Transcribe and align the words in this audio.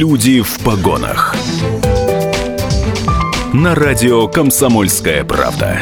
Люди 0.00 0.42
в 0.42 0.60
погонах. 0.60 1.34
На 3.52 3.74
радио 3.74 4.28
Комсомольская 4.28 5.24
правда. 5.24 5.80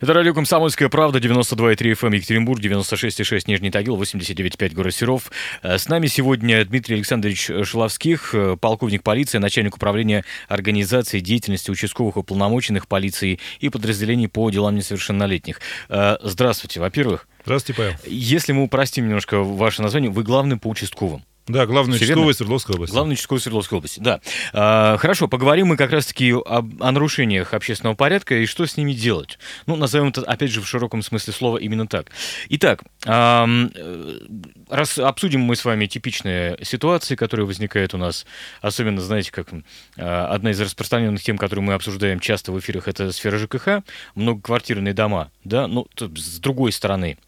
Это 0.00 0.14
радио 0.14 0.32
«Комсомольская 0.32 0.88
правда», 0.88 1.18
92,3 1.18 1.76
FM 1.76 2.06
эм, 2.06 2.12
Екатеринбург, 2.14 2.60
96,6 2.60 3.42
Нижний 3.46 3.70
Тагил, 3.70 4.00
89,5 4.00 4.74
город 4.74 4.94
Серов. 4.94 5.30
Э, 5.62 5.76
с 5.76 5.88
нами 5.88 6.06
сегодня 6.06 6.64
Дмитрий 6.64 6.96
Александрович 6.96 7.50
Шиловских, 7.62 8.34
э, 8.34 8.56
полковник 8.60 9.02
полиции, 9.04 9.38
начальник 9.38 9.76
управления 9.76 10.24
организации 10.48 11.20
деятельности 11.20 11.70
участковых 11.70 12.16
уполномоченных 12.16 12.88
полиции 12.88 13.38
и 13.60 13.68
подразделений 13.68 14.28
по 14.28 14.48
делам 14.50 14.76
несовершеннолетних. 14.76 15.60
Э, 15.88 16.16
здравствуйте, 16.22 16.80
во-первых. 16.80 17.28
Здравствуйте, 17.44 17.78
Павел. 17.78 17.94
Если 18.04 18.52
мы 18.52 18.64
упростим 18.64 19.06
немножко 19.06 19.40
ваше 19.40 19.82
название, 19.82 20.10
вы 20.10 20.22
главный 20.22 20.56
по 20.56 20.68
участковым. 20.68 21.22
Да, 21.48 21.64
главный 21.64 21.96
участковый 21.96 22.34
Свердловской 22.34 22.74
области. 22.74 22.92
Главный 22.92 23.14
участковый 23.14 23.40
Свердловской 23.40 23.78
области, 23.78 24.00
да. 24.00 24.20
А, 24.52 24.98
хорошо, 24.98 25.28
поговорим 25.28 25.68
мы 25.68 25.76
как 25.76 25.90
раз-таки 25.92 26.32
о, 26.32 26.42
о 26.44 26.92
нарушениях 26.92 27.54
общественного 27.54 27.94
порядка 27.94 28.36
и 28.36 28.46
что 28.46 28.66
с 28.66 28.76
ними 28.76 28.92
делать. 28.92 29.38
Ну, 29.66 29.76
назовем 29.76 30.08
это, 30.08 30.22
опять 30.22 30.50
же, 30.50 30.60
в 30.60 30.68
широком 30.68 31.02
смысле 31.02 31.32
слова 31.32 31.56
именно 31.56 31.86
так. 31.86 32.10
Итак, 32.50 32.82
а, 33.06 33.48
раз 34.68 34.98
обсудим 34.98 35.40
мы 35.40 35.56
с 35.56 35.64
вами 35.64 35.86
типичные 35.86 36.58
ситуации, 36.62 37.16
которые 37.16 37.46
возникают 37.46 37.94
у 37.94 37.98
нас, 37.98 38.26
особенно, 38.60 39.00
знаете, 39.00 39.32
как 39.32 39.48
а, 39.96 40.28
одна 40.28 40.50
из 40.50 40.60
распространенных 40.60 41.22
тем, 41.22 41.38
которую 41.38 41.64
мы 41.64 41.72
обсуждаем 41.72 42.20
часто 42.20 42.52
в 42.52 42.58
эфирах, 42.58 42.88
это 42.88 43.10
сфера 43.10 43.38
ЖКХ, 43.38 43.82
многоквартирные 44.14 44.92
дома, 44.92 45.30
да, 45.44 45.66
ну, 45.66 45.86
с 45.96 46.38
другой 46.38 46.72
стороны– 46.72 47.16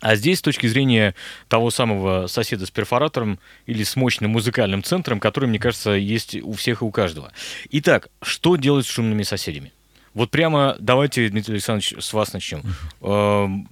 а 0.00 0.16
здесь, 0.16 0.38
с 0.38 0.42
точки 0.42 0.66
зрения 0.66 1.14
того 1.48 1.70
самого 1.70 2.26
соседа 2.26 2.66
с 2.66 2.70
перфоратором 2.70 3.38
или 3.66 3.82
с 3.82 3.96
мощным 3.96 4.32
музыкальным 4.32 4.82
центром, 4.82 5.20
который, 5.20 5.48
мне 5.48 5.58
кажется, 5.58 5.90
есть 5.92 6.36
у 6.42 6.52
всех 6.52 6.82
и 6.82 6.84
у 6.84 6.90
каждого. 6.90 7.32
Итак, 7.70 8.08
что 8.22 8.56
делать 8.56 8.86
с 8.86 8.90
шумными 8.90 9.22
соседями? 9.22 9.72
Вот 10.12 10.30
прямо 10.30 10.76
давайте, 10.78 11.28
Дмитрий 11.28 11.54
Александрович, 11.54 11.94
с 11.98 12.12
вас 12.12 12.32
начнем. 12.32 12.62
Эм, 13.02 13.68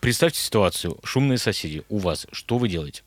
представьте 0.00 0.40
ситуацию. 0.40 0.98
Шумные 1.04 1.38
соседи 1.38 1.84
у 1.88 1.98
вас. 1.98 2.26
Что 2.32 2.58
вы 2.58 2.68
делаете? 2.68 3.02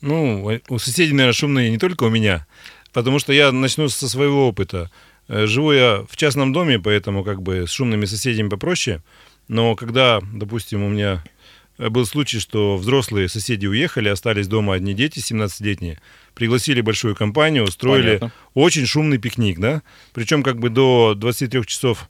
Ну, 0.00 0.60
у 0.68 0.78
соседей, 0.78 1.12
наверное, 1.12 1.32
шумные 1.32 1.70
не 1.70 1.78
только 1.78 2.04
у 2.04 2.10
меня, 2.10 2.46
потому 2.92 3.18
что 3.18 3.32
я 3.32 3.50
начну 3.50 3.88
со 3.88 4.08
своего 4.08 4.48
опыта. 4.48 4.90
Э, 5.28 5.46
живу 5.46 5.72
я 5.72 6.04
в 6.08 6.16
частном 6.16 6.52
доме, 6.52 6.78
поэтому 6.78 7.24
как 7.24 7.42
бы 7.42 7.66
с 7.66 7.70
шумными 7.70 8.04
соседями 8.04 8.48
попроще. 8.48 9.02
Но 9.48 9.74
когда, 9.74 10.20
допустим, 10.32 10.82
у 10.82 10.88
меня 10.88 11.22
Э, 11.24 11.33
был 11.78 12.06
случай, 12.06 12.38
что 12.38 12.76
взрослые 12.76 13.28
соседи 13.28 13.66
уехали, 13.66 14.08
остались 14.08 14.48
дома 14.48 14.74
одни 14.74 14.94
дети, 14.94 15.18
17-летние, 15.18 16.00
пригласили 16.34 16.80
большую 16.80 17.16
компанию, 17.16 17.64
устроили 17.64 18.18
Понятно. 18.18 18.32
очень 18.54 18.86
шумный 18.86 19.18
пикник, 19.18 19.58
да, 19.58 19.82
причем 20.12 20.42
как 20.42 20.58
бы 20.58 20.68
до 20.68 21.14
23 21.14 21.66
часов 21.66 22.08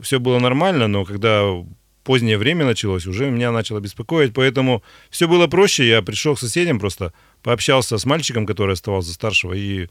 все 0.00 0.18
было 0.18 0.38
нормально, 0.38 0.88
но 0.88 1.04
когда 1.04 1.44
позднее 2.02 2.38
время 2.38 2.64
началось, 2.64 3.06
уже 3.06 3.30
меня 3.30 3.50
начало 3.50 3.80
беспокоить, 3.80 4.34
поэтому 4.34 4.82
все 5.10 5.26
было 5.26 5.46
проще, 5.46 5.88
я 5.88 6.02
пришел 6.02 6.34
к 6.34 6.40
соседям 6.40 6.78
просто, 6.78 7.12
пообщался 7.42 7.98
с 7.98 8.04
мальчиком, 8.04 8.46
который 8.46 8.74
оставался 8.74 9.12
старшего, 9.12 9.54
и 9.54 9.88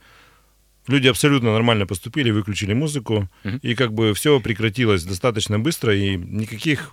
Люди 0.88 1.08
абсолютно 1.08 1.53
нормально 1.53 1.86
поступили, 1.86 2.31
выключили 2.31 2.73
музыку, 2.73 3.30
угу. 3.44 3.58
и 3.62 3.76
как 3.76 3.94
бы 3.94 4.14
все 4.14 4.39
прекратилось 4.39 5.03
достаточно 5.03 5.59
быстро, 5.59 5.95
и 5.95 6.17
никаких 6.17 6.92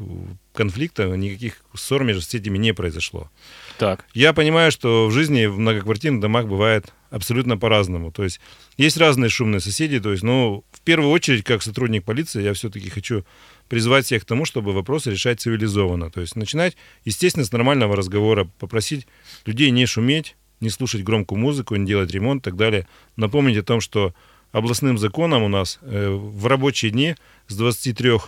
конфликтов, 0.52 1.16
никаких 1.16 1.64
ссор 1.74 2.04
между 2.04 2.22
соседями 2.22 2.58
не 2.58 2.72
произошло. 2.72 3.30
Так. 3.78 4.04
Я 4.14 4.32
понимаю, 4.32 4.70
что 4.70 5.06
в 5.06 5.12
жизни 5.12 5.46
в 5.46 5.58
многоквартирных 5.58 6.20
домах 6.20 6.46
бывает 6.46 6.92
абсолютно 7.10 7.58
по-разному. 7.58 8.12
То 8.12 8.24
есть 8.24 8.40
есть 8.76 8.96
разные 8.96 9.28
шумные 9.28 9.60
соседи. 9.60 10.00
То 10.00 10.12
есть, 10.12 10.22
ну, 10.22 10.64
в 10.70 10.80
первую 10.80 11.10
очередь, 11.10 11.44
как 11.44 11.62
сотрудник 11.62 12.04
полиции, 12.04 12.42
я 12.42 12.54
все-таки 12.54 12.88
хочу 12.88 13.24
призвать 13.68 14.06
всех 14.06 14.22
к 14.22 14.26
тому, 14.26 14.44
чтобы 14.44 14.72
вопросы 14.72 15.10
решать 15.10 15.40
цивилизованно. 15.40 16.10
То 16.10 16.20
есть 16.20 16.36
начинать, 16.36 16.76
естественно, 17.04 17.44
с 17.44 17.52
нормального 17.52 17.96
разговора, 17.96 18.48
попросить 18.58 19.06
людей 19.44 19.70
не 19.70 19.86
шуметь, 19.86 20.36
не 20.60 20.70
слушать 20.70 21.02
громкую 21.02 21.38
музыку, 21.38 21.76
не 21.76 21.86
делать 21.86 22.10
ремонт 22.10 22.42
и 22.42 22.44
так 22.44 22.56
далее. 22.56 22.86
Напомнить 23.16 23.56
о 23.56 23.62
том, 23.62 23.80
что 23.80 24.14
областным 24.52 24.98
законом 24.98 25.42
у 25.42 25.48
нас 25.48 25.78
э, 25.82 26.10
в 26.10 26.46
рабочие 26.46 26.90
дни 26.90 27.14
с 27.48 27.56
23 27.56 28.18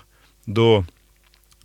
до 0.46 0.84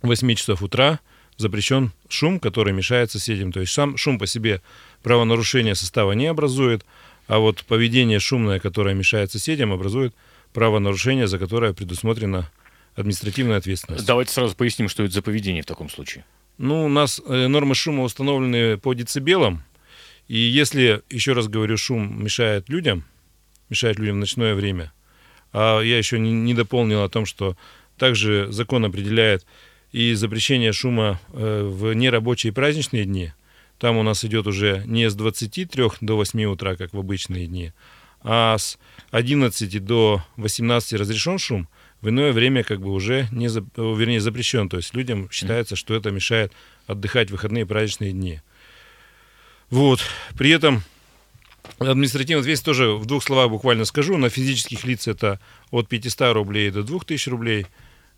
8 0.02 0.34
часов 0.34 0.62
утра 0.62 1.00
запрещен 1.36 1.92
шум, 2.08 2.40
который 2.40 2.72
мешает 2.72 3.10
соседям. 3.10 3.52
То 3.52 3.60
есть 3.60 3.72
сам 3.72 3.96
шум 3.96 4.18
по 4.18 4.26
себе 4.26 4.60
правонарушение 5.02 5.74
состава 5.74 6.12
не 6.12 6.26
образует, 6.26 6.84
а 7.26 7.38
вот 7.38 7.64
поведение 7.64 8.18
шумное, 8.18 8.58
которое 8.58 8.94
мешает 8.94 9.30
соседям, 9.30 9.72
образует 9.72 10.14
правонарушение, 10.52 11.28
за 11.28 11.38
которое 11.38 11.72
предусмотрена 11.72 12.50
административная 12.96 13.58
ответственность. 13.58 14.04
Давайте 14.06 14.32
сразу 14.32 14.56
поясним, 14.56 14.88
что 14.88 15.04
это 15.04 15.14
за 15.14 15.22
поведение 15.22 15.62
в 15.62 15.66
таком 15.66 15.88
случае. 15.88 16.24
Ну, 16.56 16.86
у 16.86 16.88
нас 16.88 17.20
э, 17.24 17.46
нормы 17.46 17.76
шума 17.76 18.02
установлены 18.02 18.76
по 18.78 18.92
децибелам, 18.92 19.62
и 20.28 20.38
если, 20.38 21.02
еще 21.10 21.32
раз 21.32 21.48
говорю, 21.48 21.76
шум 21.76 22.22
мешает 22.22 22.68
людям, 22.68 23.04
мешает 23.70 23.98
людям 23.98 24.16
в 24.16 24.20
ночное 24.20 24.54
время, 24.54 24.92
а 25.52 25.80
я 25.80 25.98
еще 25.98 26.18
не, 26.18 26.32
не 26.32 26.54
дополнил 26.54 27.02
о 27.02 27.08
том, 27.08 27.26
что 27.26 27.56
также 27.96 28.46
закон 28.50 28.84
определяет 28.84 29.44
и 29.90 30.12
запрещение 30.14 30.72
шума 30.72 31.20
э, 31.32 31.62
в 31.64 31.92
нерабочие 31.94 32.52
праздничные 32.52 33.04
дни. 33.04 33.32
Там 33.78 33.96
у 33.96 34.02
нас 34.02 34.24
идет 34.24 34.46
уже 34.46 34.82
не 34.86 35.08
с 35.08 35.14
23 35.14 35.84
до 36.00 36.16
8 36.16 36.44
утра, 36.44 36.76
как 36.76 36.92
в 36.92 36.98
обычные 36.98 37.46
дни, 37.46 37.72
а 38.22 38.58
с 38.58 38.78
11 39.10 39.84
до 39.84 40.22
18 40.36 40.92
разрешен 40.94 41.38
шум, 41.38 41.68
в 42.00 42.08
иное 42.08 42.32
время 42.32 42.64
как 42.64 42.80
бы 42.80 42.90
уже 42.90 43.28
не, 43.32 43.46
вернее, 43.48 44.20
запрещен. 44.20 44.68
То 44.68 44.76
есть 44.76 44.94
людям 44.94 45.30
считается, 45.30 45.74
что 45.76 45.94
это 45.94 46.10
мешает 46.10 46.52
отдыхать 46.86 47.28
в 47.28 47.32
выходные 47.32 47.66
праздничные 47.66 48.12
дни. 48.12 48.40
Вот. 49.70 50.00
При 50.36 50.50
этом 50.50 50.82
административная 51.78 52.40
ответственность 52.40 52.64
тоже 52.64 52.92
в 52.92 53.06
двух 53.06 53.22
словах 53.22 53.50
буквально 53.50 53.84
скажу. 53.84 54.16
На 54.16 54.28
физических 54.28 54.84
лиц 54.84 55.08
это 55.08 55.40
от 55.70 55.88
500 55.88 56.34
рублей 56.34 56.70
до 56.70 56.82
2000 56.82 57.28
рублей. 57.28 57.66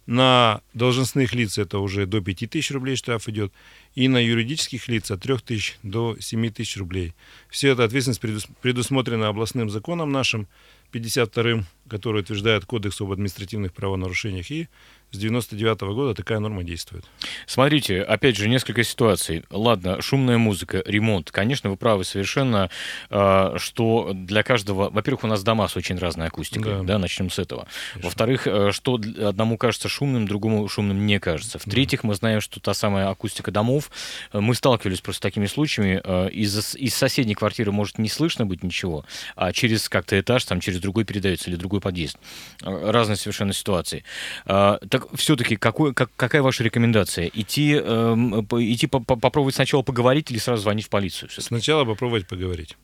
На 0.06 0.60
должностных 0.74 1.34
лиц 1.34 1.58
это 1.58 1.78
уже 1.78 2.06
до 2.06 2.20
5000 2.20 2.70
рублей 2.72 2.96
штраф 2.96 3.28
идет. 3.28 3.52
И 4.00 4.08
на 4.08 4.16
юридических 4.16 4.88
лиц 4.88 5.10
от 5.10 5.20
3000 5.20 5.74
до 5.82 6.16
7000 6.18 6.78
рублей. 6.78 7.12
Все 7.50 7.68
эта 7.68 7.84
ответственность 7.84 8.48
предусмотрена 8.62 9.28
областным 9.28 9.68
законом 9.68 10.10
нашим, 10.10 10.48
52-м, 10.90 11.66
который 11.88 12.22
утверждает 12.22 12.64
Кодекс 12.64 13.00
об 13.00 13.12
административных 13.12 13.72
правонарушениях. 13.72 14.50
И 14.50 14.68
с 15.10 15.18
99 15.18 15.82
-го 15.82 15.94
года 15.94 16.14
такая 16.14 16.38
норма 16.38 16.62
действует. 16.62 17.04
Смотрите, 17.46 18.00
опять 18.00 18.36
же, 18.36 18.48
несколько 18.48 18.84
ситуаций. 18.84 19.44
Ладно, 19.50 20.00
шумная 20.00 20.38
музыка, 20.38 20.82
ремонт. 20.86 21.32
Конечно, 21.32 21.68
вы 21.68 21.76
правы 21.76 22.04
совершенно, 22.04 22.70
а, 23.08 23.56
что 23.58 24.12
для 24.14 24.44
каждого... 24.44 24.88
Во-первых, 24.90 25.24
у 25.24 25.26
нас 25.26 25.42
дома 25.42 25.66
с 25.66 25.76
очень 25.76 25.98
разной 25.98 26.28
акустикой, 26.28 26.76
да, 26.78 26.82
да 26.82 26.98
начнем 26.98 27.28
с 27.28 27.40
этого. 27.40 27.66
Во-вторых, 27.96 28.46
э, 28.46 28.70
что 28.70 28.94
одному 28.94 29.58
кажется 29.58 29.88
шумным, 29.88 30.28
другому 30.28 30.68
шумным 30.68 31.04
не 31.06 31.18
кажется. 31.18 31.58
В-третьих, 31.58 32.04
мы 32.04 32.14
знаем, 32.14 32.40
что 32.40 32.60
та 32.60 32.72
самая 32.72 33.08
акустика 33.08 33.50
домов, 33.50 33.89
э, 34.32 34.40
мы 34.40 34.54
сталкивались 34.54 35.00
просто 35.00 35.18
с 35.18 35.20
такими 35.20 35.46
случаями, 35.46 36.00
э, 36.02 36.30
из, 36.30 36.76
из 36.76 36.94
соседней 36.94 37.34
квартиры 37.34 37.72
может 37.72 37.98
не 37.98 38.08
слышно 38.08 38.46
быть 38.46 38.62
ничего, 38.62 39.04
а 39.34 39.52
через 39.52 39.88
как-то 39.88 40.18
этаж, 40.18 40.44
там 40.44 40.60
через 40.60 40.80
другой 40.80 41.04
передается 41.04 41.50
или 41.50 41.56
другой 41.56 41.80
подъезд. 41.80 42.16
Разные 42.62 43.16
совершенно 43.16 43.52
ситуации. 43.52 44.04
Так 44.46 45.00
так 45.00 45.18
все-таки 45.18 45.56
как, 45.56 45.76
какая 46.16 46.42
ваша 46.42 46.64
рекомендация? 46.64 47.30
Идти, 47.32 47.78
э, 47.82 48.14
идти 48.14 48.86
по, 48.86 49.00
по, 49.00 49.16
попробовать 49.16 49.54
сначала 49.54 49.82
поговорить 49.82 50.30
или 50.30 50.38
сразу 50.38 50.62
звонить 50.62 50.86
в 50.86 50.90
полицию? 50.90 51.30
Сначала 51.30 51.84
попробовать 51.84 52.26
поговорить. 52.26 52.76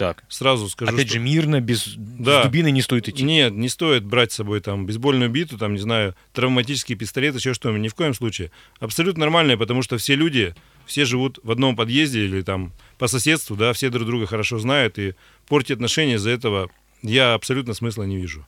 Так. 0.00 0.24
Сразу 0.30 0.66
скажу, 0.70 0.94
Опять 0.94 1.08
что... 1.08 1.18
же, 1.18 1.20
мирно, 1.20 1.60
без, 1.60 1.92
да. 1.94 2.42
дубины 2.44 2.70
не 2.70 2.80
стоит 2.80 3.06
идти. 3.10 3.22
Нет, 3.22 3.52
не 3.52 3.68
стоит 3.68 4.02
брать 4.02 4.32
с 4.32 4.36
собой 4.36 4.60
там 4.60 4.86
бейсбольную 4.86 5.28
биту, 5.28 5.58
там, 5.58 5.74
не 5.74 5.78
знаю, 5.78 6.14
травматический 6.32 6.94
пистолет, 6.94 7.34
еще 7.34 7.52
что-нибудь. 7.52 7.82
Ни 7.82 7.88
в 7.88 7.94
коем 7.94 8.14
случае. 8.14 8.50
Абсолютно 8.78 9.20
нормально, 9.20 9.58
потому 9.58 9.82
что 9.82 9.98
все 9.98 10.14
люди, 10.14 10.54
все 10.86 11.04
живут 11.04 11.38
в 11.42 11.50
одном 11.50 11.76
подъезде 11.76 12.24
или 12.24 12.40
там 12.40 12.72
по 12.96 13.08
соседству, 13.08 13.56
да, 13.56 13.74
все 13.74 13.90
друг 13.90 14.06
друга 14.06 14.24
хорошо 14.24 14.58
знают, 14.58 14.98
и 14.98 15.16
портить 15.46 15.72
отношения 15.72 16.14
из-за 16.14 16.30
этого 16.30 16.70
я 17.02 17.34
абсолютно 17.34 17.74
смысла 17.74 18.04
не 18.04 18.16
вижу. 18.16 18.46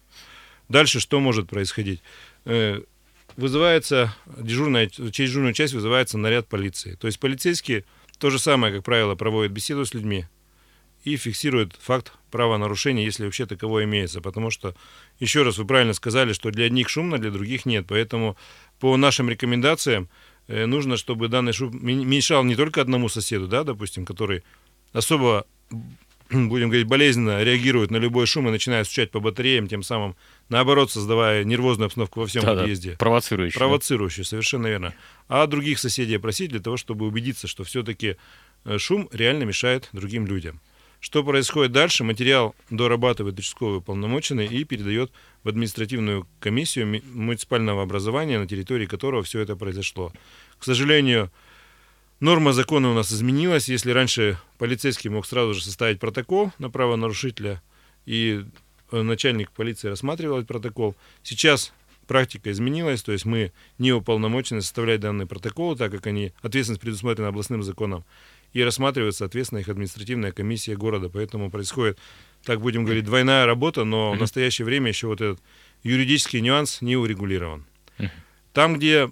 Дальше 0.70 1.00
что 1.00 1.20
может 1.20 1.50
происходить? 1.50 2.00
Э, 2.46 2.80
вызывается 3.36 4.16
дежурная, 4.38 4.86
через 4.86 5.28
дежурную 5.28 5.52
часть 5.52 5.74
вызывается 5.74 6.16
наряд 6.16 6.48
полиции. 6.48 6.94
То 6.94 7.08
есть 7.08 7.20
полицейские 7.20 7.84
то 8.18 8.30
же 8.30 8.38
самое, 8.38 8.72
как 8.72 8.84
правило, 8.84 9.16
проводят 9.16 9.52
беседу 9.52 9.84
с 9.84 9.92
людьми 9.92 10.24
и 11.04 11.16
фиксируют 11.16 11.76
факт 11.80 12.12
правонарушения, 12.30 13.04
если 13.04 13.24
вообще 13.24 13.46
таково 13.46 13.84
имеется. 13.84 14.20
Потому 14.20 14.50
что, 14.50 14.74
еще 15.20 15.42
раз, 15.42 15.58
вы 15.58 15.64
правильно 15.66 15.94
сказали, 15.94 16.32
что 16.32 16.50
для 16.50 16.66
одних 16.66 16.88
шумно, 16.88 17.18
для 17.18 17.30
других 17.30 17.66
нет. 17.66 17.86
Поэтому 17.88 18.36
по 18.80 18.96
нашим 18.96 19.28
рекомендациям 19.28 20.08
э, 20.48 20.66
нужно, 20.66 20.96
чтобы 20.96 21.28
данный 21.28 21.52
шум 21.52 21.78
мешал 21.82 22.44
не 22.44 22.54
только 22.56 22.80
одному 22.80 23.08
соседу, 23.08 23.48
да, 23.48 23.64
допустим, 23.64 24.04
который 24.04 24.42
особо, 24.92 25.46
будем 26.30 26.68
говорить, 26.68 26.86
болезненно 26.86 27.42
реагирует 27.42 27.90
на 27.90 27.96
любой 27.96 28.26
шум 28.26 28.48
и 28.48 28.50
начинает 28.50 28.86
стучать 28.86 29.10
по 29.10 29.20
батареям, 29.20 29.66
тем 29.68 29.82
самым, 29.82 30.16
наоборот, 30.48 30.90
создавая 30.90 31.44
нервозную 31.44 31.86
обстановку 31.86 32.20
во 32.20 32.26
всем 32.26 32.42
Да-да, 32.42 32.60
подъезде. 32.62 32.92
провоцирующий. 32.98 33.54
да. 33.54 33.58
Провоцирующий, 33.58 34.24
совершенно 34.24 34.68
верно. 34.68 34.94
А 35.28 35.46
других 35.46 35.78
соседей 35.78 36.16
опросить 36.16 36.50
для 36.50 36.60
того, 36.60 36.76
чтобы 36.76 37.06
убедиться, 37.06 37.48
что 37.48 37.64
все-таки 37.64 38.16
шум 38.78 39.08
реально 39.12 39.44
мешает 39.44 39.88
другим 39.92 40.26
людям. 40.26 40.60
Что 41.02 41.24
происходит 41.24 41.72
дальше? 41.72 42.04
Материал 42.04 42.54
дорабатывает 42.70 43.36
участковый 43.36 43.78
уполномоченный 43.78 44.46
и 44.46 44.62
передает 44.62 45.10
в 45.42 45.48
административную 45.48 46.28
комиссию 46.38 46.86
ми- 46.86 47.02
муниципального 47.12 47.82
образования, 47.82 48.38
на 48.38 48.46
территории 48.46 48.86
которого 48.86 49.24
все 49.24 49.40
это 49.40 49.56
произошло. 49.56 50.12
К 50.60 50.64
сожалению, 50.64 51.32
норма 52.20 52.52
закона 52.52 52.92
у 52.92 52.94
нас 52.94 53.12
изменилась. 53.12 53.68
Если 53.68 53.90
раньше 53.90 54.38
полицейский 54.58 55.10
мог 55.10 55.26
сразу 55.26 55.54
же 55.54 55.64
составить 55.64 55.98
протокол 55.98 56.52
на 56.60 56.70
правонарушителя, 56.70 57.60
и 58.06 58.44
э, 58.92 59.02
начальник 59.02 59.50
полиции 59.50 59.88
рассматривал 59.88 60.36
этот 60.36 60.48
протокол, 60.48 60.94
сейчас 61.24 61.72
практика 62.06 62.52
изменилась, 62.52 63.02
то 63.02 63.10
есть 63.10 63.24
мы 63.24 63.50
не 63.76 63.92
уполномочены 63.92 64.62
составлять 64.62 65.00
данные 65.00 65.26
протоколы, 65.26 65.74
так 65.74 65.90
как 65.90 66.06
они 66.06 66.32
ответственность 66.42 66.80
предусмотрена 66.80 67.28
областным 67.28 67.64
законом, 67.64 68.04
и 68.52 68.62
рассматривает, 68.62 69.14
соответственно, 69.14 69.60
их 69.60 69.68
административная 69.68 70.32
комиссия 70.32 70.76
города. 70.76 71.08
Поэтому 71.08 71.50
происходит, 71.50 71.98
так 72.44 72.60
будем 72.60 72.84
говорить, 72.84 73.04
двойная 73.04 73.46
работа, 73.46 73.84
но 73.84 74.12
в 74.12 74.18
настоящее 74.18 74.66
время 74.66 74.88
еще 74.88 75.06
вот 75.06 75.20
этот 75.20 75.40
юридический 75.82 76.40
нюанс 76.40 76.80
не 76.80 76.96
урегулирован. 76.96 77.64
Там, 78.52 78.76
где 78.76 79.10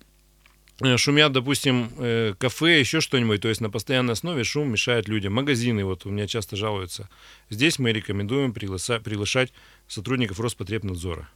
э, 0.80 0.96
шумят, 0.98 1.32
допустим, 1.32 1.90
э, 1.96 2.34
кафе, 2.38 2.80
еще 2.80 3.00
что-нибудь, 3.00 3.40
то 3.40 3.48
есть 3.48 3.60
на 3.60 3.70
постоянной 3.70 4.12
основе 4.12 4.44
шум 4.44 4.70
мешает 4.70 5.08
людям. 5.08 5.32
Магазины, 5.32 5.84
вот 5.84 6.04
у 6.04 6.10
меня 6.10 6.26
часто 6.26 6.56
жалуются. 6.56 7.08
Здесь 7.48 7.78
мы 7.78 7.92
рекомендуем 7.92 8.52
приглашать 8.52 9.52
сотрудников 9.88 10.40
Роспотребнадзора. 10.40 11.28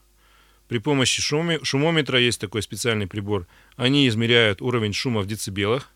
При 0.67 0.79
помощи 0.79 1.21
шуми- 1.21 1.63
шумометра 1.63 2.19
есть 2.19 2.39
такой 2.39 2.61
специальный 2.61 3.07
прибор. 3.07 3.47
Они 3.75 4.07
измеряют 4.07 4.61
уровень 4.61 4.93
шума 4.93 5.21
в 5.21 5.27
децибелах, 5.27 5.89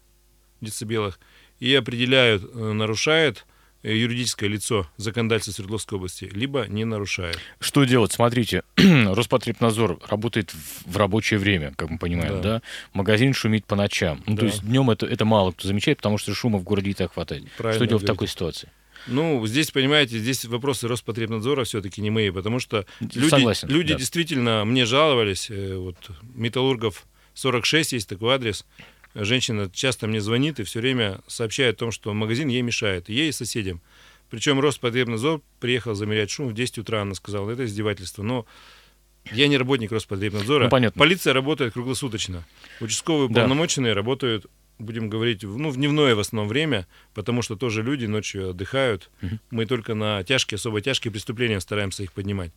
децибелах 0.61 1.19
и 1.59 1.73
определяют, 1.75 2.43
э, 2.43 2.71
нарушает 2.71 3.45
э, 3.83 3.95
юридическое 3.95 4.49
лицо 4.49 4.87
законодательства 4.97 5.51
Свердловской 5.51 5.97
области, 5.97 6.25
либо 6.25 6.65
не 6.67 6.85
нарушает. 6.85 7.39
Что 7.59 7.83
делать? 7.83 8.11
Смотрите, 8.11 8.63
Роспотребнадзор 8.77 9.99
работает 10.07 10.53
в, 10.85 10.97
рабочее 10.97 11.39
время, 11.39 11.73
как 11.75 11.89
мы 11.89 11.97
понимаем, 11.97 12.41
да? 12.41 12.41
Да. 12.41 12.61
Магазин 12.93 13.33
шумит 13.33 13.65
по 13.65 13.75
ночам. 13.75 14.23
Ну, 14.25 14.35
то 14.35 14.45
есть 14.45 14.63
днем 14.63 14.89
это, 14.89 15.05
это 15.05 15.25
мало 15.25 15.51
кто 15.51 15.67
замечает, 15.67 15.97
потому 15.97 16.17
что 16.17 16.33
шума 16.33 16.59
в 16.59 16.63
городе 16.63 16.91
и 16.91 16.93
так 16.93 17.13
хватает. 17.13 17.45
Правильно 17.57 17.77
что 17.77 17.87
делать 17.87 18.03
в 18.03 18.07
такой 18.07 18.27
ситуации? 18.27 18.69
Ну, 19.07 19.45
здесь, 19.47 19.71
понимаете, 19.71 20.19
здесь 20.19 20.45
вопросы 20.45 20.87
Роспотребнадзора 20.87 21.63
все-таки 21.63 22.01
не 22.01 22.09
мои, 22.09 22.31
потому 22.31 22.59
что 22.59 22.85
люди, 22.99 23.29
Согласен, 23.29 23.67
люди 23.69 23.93
да. 23.93 23.99
действительно 23.99 24.65
мне 24.65 24.85
жаловались, 24.85 25.49
э, 25.49 25.75
вот 25.75 25.95
Металлургов 26.35 27.05
46 27.33 27.93
есть 27.93 28.09
такой 28.09 28.35
адрес, 28.35 28.65
женщина 29.15 29.69
часто 29.73 30.07
мне 30.07 30.21
звонит 30.21 30.59
и 30.59 30.63
все 30.63 30.79
время 30.79 31.21
сообщает 31.27 31.75
о 31.75 31.79
том, 31.79 31.91
что 31.91 32.13
магазин 32.13 32.47
ей 32.47 32.61
мешает, 32.61 33.09
ей 33.09 33.29
и 33.29 33.31
соседям. 33.31 33.81
Причем 34.29 34.59
Роспотребнадзор 34.59 35.41
приехал 35.59 35.95
замерять 35.95 36.29
шум 36.29 36.49
в 36.49 36.53
10 36.53 36.79
утра, 36.79 37.01
она 37.01 37.15
сказала, 37.15 37.49
это 37.49 37.65
издевательство, 37.65 38.21
но 38.21 38.45
я 39.31 39.47
не 39.47 39.57
работник 39.57 39.91
Роспотребнадзора. 39.91 40.65
Ну, 40.65 40.69
понятно. 40.69 40.99
Полиция 40.99 41.33
работает 41.33 41.73
круглосуточно. 41.73 42.43
Участковые 42.79 43.29
Да. 43.29 43.47
работают, 43.93 44.45
будем 44.77 45.09
говорить, 45.09 45.43
ну, 45.43 45.69
в 45.69 45.75
дневное 45.75 46.15
в 46.15 46.19
основном 46.19 46.47
время, 46.47 46.87
потому 47.13 47.41
что 47.41 47.55
тоже 47.55 47.83
люди 47.83 48.05
ночью 48.05 48.51
отдыхают. 48.51 49.09
Мгм. 49.21 49.39
Мы 49.51 49.65
только 49.65 49.93
на 49.93 50.23
тяжкие, 50.23 50.57
особо 50.57 50.81
тяжкие 50.81 51.11
преступления 51.11 51.59
стараемся 51.59 52.03
их 52.03 52.13
поднимать. 52.13 52.51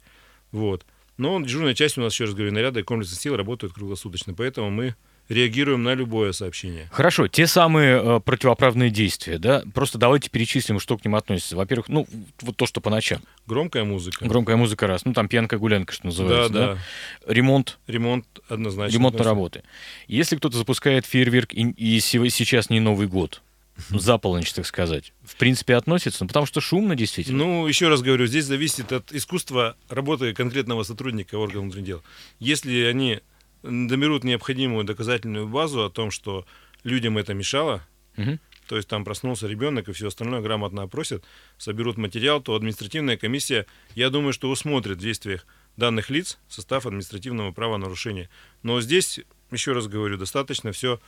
Вот. 0.51 0.85
Но 1.19 1.41
дежурная 1.41 1.75
часть 1.75 1.99
у 1.99 2.01
нас, 2.01 2.13
еще 2.13 2.25
раз 2.25 2.35
говорю, 2.35 2.53
наряда 2.53 2.81
и 2.81 2.83
комплексных 2.83 3.21
сил 3.21 3.37
работают 3.37 3.75
круглосуточно, 3.75 4.35
поэтому 4.35 4.71
мы 4.71 4.95
реагируем 5.33 5.83
на 5.83 5.95
любое 5.95 6.33
сообщение. 6.33 6.89
Хорошо, 6.93 7.27
те 7.29 7.47
самые 7.47 8.01
э, 8.03 8.21
противоправные 8.21 8.91
действия, 8.91 9.39
да? 9.39 9.63
Просто 9.75 9.99
давайте 9.99 10.31
перечислим, 10.31 10.79
что 10.79 10.97
к 10.99 11.05
ним 11.05 11.15
относится. 11.15 11.57
Во-первых, 11.57 11.89
ну, 11.89 12.07
вот 12.41 12.57
то, 12.57 12.67
что 12.67 12.81
по 12.81 12.91
ночам. 12.91 13.21
Громкая 13.47 13.85
музыка. 13.85 14.25
Громкая 14.27 14.57
музыка 14.57 14.87
раз, 14.87 15.05
ну, 15.05 15.13
там 15.13 15.29
пьянка 15.29 15.59
гулянка, 15.59 15.93
что 15.93 16.03
Да, 16.05 16.09
называется, 16.09 16.53
да? 16.53 16.75
да. 16.75 17.33
Ремонт, 17.33 17.79
Ремонт 17.87 18.27
однозначно. 18.49 18.95
ремонтные 18.95 19.25
работы. 19.25 19.63
Если 20.07 20.37
кто-то 20.37 20.57
запускает 20.57 21.07
фейерверк, 21.07 21.55
и, 21.55 21.63
и 21.71 22.01
сейчас 22.01 22.71
не 22.71 22.81
Новый 22.81 23.07
год, 23.09 23.43
за 23.89 24.19
полночь, 24.19 24.53
так 24.53 24.67
сказать, 24.67 25.13
в 25.25 25.37
принципе, 25.37 25.75
относится, 25.75 26.25
ну, 26.25 26.29
потому 26.29 26.47
что 26.47 26.61
шумно 26.61 26.95
действительно. 26.95 27.39
Ну, 27.39 27.67
еще 27.67 27.89
раз 27.89 28.03
говорю, 28.03 28.27
здесь 28.27 28.45
зависит 28.45 28.93
от 28.93 29.13
искусства 29.13 29.77
работы 29.89 30.35
конкретного 30.35 30.83
сотрудника 30.83 31.37
органов 31.37 31.65
внутренних 31.65 31.87
дел. 31.87 32.03
Если 32.39 32.83
они 32.85 33.21
доберут 33.63 34.25
необходимую 34.25 34.85
доказательную 34.85 35.49
базу 35.49 35.85
о 35.85 35.91
том, 35.91 36.11
что 36.11 36.47
людям 36.85 37.19
это 37.19 37.35
мешало, 37.35 37.87
Мгм. 38.17 38.41
то 38.69 38.77
есть 38.77 38.89
там 38.89 39.05
проснулся 39.05 39.47
ребенок 39.47 39.89
и 39.89 39.93
все 39.93 40.09
остальное 40.09 40.41
грамотно 40.41 40.83
опросят, 40.83 41.25
соберут 41.59 41.97
материал, 41.97 42.41
то 42.43 42.55
административная 42.55 43.17
комиссия, 43.17 43.67
я 43.95 44.11
думаю, 44.11 44.33
что 44.33 44.51
усмотрит 44.51 44.99
в 44.99 45.01
действиях 45.01 45.47
данных 45.77 46.11
лиц 46.11 46.39
состав 46.49 46.87
административного 46.87 47.53
правонарушения. 47.53 48.29
Но 48.63 48.81
здесь, 48.81 49.21
еще 49.51 49.73
раз 49.73 49.87
говорю, 49.87 50.19
достаточно 50.19 50.73
все 50.73 51.01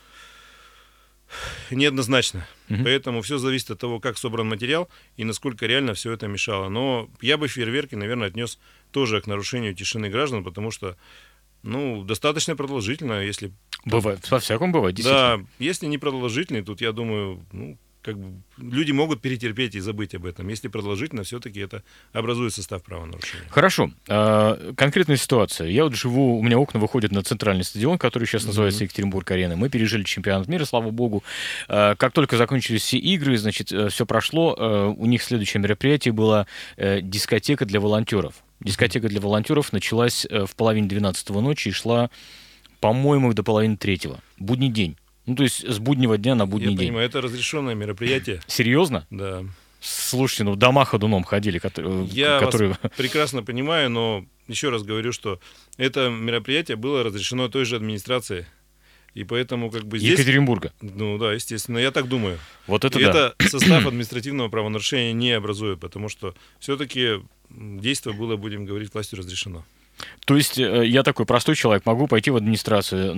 неоднозначно. 1.70 2.46
Мгм. 2.68 2.84
Поэтому 2.84 3.22
все 3.22 3.38
зависит 3.38 3.70
от 3.70 3.78
того, 3.80 4.00
как 4.00 4.18
собран 4.18 4.48
материал 4.48 4.88
и 5.16 5.24
насколько 5.24 5.66
реально 5.66 5.94
все 5.94 6.12
это 6.12 6.28
мешало. 6.28 6.68
Но 6.68 7.10
я 7.20 7.36
бы 7.36 7.48
фейерверки, 7.48 7.94
наверное, 7.94 8.28
отнес 8.28 8.58
тоже 8.92 9.20
к 9.20 9.26
нарушению 9.26 9.74
тишины 9.74 10.08
граждан, 10.08 10.44
потому 10.44 10.70
что, 10.70 10.96
ну, 11.64 12.04
достаточно 12.04 12.54
продолжительно, 12.56 13.20
если 13.20 13.52
Бывает, 13.84 14.30
во 14.30 14.38
всяком 14.38 14.72
бывает, 14.72 14.96
да, 15.02 15.40
если 15.58 15.86
не 15.86 15.98
продолжительный, 15.98 16.62
тут 16.62 16.80
я 16.80 16.92
думаю, 16.92 17.44
ну, 17.52 17.76
как 18.04 18.18
бы 18.18 18.42
люди 18.58 18.92
могут 18.92 19.22
перетерпеть 19.22 19.74
и 19.74 19.80
забыть 19.80 20.14
об 20.14 20.26
этом. 20.26 20.46
Если 20.48 20.68
продолжительно, 20.68 21.22
все-таки 21.22 21.60
это 21.60 21.82
образует 22.12 22.52
состав 22.52 22.82
правонарушения. 22.82 23.48
Хорошо. 23.48 23.90
А, 24.08 24.74
Конкретная 24.74 25.16
ситуация. 25.16 25.68
Я 25.68 25.84
вот 25.84 25.94
живу, 25.94 26.38
у 26.38 26.42
меня 26.42 26.58
окна 26.58 26.78
выходят 26.78 27.12
на 27.12 27.22
центральный 27.22 27.64
стадион, 27.64 27.96
который 27.96 28.26
сейчас 28.26 28.44
называется 28.44 28.84
Екатеринбург-арена. 28.84 29.56
Мы 29.56 29.70
пережили 29.70 30.02
чемпионат 30.02 30.48
мира, 30.48 30.66
слава 30.66 30.90
богу. 30.90 31.24
А, 31.66 31.94
Как 31.94 32.12
только 32.12 32.36
закончились 32.36 32.82
все 32.82 32.98
игры, 32.98 33.38
значит, 33.38 33.68
все 33.68 34.06
прошло. 34.06 34.54
А, 34.58 34.88
У 34.88 35.06
них 35.06 35.22
следующее 35.22 35.62
мероприятие 35.62 36.12
было 36.12 36.46
э, 36.76 37.00
дискотека 37.00 37.64
для 37.64 37.80
волонтеров. 37.80 38.43
Дискотека 38.60 39.08
для 39.08 39.20
волонтеров 39.20 39.72
началась 39.72 40.26
э, 40.28 40.46
в 40.46 40.54
половине 40.56 40.88
12 40.88 41.28
ночи 41.30 41.68
и 41.68 41.72
шла, 41.72 42.10
по-моему, 42.80 43.32
до 43.32 43.42
половины 43.42 43.76
третьего. 43.76 44.20
Будний 44.38 44.68
день. 44.68 44.96
Ну, 45.26 45.36
то 45.36 45.42
есть 45.42 45.66
с 45.66 45.78
буднего 45.78 46.18
дня 46.18 46.34
на 46.34 46.46
будний 46.46 46.72
я 46.72 46.76
день. 46.76 46.88
понимаю, 46.88 47.06
это 47.06 47.20
разрешенное 47.20 47.74
мероприятие. 47.74 48.40
Серьезно? 48.46 49.06
Да. 49.10 49.44
Слушайте, 49.80 50.44
ну 50.44 50.56
дома 50.56 50.84
ходуном 50.84 51.24
ходили, 51.24 51.58
которые... 51.58 52.06
Я 52.06 52.40
которые... 52.40 52.70
вас 52.70 52.92
прекрасно 52.96 53.42
понимаю, 53.44 53.90
но 53.90 54.24
еще 54.48 54.70
раз 54.70 54.82
говорю, 54.82 55.12
что 55.12 55.40
это 55.76 56.08
мероприятие 56.08 56.76
было 56.76 57.02
разрешено 57.02 57.48
той 57.48 57.64
же 57.64 57.76
администрацией. 57.76 58.46
И 59.14 59.22
поэтому 59.22 59.70
как 59.70 59.84
бы 59.84 59.98
здесь... 59.98 60.18
Екатеринбурга. 60.18 60.72
Ну 60.80 61.18
да, 61.18 61.32
естественно, 61.32 61.78
я 61.78 61.92
так 61.92 62.08
думаю. 62.08 62.38
Вот 62.66 62.84
это 62.84 62.98
и 62.98 63.04
да. 63.04 63.10
это 63.38 63.48
состав 63.48 63.86
административного 63.86 64.48
правонарушения 64.48 65.12
не 65.12 65.30
образует, 65.32 65.78
потому 65.80 66.08
что 66.08 66.34
все-таки 66.58 67.20
действие 67.50 68.14
было, 68.14 68.36
будем 68.36 68.64
говорить, 68.64 68.92
властью 68.92 69.20
разрешено. 69.20 69.64
То 70.24 70.36
есть 70.36 70.58
э, 70.58 70.84
я 70.86 71.04
такой 71.04 71.24
простой 71.24 71.54
человек, 71.54 71.86
могу 71.86 72.08
пойти 72.08 72.30
в 72.30 72.36
администрацию, 72.36 73.14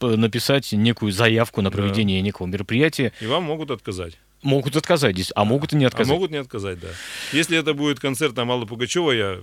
написать 0.00 0.72
некую 0.72 1.12
заявку 1.12 1.62
на 1.62 1.70
Да. 1.70 1.76
проведение 1.76 2.20
некого 2.20 2.48
мероприятия. 2.48 3.12
И 3.20 3.26
вам 3.26 3.44
могут 3.44 3.70
отказать. 3.70 4.18
Могут 4.42 4.76
отказать 4.76 5.14
здесь, 5.14 5.32
а 5.34 5.44
могут 5.44 5.72
и 5.72 5.76
не 5.76 5.84
отказать. 5.84 6.10
А 6.10 6.14
могут 6.14 6.30
не 6.30 6.36
отказать, 6.38 6.80
да. 6.80 6.88
Если 7.32 7.56
это 7.56 7.74
будет 7.74 8.00
концерт 8.00 8.34
там 8.34 8.50
Аллы 8.50 8.66
Пугачева, 8.66 9.12
я, 9.12 9.38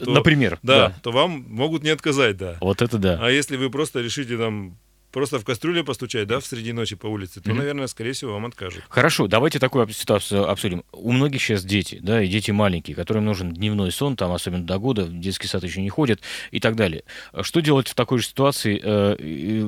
то, 0.00 0.10
Например. 0.10 0.58
да, 0.62 0.94
то 1.02 1.12
вам 1.12 1.44
могут 1.48 1.82
не 1.84 1.90
отказать, 1.90 2.36
да. 2.36 2.56
Вот 2.60 2.82
это 2.82 2.98
да. 2.98 3.18
А 3.22 3.30
если 3.30 3.56
вы 3.56 3.70
просто 3.70 4.00
решите 4.00 4.36
там 4.36 4.76
просто 5.14 5.38
в 5.38 5.44
кастрюле 5.44 5.82
постучать, 5.84 6.26
да, 6.26 6.40
в 6.40 6.44
среди 6.46 6.72
ночи 6.72 6.96
по 6.96 7.06
улице, 7.06 7.40
то, 7.40 7.48
Мгм. 7.50 7.58
наверное, 7.60 7.86
скорее 7.86 8.12
всего, 8.12 8.32
вам 8.34 8.46
откажут. 8.46 8.82
Хорошо, 8.88 9.26
давайте 9.28 9.58
такую 9.58 9.88
ситуацию 9.90 10.50
обсудим. 10.50 10.84
У 10.92 11.12
многих 11.12 11.40
сейчас 11.40 11.64
дети, 11.64 11.98
да, 12.02 12.22
и 12.22 12.28
дети 12.28 12.50
маленькие, 12.50 12.96
которым 12.96 13.24
нужен 13.24 13.54
дневной 13.54 13.92
сон, 13.92 14.16
там, 14.16 14.32
особенно 14.32 14.64
до 14.66 14.78
года, 14.78 15.04
в 15.04 15.18
детский 15.20 15.46
сад 15.46 15.62
еще 15.62 15.80
не 15.80 15.88
ходят 15.88 16.20
и 16.50 16.60
так 16.60 16.76
далее. 16.76 17.04
Что 17.42 17.60
делать 17.60 17.88
в 17.88 17.94
такой 17.94 18.18
же 18.18 18.26
ситуации? 18.26 18.80
Э, 18.82 19.14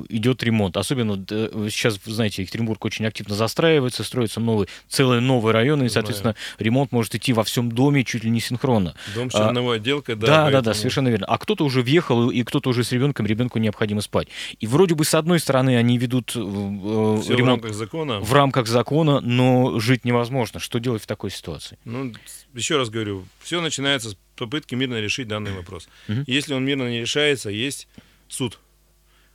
Идет 0.08 0.42
ремонт. 0.42 0.76
Особенно 0.76 1.24
э, 1.30 1.68
сейчас, 1.70 1.98
знаете, 2.04 2.42
Екатеринбург 2.42 2.84
очень 2.84 3.06
активно 3.06 3.34
застраивается, 3.34 4.02
строятся 4.04 4.40
новые, 4.40 4.66
целые 4.88 5.20
новые 5.20 5.52
районы, 5.52 5.84
и, 5.84 5.88
Знаю. 5.88 5.90
соответственно, 5.90 6.34
ремонт 6.58 6.90
может 6.92 7.14
идти 7.14 7.32
во 7.32 7.44
всем 7.44 7.70
доме 7.70 8.02
чуть 8.04 8.24
ли 8.24 8.30
не 8.30 8.40
синхронно. 8.40 8.94
Дом 9.14 9.30
с 9.30 9.34
А, 9.34 9.46
черновой 9.46 9.76
отделкой, 9.76 10.16
да. 10.16 10.26
Да, 10.26 10.32
да, 10.36 10.44
да, 10.44 10.50
поэтому- 10.58 10.74
совершенно 10.74 11.08
верно. 11.08 11.26
А 11.26 11.38
кто-то 11.38 11.64
уже 11.64 11.82
въехал, 11.82 12.30
и 12.30 12.42
кто-то 12.42 12.70
уже 12.70 12.82
с 12.84 12.92
ребенком, 12.92 13.26
ребенку 13.26 13.58
необходимо 13.58 14.00
спать. 14.00 14.28
И 14.58 14.66
вроде 14.66 14.94
бы 14.94 15.04
с 15.04 15.14
одной 15.14 15.35
одной 15.36 15.40
стороны, 15.40 15.76
они 15.76 15.98
ведут 15.98 16.30
э, 16.30 16.40
Все 16.40 16.40
в 16.40 17.36
ремонт 17.36 17.62
рамках 17.62 17.74
закона. 17.74 18.20
в 18.20 18.32
рамках 18.32 18.66
закона, 18.66 19.20
но 19.20 19.78
жить 19.78 20.04
невозможно. 20.04 20.60
Что 20.60 20.78
делать 20.78 21.02
в 21.02 21.06
такой 21.06 21.30
ситуации? 21.30 21.78
Ну, 21.84 22.12
еще 22.54 22.78
раз 22.78 22.88
говорю, 22.88 23.26
все 23.40 23.60
начинается 23.60 24.10
с 24.10 24.16
попытки 24.36 24.74
мирно 24.74 25.00
решить 25.00 25.28
данный 25.28 25.52
вопрос. 25.52 25.88
Мгм. 26.08 26.24
Если 26.26 26.54
он 26.54 26.64
мирно 26.64 26.88
не 26.88 27.00
решается, 27.00 27.50
есть 27.50 27.88
суд, 28.28 28.58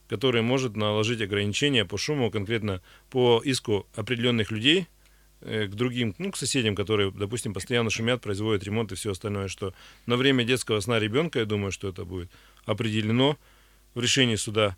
который 0.09 0.41
может 0.41 0.75
наложить 0.75 1.21
ограничения 1.21 1.85
по 1.85 1.97
шуму, 1.97 2.31
конкретно 2.31 2.81
по 3.09 3.41
иску 3.45 3.85
определенных 3.95 4.51
людей 4.51 4.87
э, 5.41 5.67
к 5.67 5.75
другим, 5.75 6.15
ну, 6.17 6.31
к 6.31 6.37
соседям, 6.37 6.75
которые, 6.75 7.11
допустим, 7.11 7.53
постоянно 7.53 7.89
шумят, 7.89 8.21
производят 8.21 8.63
ремонт 8.63 8.91
и 8.91 8.95
все 8.95 9.11
остальное, 9.11 9.47
что 9.47 9.73
на 10.07 10.17
время 10.17 10.43
детского 10.43 10.79
сна 10.79 10.99
ребенка, 10.99 11.39
я 11.39 11.45
думаю, 11.45 11.71
что 11.71 11.87
это 11.89 12.05
будет 12.05 12.31
определено 12.65 13.37
в 13.93 14.01
решении 14.01 14.35
суда, 14.35 14.75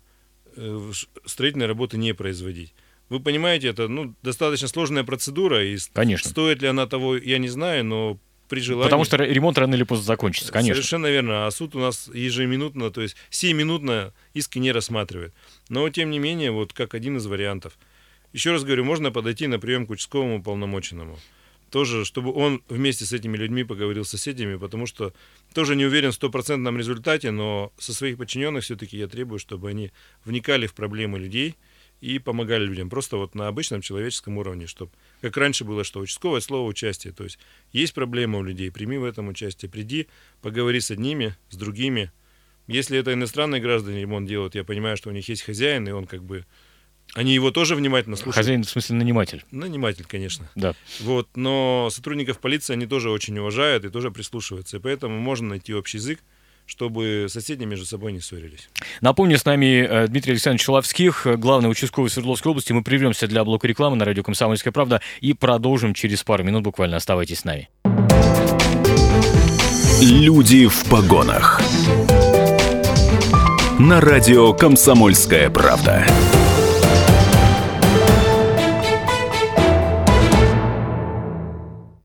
э, 0.56 0.92
строительные 1.24 1.66
работы 1.66 1.96
не 1.96 2.12
производить. 2.14 2.74
Вы 3.08 3.20
понимаете, 3.20 3.68
это 3.68 3.88
ну, 3.88 4.14
достаточно 4.22 4.68
сложная 4.68 5.04
процедура, 5.04 5.64
и 5.64 5.76
Конечно. 5.92 6.30
стоит 6.30 6.62
ли 6.62 6.68
она 6.68 6.86
того, 6.86 7.16
я 7.16 7.38
не 7.38 7.48
знаю, 7.48 7.84
но 7.84 8.18
при 8.48 8.60
желании... 8.60 8.84
Потому 8.84 9.04
что 9.04 9.16
ремонт 9.16 9.58
рано 9.58 9.74
или 9.74 9.82
поздно 9.82 10.04
закончится, 10.04 10.52
конечно. 10.52 10.74
Совершенно 10.74 11.06
верно. 11.06 11.46
А 11.46 11.50
суд 11.50 11.74
у 11.74 11.78
нас 11.78 12.10
ежеминутно, 12.12 12.90
то 12.90 13.02
есть 13.02 13.16
сиюминутно 13.30 14.12
иски 14.32 14.58
не 14.58 14.72
рассматривает. 14.72 15.34
Но, 15.68 15.88
тем 15.90 16.10
не 16.10 16.18
менее, 16.18 16.50
вот 16.50 16.72
как 16.72 16.94
один 16.94 17.16
из 17.16 17.26
вариантов. 17.26 17.78
Еще 18.32 18.52
раз 18.52 18.64
говорю, 18.64 18.84
можно 18.84 19.12
подойти 19.12 19.46
на 19.46 19.58
прием 19.58 19.86
к 19.86 19.90
участковому 19.90 20.42
полномоченному. 20.42 21.18
Тоже, 21.74 22.04
чтобы 22.04 22.32
он 22.32 22.62
вместе 22.68 23.04
с 23.04 23.12
этими 23.12 23.36
людьми 23.36 23.64
поговорил 23.64 24.04
с 24.04 24.10
соседями, 24.10 24.54
потому 24.54 24.86
что 24.86 25.12
тоже 25.52 25.74
не 25.74 25.84
уверен 25.84 26.12
в 26.12 26.14
стопроцентном 26.14 26.78
результате, 26.78 27.32
но 27.32 27.72
со 27.78 27.92
своих 27.92 28.16
подчиненных 28.16 28.62
все-таки 28.62 28.96
я 28.96 29.08
требую, 29.08 29.40
чтобы 29.40 29.70
они 29.70 29.90
вникали 30.24 30.68
в 30.68 30.74
проблемы 30.74 31.18
людей 31.18 31.56
и 32.00 32.20
помогали 32.20 32.64
людям. 32.64 32.88
Просто 32.88 33.16
вот 33.16 33.34
на 33.34 33.48
обычном 33.48 33.80
человеческом 33.80 34.38
уровне, 34.38 34.68
чтобы, 34.68 34.92
как 35.20 35.36
раньше 35.36 35.64
было, 35.64 35.82
что 35.82 35.98
участковое 35.98 36.38
слово 36.38 36.68
участие. 36.68 37.12
То 37.12 37.24
есть 37.24 37.40
есть 37.72 37.92
проблема 37.92 38.38
у 38.38 38.44
людей, 38.44 38.70
прими 38.70 38.96
в 38.96 39.02
этом 39.02 39.26
участие, 39.26 39.68
приди, 39.68 40.06
поговори 40.42 40.80
с 40.80 40.92
одними, 40.92 41.34
с 41.50 41.56
другими. 41.56 42.12
Если 42.68 42.96
это 42.96 43.14
иностранные 43.14 43.60
граждане 43.60 44.02
ремонт 44.02 44.28
делают, 44.28 44.54
я 44.54 44.62
понимаю, 44.62 44.96
что 44.96 45.08
у 45.08 45.12
них 45.12 45.28
есть 45.28 45.42
хозяин, 45.42 45.88
и 45.88 45.90
он 45.90 46.06
как 46.06 46.22
бы... 46.22 46.46
Они 47.14 47.32
его 47.32 47.50
тоже 47.50 47.76
внимательно 47.76 48.16
слушают. 48.16 48.36
Хозяин, 48.36 48.64
в 48.64 48.68
смысле, 48.68 48.96
наниматель. 48.96 49.44
Наниматель, 49.52 50.04
конечно. 50.04 50.50
Да. 50.56 50.74
Вот, 51.00 51.28
но 51.36 51.88
сотрудников 51.90 52.40
полиции 52.40 52.72
они 52.72 52.86
тоже 52.86 53.10
очень 53.10 53.38
уважают 53.38 53.84
и 53.84 53.88
тоже 53.88 54.10
прислушиваются. 54.10 54.78
И 54.78 54.80
поэтому 54.80 55.18
можно 55.20 55.50
найти 55.50 55.72
общий 55.74 55.98
язык, 55.98 56.18
чтобы 56.66 57.26
соседи 57.28 57.64
между 57.64 57.86
собой 57.86 58.12
не 58.12 58.20
ссорились. 58.20 58.68
Напомню, 59.00 59.38
с 59.38 59.44
нами 59.44 59.86
э, 59.88 60.08
Дмитрий 60.08 60.32
Александрович 60.32 60.64
Шеловских, 60.64 61.26
э, 61.26 61.36
главный 61.36 61.70
участковый 61.70 62.10
Свердловской 62.10 62.50
области. 62.50 62.72
Мы 62.72 62.82
прервемся 62.82 63.28
для 63.28 63.44
блока 63.44 63.68
рекламы 63.68 63.96
на 63.96 64.04
радио 64.04 64.22
«Комсомольская 64.22 64.72
правда» 64.72 65.00
и 65.20 65.34
продолжим 65.34 65.94
через 65.94 66.24
пару 66.24 66.42
минут 66.42 66.62
буквально. 66.62 66.96
Оставайтесь 66.96 67.40
с 67.40 67.44
нами. 67.44 67.68
Люди 70.02 70.66
в 70.66 70.84
погонах. 70.90 71.60
На 73.78 74.00
радио 74.00 74.52
«Комсомольская 74.52 75.50
правда». 75.50 76.06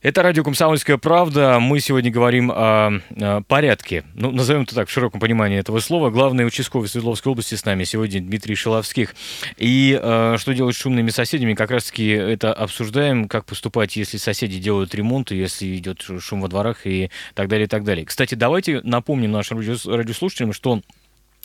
Это 0.01 0.24
радио 0.24 0.46
«Комсомольская 0.46 0.96
правда». 0.96 1.60
Мы 1.60 1.82
сегодня 1.82 2.10
говорим 2.10 2.50
о, 2.56 3.01
э, 3.10 3.41
порядке. 3.46 4.06
Ну, 4.13 4.32
назовем 4.32 4.62
это 4.62 4.74
так, 4.74 4.88
в 4.88 4.91
широком 4.94 5.20
понимании 5.20 5.60
этого 5.60 5.82
слова. 5.82 6.10
Главный 6.10 6.48
участковый 6.48 6.88
Свердловской 6.88 7.34
области 7.34 7.56
с 7.56 7.65
нами 7.65 7.84
сегодня 7.84 8.22
Дмитрий 8.22 8.56
Шиловских. 8.56 9.13
И 9.58 10.00
э, 10.01 10.38
что 10.39 10.53
делать 10.53 10.77
с 10.77 10.79
шумными 10.79 11.10
соседями? 11.10 11.53
Как 11.53 11.70
раз-таки 11.70 12.08
это 12.08 12.53
обсуждаем, 12.53 13.27
как 13.27 13.44
поступать, 13.44 13.98
если 13.98 14.15
соседи 14.15 14.58
делают 14.58 14.96
ремонт, 14.96 15.32
если 15.32 15.75
идет 15.75 16.01
шум 16.22 16.39
во 16.39 16.48
дворах 16.48 16.88
и 16.88 17.12
так 17.34 17.50
далее, 17.50 17.65
и 17.65 17.70
так 17.70 17.84
далее. 17.84 18.06
Кстати, 18.06 18.36
давайте 18.36 18.79
напомним 18.84 19.34
нашим 19.34 19.60
радиос- 19.60 19.94
радиослушателям, 19.94 20.53
что 20.53 20.79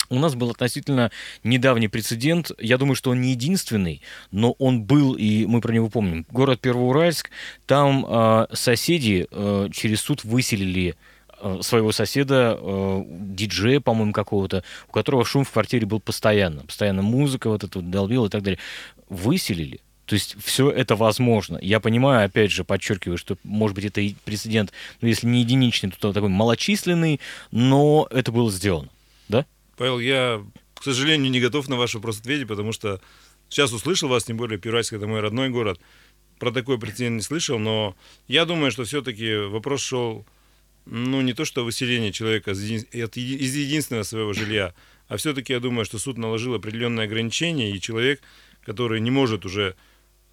у 0.09 0.19
нас 0.19 0.35
был 0.35 0.51
относительно 0.51 1.11
недавний 1.43 1.89
прецедент. 1.89 2.51
Я 2.59 2.79
думаю, 2.79 2.95
что 2.95 3.11
он 3.11 3.21
не 3.21 3.31
единственный, 3.31 4.03
но 4.31 4.53
он 4.53 4.83
был, 4.83 5.15
и 5.15 5.47
мы 5.47 5.61
про 5.61 5.73
него 5.73 5.89
помним. 5.89 6.27
Город 6.31 6.61
Первоуральск. 6.61 7.31
Там 7.67 8.07
э, 8.09 8.47
соседи 8.53 9.27
э, 9.31 9.69
через 9.73 10.01
суд 10.01 10.25
выселили 10.25 10.95
э, 11.41 11.59
своего 11.63 11.93
соседа, 11.93 12.59
э, 12.59 13.03
диджея, 13.07 13.81
по-моему, 13.81 14.13
какого-то, 14.13 14.65
у 14.89 14.93
которого 14.93 15.25
шум 15.25 15.45
в 15.45 15.51
квартире 15.51 15.87
был 15.87 16.01
постоянно. 16.01 16.63
Постоянно 16.63 17.03
музыка 17.03 17.49
вот 17.49 17.65
эта 17.65 17.79
вот 17.79 17.91
долбила 17.91 18.27
и 18.27 18.31
так 18.31 18.43
далее. 18.43 18.59
Выселили. 19.09 19.81
То 20.07 20.15
есть 20.15 20.37
все 20.43 20.71
это 20.71 20.97
возможно. 20.97 21.59
Я 21.63 21.81
понимаю, 21.81 22.27
опять 22.27 22.51
же, 22.51 22.65
подчеркиваю, 22.65 23.17
что, 23.17 23.37
может 23.43 23.75
быть, 23.75 23.87
это 23.87 24.03
и 24.03 24.15
прецедент, 24.25 24.73
ну, 25.01 25.09
если 25.09 25.27
не 25.27 25.41
единичный, 25.41 25.91
то 25.91 26.13
такой 26.13 26.29
малочисленный, 26.29 27.21
но 27.51 28.07
это 28.11 28.31
было 28.31 28.51
сделано. 28.51 28.91
Павел, 29.77 29.99
я, 29.99 30.45
к 30.75 30.83
сожалению, 30.83 31.31
не 31.31 31.41
готов 31.41 31.69
на 31.69 31.77
ваш 31.77 31.95
вопрос 31.95 32.21
ответить, 32.21 32.49
потому 32.49 32.73
что 32.73 33.01
сейчас 33.49 33.73
услышал 33.73 34.09
вас, 34.09 34.25
тем 34.25 34.37
более 34.37 34.59
Первайск 34.59 34.93
это 34.93 35.07
мой 35.07 35.21
родной 35.21 35.49
город. 35.49 35.81
Про 36.39 36.51
такой 36.51 36.79
прецедент 36.79 37.17
не 37.17 37.23
слышал, 37.23 37.59
но 37.59 37.97
я 38.27 38.45
думаю, 38.45 38.71
что 38.71 38.85
все-таки 38.85 39.37
вопрос 39.37 39.83
шел, 39.83 40.27
ну, 40.85 41.21
не 41.21 41.33
то 41.33 41.45
что 41.45 41.65
выселение 41.65 42.13
человека 42.13 42.53
из 42.53 43.57
единственного 43.57 44.03
своего 44.03 44.33
жилья, 44.33 44.75
а 45.09 45.17
все-таки 45.17 45.53
я 45.53 45.61
думаю, 45.61 45.85
что 45.85 45.99
суд 45.99 46.19
наложил 46.19 46.55
определенные 46.55 47.05
ограничения, 47.05 47.71
и 47.71 47.81
человек, 47.81 48.21
который 48.65 49.01
не 49.01 49.11
может 49.11 49.45
уже 49.45 49.77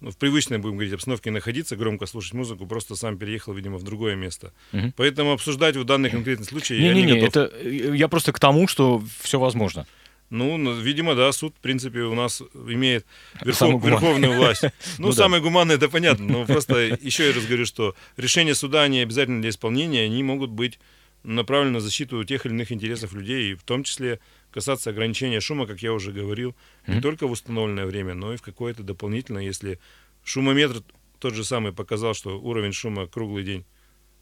ну, 0.02 0.10
в 0.10 0.16
привычной, 0.16 0.58
будем 0.58 0.74
говорить, 0.76 0.92
обстановке 0.92 1.30
находиться, 1.30 1.76
громко 1.76 2.06
слушать 2.06 2.34
музыку, 2.34 2.66
просто 2.66 2.96
сам 2.96 3.16
переехал, 3.16 3.52
видимо, 3.54 3.78
в 3.78 3.82
другое 3.84 4.16
место. 4.16 4.52
Мгм. 4.72 4.92
Поэтому 4.96 5.32
обсуждать 5.32 5.76
вот 5.76 5.86
данный 5.86 6.10
конкретный 6.10 6.44
случай 6.46 6.74
я 6.76 6.92
не 6.92 7.02
Не-не-не, 7.02 7.20
готов. 7.20 7.28
это 7.50 7.56
э, 7.64 7.96
я 7.96 8.08
просто 8.08 8.32
к 8.32 8.38
тому, 8.40 8.66
что 8.68 9.02
все 9.20 9.38
возможно. 9.38 9.86
Ну, 10.30 10.56
ну, 10.56 10.72
видимо, 10.72 11.14
да, 11.14 11.30
суд, 11.32 11.54
в 11.56 11.60
принципе, 11.60 12.00
у 12.00 12.14
нас 12.14 12.42
имеет 12.68 13.04
верхов- 13.44 13.84
верховную 13.84 14.32
власть. 14.36 14.62
Ну, 14.98 15.06
Ну 15.06 15.08
да. 15.08 15.12
самое 15.14 15.42
гуманное, 15.42 15.76
это 15.76 15.88
понятно. 15.88 16.26
Но 16.26 16.44
просто 16.46 16.98
еще 17.00 17.30
раз 17.32 17.44
говорю, 17.44 17.66
что 17.66 17.94
решения 18.16 18.54
суда 18.54 18.88
не 18.88 19.00
обязательно 19.00 19.40
для 19.40 19.50
исполнения, 19.50 20.04
они 20.04 20.22
могут 20.22 20.50
быть 20.50 20.78
направлены 21.22 21.74
на 21.74 21.80
защиту 21.80 22.22
тех 22.24 22.46
или 22.46 22.52
иных 22.52 22.72
интересов 22.72 23.12
людей, 23.12 23.52
и 23.52 23.54
в 23.54 23.62
том 23.62 23.84
числе 23.84 24.20
касаться 24.50 24.90
ограничения 24.90 25.40
шума, 25.40 25.66
как 25.66 25.82
я 25.82 25.92
уже 25.92 26.12
говорил, 26.12 26.54
не 26.86 27.00
только 27.00 27.26
в 27.26 27.30
установленное 27.30 27.86
время, 27.86 28.14
но 28.14 28.34
и 28.34 28.36
в 28.36 28.42
какое-то 28.42 28.82
дополнительное, 28.82 29.42
если 29.42 29.78
шумометр 30.24 30.82
тот 31.18 31.34
же 31.34 31.44
самый 31.44 31.72
показал, 31.72 32.14
что 32.14 32.40
уровень 32.40 32.72
шума 32.72 33.06
круглый 33.06 33.44
день 33.44 33.64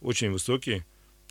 очень 0.01 0.31
высокий, 0.31 0.85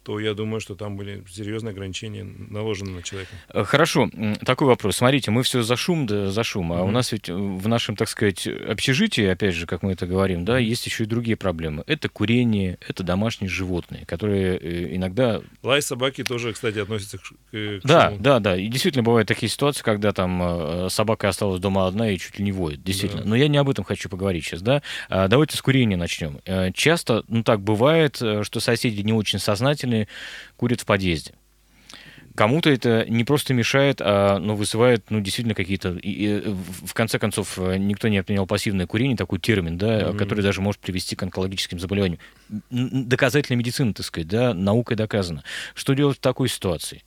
то 0.09 0.19
я 0.19 0.33
думаю, 0.33 0.59
что 0.59 0.73
там 0.73 0.97
были 0.97 1.23
серьезные 1.29 1.69
ограничения 1.69 2.23
наложены 2.23 2.89
на 2.89 3.03
человека. 3.03 3.29
Э, 3.49 3.63
Хорошо, 3.63 4.09
такой 4.43 4.65
вопрос. 4.65 4.95
Смотрите, 4.97 5.29
мы 5.29 5.43
все 5.43 5.61
за 5.61 5.75
шум, 5.75 6.07
да 6.07 6.31
за 6.31 6.43
шум, 6.43 6.73
а 6.73 6.81
у 6.81 6.85
Мгм. 6.85 6.93
нас 6.93 7.11
ведь 7.11 7.29
э, 7.29 7.33
в 7.35 7.67
нашем, 7.67 7.95
так 7.95 8.09
сказать, 8.09 8.47
общежитии, 8.47 9.23
опять 9.23 9.53
же, 9.53 9.67
как 9.67 9.83
мы 9.83 9.91
это 9.91 10.07
говорим, 10.07 10.45
да, 10.45 10.57
есть 10.57 10.83
еще 10.87 11.03
и 11.03 11.05
другие 11.05 11.37
проблемы. 11.37 11.83
Это 11.85 12.09
курение, 12.09 12.79
это 12.87 13.03
домашние 13.03 13.49
животные, 13.51 14.07
которые 14.07 14.57
э, 14.57 14.95
иногда 14.95 15.41
Лай 15.61 15.79
собаки 15.83 16.23
тоже, 16.23 16.53
кстати, 16.53 16.79
относятся 16.79 17.19
к, 17.19 17.21
к- 17.51 17.81
Да, 17.83 18.07
шуму. 18.09 18.19
да, 18.19 18.39
да. 18.39 18.57
И 18.57 18.67
действительно 18.67 19.03
бывают 19.03 19.27
такие 19.27 19.47
ситуации, 19.47 19.83
когда 19.83 20.11
там 20.11 20.89
собака 20.89 21.29
осталась 21.29 21.59
дома 21.61 21.85
одна 21.85 22.09
и 22.09 22.17
чуть 22.17 22.39
ли 22.39 22.43
не 22.45 22.51
воет. 22.51 22.83
Действительно. 22.83 23.21
Да. 23.21 23.29
Но 23.29 23.35
я 23.35 23.47
не 23.47 23.59
об 23.59 23.69
этом 23.69 23.85
хочу 23.85 24.09
поговорить 24.09 24.43
сейчас, 24.43 24.63
да. 24.63 24.81
А, 25.07 25.27
давайте 25.27 25.55
с 25.55 25.61
курения 25.61 25.97
начнем. 25.97 26.39
Часто, 26.73 27.23
ну 27.27 27.43
так 27.43 27.61
бывает, 27.61 28.15
что 28.15 28.59
соседи 28.59 29.01
не 29.01 29.13
очень 29.13 29.37
сознательные, 29.37 29.98
курят 30.57 30.81
в 30.81 30.85
подъезде. 30.85 31.33
Кому-то 32.35 32.69
это 32.69 33.05
не 33.09 33.25
просто 33.25 33.53
мешает, 33.53 33.99
а 34.01 34.39
ну, 34.39 34.55
вызывает, 34.55 35.03
ну, 35.09 35.19
действительно, 35.19 35.55
какие-то... 35.55 35.99
в 36.85 36.93
конце 36.93 37.19
концов, 37.19 37.57
э, 37.57 37.75
никто 37.77 38.07
не 38.07 38.17
отменял 38.17 38.45
пассивное 38.45 38.87
курение, 38.87 39.17
такой 39.17 39.39
термин, 39.39 39.77
да, 39.77 40.09
Мгм. 40.09 40.17
который 40.17 40.41
даже 40.41 40.61
может 40.61 40.79
привести 40.79 41.17
к 41.17 41.23
онкологическим 41.23 41.79
заболеваниям. 41.79 42.19
Доказательная 42.69 43.57
медицина, 43.57 43.93
так 43.93 44.05
сказать, 44.05 44.29
да, 44.29 44.53
наукой 44.53 44.95
доказано. 44.95 45.43
Что 45.75 45.93
делать 45.95 46.17
в 46.17 46.21
такой 46.21 46.47
ситуации? 46.47 47.03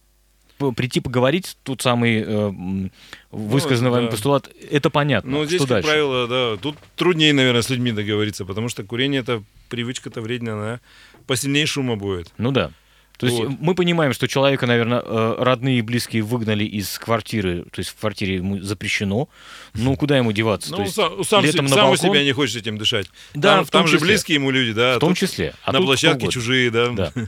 Прийти 0.76 1.00
поговорить, 1.00 1.56
тот 1.62 1.80
самый 1.80 2.20
э, 2.20 2.24
м, 2.24 2.92
высказанный 3.30 3.90
вами 3.90 4.04
да. 4.04 4.10
постулат, 4.10 4.50
это 4.70 4.90
понятно. 4.90 5.30
Ну, 5.30 5.44
здесь, 5.46 5.60
Что 5.60 5.66
как 5.68 5.76
дальше? 5.76 5.88
правило, 5.88 6.28
да, 6.28 6.56
тут 6.60 6.76
труднее, 6.94 7.32
наверное, 7.32 7.62
с 7.62 7.70
людьми 7.70 7.90
договориться, 7.90 8.44
потому 8.44 8.68
что 8.68 8.84
курение 8.84 9.22
это 9.22 9.42
привычка-то 9.70 10.20
вредная, 10.20 10.54
она 10.54 10.80
посильнее 11.26 11.64
шума 11.64 11.96
будет. 11.96 12.30
Ну 12.36 12.52
да. 12.52 12.70
То 13.18 13.26
есть 13.26 13.38
Вот. 13.38 13.50
мы 13.60 13.74
понимаем, 13.74 14.12
что 14.12 14.26
человека, 14.26 14.66
наверное, 14.66 15.00
э, 15.00 15.34
родные 15.38 15.78
и 15.78 15.82
близкие 15.82 16.22
выгнали 16.22 16.64
из 16.64 16.98
квартиры, 16.98 17.62
то 17.70 17.78
есть 17.78 17.90
в 17.90 17.96
квартире 17.96 18.36
ему 18.36 18.60
запрещено. 18.60 19.28
Ну, 19.74 19.96
куда 19.96 20.16
ему 20.16 20.32
деваться? 20.32 20.70
Ну, 20.70 20.78
То 20.78 20.82
есть 20.82 20.94
сам, 20.94 21.24
сам, 21.24 21.44
летом 21.44 21.66
на 21.66 21.70
сам 21.70 21.86
у 21.86 21.90
балкон? 21.90 22.10
себя 22.10 22.24
не 22.24 22.32
хочешь 22.32 22.56
этим 22.56 22.78
дышать. 22.78 23.08
Да, 23.34 23.58
там 23.58 23.66
там 23.66 23.86
же 23.86 23.98
числе. 23.98 24.08
близкие 24.08 24.34
ему 24.36 24.50
люди, 24.50 24.72
да. 24.72 24.96
в 24.96 25.00
том 25.00 25.14
числе. 25.14 25.54
А 25.64 25.72
на 25.72 25.80
площадке 25.80 26.28
чужие, 26.28 26.70
да. 26.70 26.90
Да. 26.90 27.12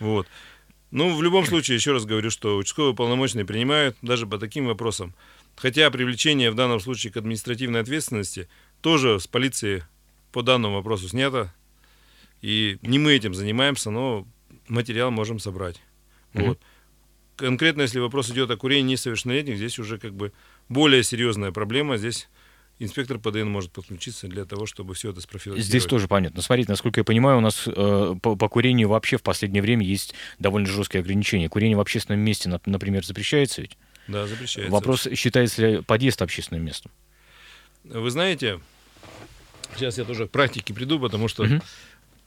Вот. 0.00 0.26
Ну, 0.90 1.14
в 1.14 1.22
любом 1.22 1.44
случае, 1.46 1.76
еще 1.76 1.92
раз 1.92 2.04
говорю, 2.04 2.30
что 2.30 2.56
участковые 2.56 2.94
полномочные 2.94 3.44
принимают 3.44 3.96
даже 4.02 4.26
по 4.26 4.38
таким 4.38 4.66
вопросам. 4.66 5.14
Хотя 5.56 5.90
привлечение 5.90 6.50
в 6.50 6.54
данном 6.54 6.80
случае 6.80 7.12
к 7.12 7.16
административной 7.16 7.80
ответственности 7.80 8.48
тоже 8.80 9.20
с 9.20 9.26
полиции 9.26 9.84
по 10.32 10.42
данному 10.42 10.76
вопросу 10.76 11.08
снято. 11.08 11.52
И 12.40 12.78
не 12.82 12.98
мы 12.98 13.12
этим 13.12 13.34
занимаемся, 13.34 13.90
но 13.90 14.26
материал 14.70 15.10
можем 15.10 15.38
собрать. 15.38 15.80
Мгм. 16.32 16.48
Вот. 16.48 16.58
Конкретно, 17.36 17.82
если 17.82 17.98
вопрос 17.98 18.30
идет 18.30 18.50
о 18.50 18.56
курении 18.56 18.92
несовершеннолетних, 18.92 19.56
здесь 19.56 19.78
уже 19.78 19.98
как 19.98 20.12
бы 20.14 20.32
более 20.68 21.02
серьезная 21.02 21.52
проблема. 21.52 21.96
Здесь 21.96 22.28
инспектор 22.78 23.18
ПДН 23.18 23.46
может 23.48 23.72
подключиться 23.72 24.28
для 24.28 24.44
того, 24.44 24.66
чтобы 24.66 24.94
все 24.94 25.10
это 25.10 25.20
спрофилактировать. 25.22 25.66
Здесь 25.66 25.86
тоже 25.86 26.06
понятно. 26.06 26.42
Смотрите, 26.42 26.70
насколько 26.70 27.00
я 27.00 27.04
понимаю, 27.04 27.38
у 27.38 27.40
нас 27.40 27.64
э, 27.66 28.14
по, 28.22 28.36
по 28.36 28.48
курению 28.48 28.88
вообще 28.88 29.16
в 29.16 29.22
последнее 29.22 29.62
время 29.62 29.86
есть 29.86 30.14
довольно 30.38 30.66
жесткие 30.68 31.00
ограничения. 31.00 31.48
Курение 31.48 31.76
в 31.76 31.80
общественном 31.80 32.20
месте, 32.20 32.50
нап- 32.50 32.62
например, 32.66 33.04
запрещается 33.04 33.62
ведь? 33.62 33.76
Да, 34.06 34.26
запрещается. 34.26 34.72
Вопрос, 34.72 35.08
считается 35.14 35.66
ли 35.66 35.82
подъезд 35.82 36.20
общественным 36.20 36.64
местом? 36.64 36.90
Вы 37.84 38.10
знаете, 38.10 38.60
сейчас 39.76 39.96
я 39.98 40.04
тоже 40.04 40.26
к 40.26 40.30
практике 40.30 40.74
приду, 40.74 41.00
потому 41.00 41.28
что 41.28 41.44
Мгм. 41.44 41.62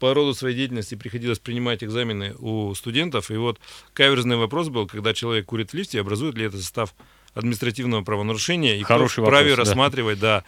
По 0.03 0.13
роду 0.13 0.33
своей 0.33 0.53
деятельности 0.53 0.95
приходилось 0.95 1.39
принимать 1.39 1.81
экзамены 1.81 2.36
у 2.39 2.75
студентов. 2.75 3.31
И 3.31 3.38
вот 3.38 3.62
каверзный 3.93 4.36
вопрос 4.36 4.67
был, 4.67 4.86
когда 4.86 5.13
человек 5.13 5.45
курит 5.45 5.72
в 5.72 5.74
лифте, 5.75 6.01
образует 6.01 6.36
ли 6.36 6.43
это 6.43 6.57
состав 6.57 6.93
административного 7.33 8.03
правонарушения, 8.03 8.75
и 8.75 8.83
Хороший 8.83 9.22
кто 9.22 9.27
вправе 9.27 9.51
вопрос, 9.51 9.65
да. 9.65 9.72
рассматривать, 9.72 10.19
да. 10.19 10.43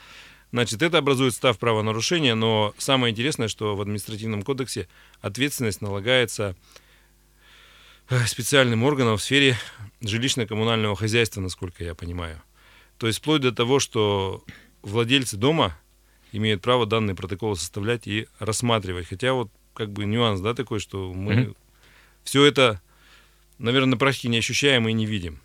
Значит, 0.51 0.81
это 0.81 0.97
образует 0.97 1.31
состав 1.31 1.57
правонарушения, 1.57 2.35
но 2.35 2.73
самое 2.77 3.13
интересное, 3.13 3.47
что 3.47 3.77
в 3.77 3.81
административном 3.81 4.43
кодексе 4.43 4.89
ответственность 5.21 5.79
налагается 5.79 6.57
э, 8.09 8.25
специальным 8.25 8.83
органам 8.83 9.15
в 9.15 9.23
сфере 9.23 9.57
жилищно-коммунального 10.01 10.97
хозяйства, 10.97 11.39
насколько 11.39 11.81
я 11.81 11.95
понимаю. 11.95 12.41
То 12.97 13.07
есть 13.07 13.19
вплоть 13.19 13.39
до 13.39 13.53
того, 13.53 13.79
что 13.79 14.43
владельцы 14.81 15.37
дома 15.37 15.79
имеют 16.35 16.61
право 16.61 16.85
данные 16.85 17.15
протоколы 17.15 17.55
составлять 17.55 18.07
и 18.07 18.27
рассматривать. 18.39 19.07
Хотя 19.07 19.33
вот 19.33 19.49
как 19.73 19.91
бы 19.91 20.05
нюанс, 20.05 20.41
да, 20.41 20.53
такой, 20.53 20.79
что 20.79 21.13
мы 21.13 21.35
Мгм. 21.35 21.55
все 22.23 22.45
это, 22.45 22.81
наверное, 23.57 23.91
на 23.91 23.97
практике 23.97 24.29
не 24.29 24.37
ощущаем 24.37 24.87
и 24.87 24.93
не 24.93 25.05
видим. 25.05 25.39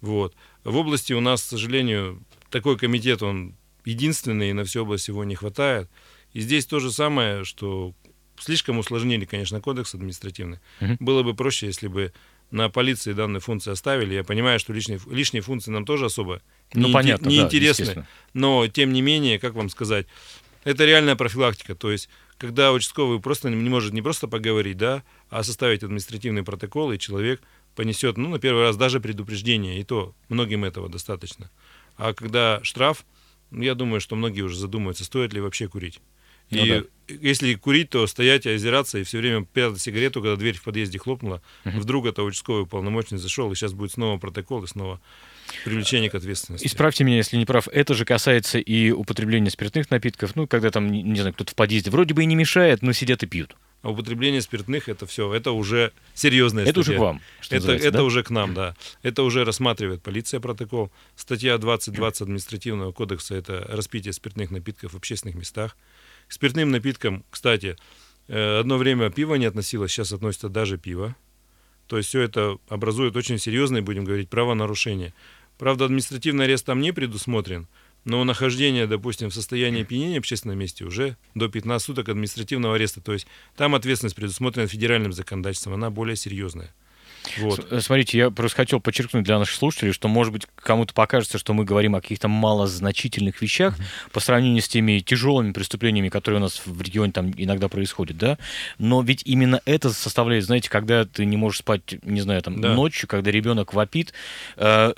Вот. 0.00 0.34
В 0.64 0.76
области 0.76 1.12
у 1.12 1.20
нас, 1.20 1.42
к 1.42 1.46
сожалению, 1.46 2.22
такой 2.50 2.76
комитет, 2.76 3.22
он 3.22 3.54
единственный, 3.84 4.50
и 4.50 4.52
на 4.52 4.64
всю 4.64 4.82
область 4.82 5.08
его 5.08 5.24
не 5.24 5.34
хватает. 5.34 5.88
И 6.32 6.40
здесь 6.40 6.66
то 6.66 6.80
же 6.80 6.90
самое, 6.90 7.44
что 7.44 7.94
слишком 8.38 8.78
усложнили, 8.78 9.24
конечно, 9.24 9.60
кодекс 9.60 9.94
административный. 9.94 10.58
Мгм. 10.80 10.96
Было 11.00 11.22
бы 11.22 11.34
проще, 11.34 11.66
если 11.66 11.88
бы 11.88 12.12
на 12.50 12.68
полиции 12.68 13.12
данные 13.12 13.40
функции 13.40 13.70
оставили. 13.70 14.14
Я 14.14 14.24
понимаю, 14.24 14.58
что 14.58 14.72
лишние, 14.72 15.00
лишние 15.10 15.42
функции 15.42 15.70
нам 15.70 15.84
тоже 15.84 16.06
особо 16.06 16.42
Ну, 16.74 16.88
не, 16.88 16.92
понятно, 16.92 17.24
да, 17.26 17.30
неинтересны. 17.30 17.82
естественно. 17.82 18.06
но, 18.34 18.66
тем 18.68 18.92
не 18.92 19.02
менее, 19.02 19.38
как 19.38 19.54
вам 19.54 19.68
сказать, 19.68 20.06
это 20.64 20.84
реальная 20.84 21.16
профилактика. 21.16 21.74
То 21.74 21.90
есть, 21.90 22.08
когда 22.38 22.72
участковый 22.72 23.20
просто 23.20 23.50
не 23.50 23.68
может 23.68 23.92
не 23.92 24.02
просто 24.02 24.28
поговорить, 24.28 24.76
да, 24.76 25.02
а 25.30 25.42
составить 25.42 25.82
административный 25.82 26.42
протокол, 26.42 26.92
и 26.92 26.98
человек 26.98 27.42
понесет, 27.74 28.16
ну, 28.16 28.28
на 28.28 28.38
первый 28.38 28.62
раз 28.62 28.76
даже 28.76 29.00
предупреждение, 29.00 29.80
и 29.80 29.84
то 29.84 30.14
многим 30.28 30.64
этого 30.64 30.88
достаточно. 30.88 31.50
А 31.96 32.14
когда 32.14 32.60
штраф, 32.62 33.04
ну, 33.50 33.62
я 33.62 33.74
думаю, 33.74 34.00
что 34.00 34.16
многие 34.16 34.42
уже 34.42 34.56
задумаются, 34.56 35.04
стоит 35.04 35.32
ли 35.32 35.40
вообще 35.40 35.68
курить. 35.68 36.00
И 36.50 36.56
Ну 36.56 36.66
да. 36.66 37.14
если 37.20 37.54
курить, 37.54 37.90
то 37.90 38.06
стоять 38.06 38.46
озираться, 38.46 38.98
и 38.98 39.04
все 39.04 39.18
время 39.18 39.44
прятать 39.44 39.80
сигарету, 39.80 40.20
когда 40.20 40.36
дверь 40.36 40.56
в 40.56 40.62
подъезде 40.62 40.98
хлопнула, 40.98 41.42
вдруг 41.64 42.06
это 42.06 42.22
участковый 42.22 42.66
полномочный 42.66 43.18
зашел, 43.18 43.50
и 43.50 43.54
сейчас 43.54 43.72
будет 43.72 43.92
снова 43.92 44.18
протокол, 44.18 44.62
и 44.64 44.66
снова 44.66 45.00
привлечение 45.64 46.10
к 46.10 46.14
ответственности. 46.14 46.66
Исправьте 46.66 47.04
меня, 47.04 47.16
если 47.16 47.36
не 47.36 47.46
прав. 47.46 47.68
Это 47.68 47.94
же 47.94 48.04
касается 48.04 48.58
и 48.58 48.90
употребления 48.90 49.50
спиртных 49.50 49.90
напитков. 49.90 50.36
Ну, 50.36 50.46
когда 50.46 50.70
там, 50.70 50.90
не, 50.90 51.20
знаю, 51.20 51.34
кто-то 51.34 51.52
в 51.52 51.54
подъезде 51.54 51.90
вроде 51.90 52.14
бы 52.14 52.22
и 52.22 52.26
не 52.26 52.34
мешает, 52.34 52.82
но 52.82 52.92
сидят 52.92 53.22
и 53.22 53.26
пьют. 53.26 53.56
А 53.82 53.90
употребление 53.90 54.40
спиртных 54.40 54.88
это 54.88 55.06
все, 55.06 55.32
это 55.34 55.50
уже 55.50 55.92
серьезная 56.14 56.64
Это 56.64 56.80
уже 56.80 56.92
статья. 56.92 56.98
к 56.98 57.00
вам. 57.00 57.20
Это, 57.50 57.72
это 57.72 57.90
да? 57.90 58.04
уже 58.04 58.22
к 58.22 58.30
нам, 58.30 58.54
да. 58.54 58.76
Это 59.02 59.24
уже 59.24 59.44
рассматривает 59.44 60.02
полиция 60.02 60.38
протокол. 60.38 60.92
Статья 61.16 61.56
20.20 61.56 62.22
административного 62.22 62.92
кодекса 62.92 63.34
это 63.34 63.66
распитие 63.68 64.12
спиртных 64.12 64.52
напитков 64.52 64.92
в 64.92 64.96
общественных 64.96 65.34
местах. 65.36 65.76
К 66.28 66.32
спиртным 66.32 66.70
напиткам, 66.70 67.24
кстати, 67.28 67.76
э, 68.28 68.60
одно 68.60 68.78
время 68.78 69.10
пиво 69.10 69.34
не 69.34 69.46
относилось, 69.46 69.90
сейчас 69.90 70.12
относится 70.12 70.48
даже 70.48 70.78
пиво. 70.78 71.16
То 71.86 71.96
есть 71.96 72.08
все 72.08 72.20
это 72.20 72.58
образует 72.68 73.16
очень 73.16 73.38
серьезные, 73.38 73.82
будем 73.82 74.04
говорить, 74.04 74.28
правонарушения. 74.28 75.12
Правда, 75.58 75.84
административный 75.84 76.44
арест 76.44 76.66
там 76.66 76.80
не 76.80 76.92
предусмотрен, 76.92 77.68
но 78.04 78.24
нахождение, 78.24 78.86
допустим, 78.86 79.30
в 79.30 79.34
состоянии 79.34 79.82
опьянения 79.82 80.16
в 80.16 80.20
общественном 80.20 80.58
месте 80.58 80.84
уже 80.84 81.16
до 81.34 81.48
15 81.48 81.86
суток 81.86 82.08
административного 82.08 82.74
ареста. 82.74 83.00
То 83.00 83.12
есть 83.12 83.26
там 83.56 83.74
ответственность 83.74 84.16
предусмотрена 84.16 84.66
федеральным 84.66 85.12
законодательством, 85.12 85.74
она 85.74 85.90
более 85.90 86.16
серьезная. 86.16 86.74
Вот. 87.38 87.66
Э, 87.70 87.80
Смотрите, 87.80 88.18
я 88.18 88.30
просто 88.30 88.56
хотел 88.56 88.80
подчеркнуть 88.80 89.24
для 89.24 89.38
наших 89.38 89.54
слушателей, 89.56 89.92
что, 89.92 90.08
может 90.08 90.32
быть, 90.32 90.46
кому-то 90.56 90.92
покажется, 90.94 91.38
что 91.38 91.54
мы 91.54 91.64
говорим 91.64 91.94
о 91.94 92.00
каких-то 92.00 92.28
малозначительных 92.28 93.40
вещах 93.42 93.76
по 94.12 94.20
сравнению 94.20 94.62
с 94.62 94.68
теми 94.68 94.98
тяжелыми 95.00 95.52
преступлениями, 95.52 96.08
которые 96.08 96.38
у 96.40 96.42
нас 96.42 96.62
в 96.64 96.80
регионе 96.82 97.12
там 97.12 97.32
иногда 97.36 97.68
происходят, 97.68 98.16
да? 98.18 98.38
Но 98.78 99.02
ведь 99.02 99.22
именно 99.24 99.60
это 99.64 99.92
составляет, 99.92 100.44
знаете, 100.44 100.68
когда 100.70 101.04
ты 101.04 101.24
не 101.24 101.36
можешь 101.36 101.60
спать, 101.60 101.82
не 102.02 102.20
знаю, 102.20 102.42
там, 102.42 102.60
Да. 102.60 102.74
ночью, 102.74 103.08
когда 103.08 103.30
ребенок 103.30 103.74
вопит, 103.74 104.12
э, 104.56 104.92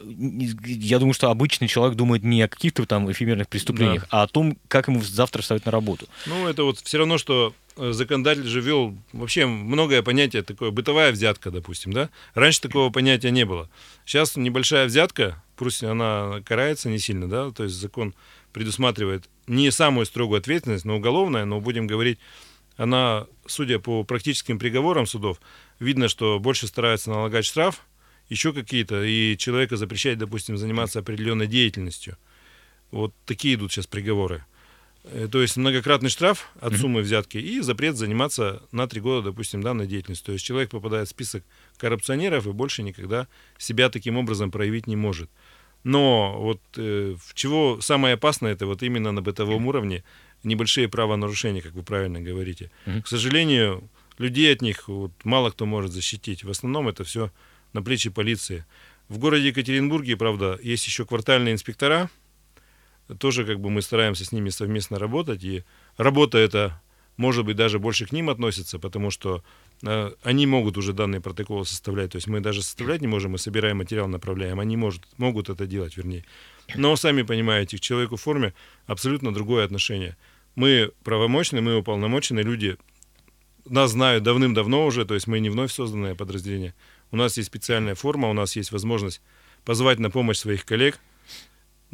я 0.67 0.99
думаю, 0.99 1.15
что 1.15 1.31
обычный 1.31 1.69
человек 1.69 1.97
думает 1.97 2.23
не 2.23 2.43
о 2.43 2.49
каких-то 2.49 2.87
там 2.87 3.11
эфемерных 3.11 3.49
преступлениях, 3.49 4.07
а 4.11 4.23
о 4.23 4.27
том, 4.27 4.57
как 4.69 4.89
ему 4.89 5.03
завтра 5.03 5.43
вставать 5.43 5.67
на 5.67 5.73
работу. 5.73 6.07
Ну, 6.27 6.47
это 6.49 6.65
вот 6.65 6.79
все 6.81 6.99
равно, 6.99 7.19
что 7.19 7.55
законодатель 7.77 8.47
же 8.47 8.61
ввел 8.61 8.97
вообще 9.13 9.47
многое 9.47 10.03
понятие 10.03 10.43
такое, 10.43 10.71
бытовая 10.71 11.13
взятка, 11.13 11.51
допустим, 11.51 11.93
да? 11.93 12.11
Раньше 12.35 12.61
такого 12.61 12.91
понятия 12.91 13.31
не 13.31 13.45
было. 13.45 13.69
Сейчас 14.05 14.37
небольшая 14.37 14.87
взятка, 14.87 15.43
пусть 15.57 15.83
она 15.83 16.41
карается 16.45 16.89
не 16.89 16.99
сильно, 16.99 17.29
да, 17.29 17.51
то 17.51 17.65
есть 17.65 17.77
закон 17.77 18.15
предусматривает 18.53 19.29
не 19.47 19.71
самую 19.71 20.07
строгую 20.07 20.39
ответственность, 20.39 20.85
но 20.85 20.97
уголовная, 20.97 21.45
но 21.45 21.61
будем 21.61 21.87
говорить, 21.87 22.19
она, 22.77 23.27
судя 23.47 23.79
по 23.79 24.05
практическим 24.05 24.59
приговорам 24.59 25.07
судов, 25.07 25.41
видно, 25.79 26.09
что 26.09 26.39
больше 26.39 26.67
стараются 26.67 27.11
налагать 27.11 27.45
штраф, 27.45 27.83
еще 28.29 28.53
какие-то, 28.53 29.03
и 29.03 29.37
человека 29.37 29.77
запрещать, 29.77 30.19
допустим, 30.19 30.57
заниматься 30.57 31.01
определенной 31.01 31.47
деятельностью. 31.47 32.17
Вот 32.91 33.13
такие 33.27 33.55
идут 33.55 33.73
сейчас 33.73 33.87
приговоры. 33.87 34.45
Э, 35.05 35.29
То 35.31 35.43
есть 35.43 35.57
многократный 35.57 36.11
штраф 36.11 36.51
от 36.61 36.77
суммы 36.77 37.03
взятки 37.03 37.37
и 37.39 37.61
запрет 37.61 37.97
заниматься 37.97 38.63
на 38.73 38.87
три 38.87 39.01
года, 39.01 39.31
допустим, 39.31 39.63
данной 39.63 39.87
деятельностью. 39.87 40.27
То 40.27 40.33
есть 40.33 40.45
человек 40.45 40.71
попадает 40.71 41.09
в 41.09 41.11
список 41.11 41.45
коррупционеров 41.77 42.47
и 42.47 42.53
больше 42.53 42.83
никогда 42.83 43.29
себя 43.59 43.91
таким 43.91 44.17
образом 44.17 44.51
проявить 44.51 44.87
не 44.87 44.97
может. 44.97 45.31
Но 45.83 46.41
вот 46.41 46.61
э, 46.77 47.17
чего 47.35 47.81
самое 47.81 48.15
опасное, 48.15 48.53
это 48.53 48.67
вот 48.67 48.83
именно 48.83 49.13
на 49.13 49.21
бытовом 49.21 49.67
уровне 49.67 50.03
небольшие 50.43 50.89
правонарушения, 50.89 51.61
как 51.61 51.73
вы 51.73 51.83
правильно 51.83 52.21
говорите. 52.21 52.71
К 53.03 53.07
сожалению, 53.07 53.89
людей 54.19 54.53
от 54.53 54.63
них 54.63 54.89
вот, 54.89 55.13
мало 55.25 55.51
кто 55.51 55.67
может 55.67 55.93
защитить. 55.93 56.45
В 56.45 56.51
основном 56.51 56.89
это 56.89 57.05
все 57.05 57.31
на 57.75 57.83
плечи 57.83 58.09
полиции. 58.09 58.65
В 59.09 59.19
городе 59.19 59.49
Екатеринбурге, 59.49 60.17
правда, 60.17 60.59
есть 60.63 60.87
еще 60.87 61.05
квартальные 61.05 61.53
инспектора, 61.53 62.09
тоже 63.19 63.45
как 63.45 63.61
бы 63.61 63.71
мы 63.71 63.83
стараемся 63.83 64.25
с 64.25 64.33
ними 64.33 64.51
совместно 64.51 64.99
работать, 64.99 65.45
и 65.45 65.65
работа 65.97 66.39
эта, 66.39 66.81
может 67.17 67.45
быть, 67.45 67.57
даже 67.57 67.79
больше 67.79 68.07
к 68.07 68.13
ним 68.13 68.31
относится, 68.31 68.79
потому 68.79 69.11
что 69.11 69.43
э, 69.83 70.13
они 70.23 70.47
могут 70.47 70.77
уже 70.77 70.93
данные 70.93 71.21
протоколы 71.21 71.65
составлять, 71.65 72.13
то 72.13 72.17
есть 72.17 72.27
мы 72.27 72.41
даже 72.41 72.63
составлять 72.63 73.01
не 73.01 73.07
можем, 73.07 73.33
мы 73.33 73.39
собираем 73.39 73.79
материал, 73.79 74.09
направляем, 74.09 74.61
они 74.61 74.77
может, 74.77 75.03
могут 75.19 75.49
это 75.49 75.67
делать, 75.67 75.97
вернее. 75.97 76.25
Но, 76.75 76.97
сами 76.97 77.23
понимаете, 77.23 77.77
к 77.77 77.81
человеку 77.81 78.17
в 78.17 78.23
форме 78.23 78.55
абсолютно 78.87 79.35
другое 79.35 79.65
отношение. 79.65 80.17
Мы 80.55 80.93
правомочны, 81.03 81.61
мы 81.61 81.77
уполномочены, 81.77 82.41
люди 82.41 82.79
нас 83.69 83.93
знают 83.93 84.25
давным-давно 84.25 84.87
уже, 84.87 85.05
то 85.05 85.15
есть 85.15 85.27
мы 85.27 85.41
не 85.41 85.51
вновь 85.51 85.73
созданное 85.73 86.15
подразделение. 86.15 86.75
У 87.11 87.17
нас 87.17 87.37
есть 87.37 87.49
специальная 87.49 87.95
форма, 87.95 88.29
у 88.29 88.33
нас 88.33 88.57
есть 88.57 88.73
возможность 88.73 89.21
позвать 89.65 89.99
на 89.99 90.11
помощь 90.11 90.39
своих 90.39 90.65
коллег, 90.65 90.99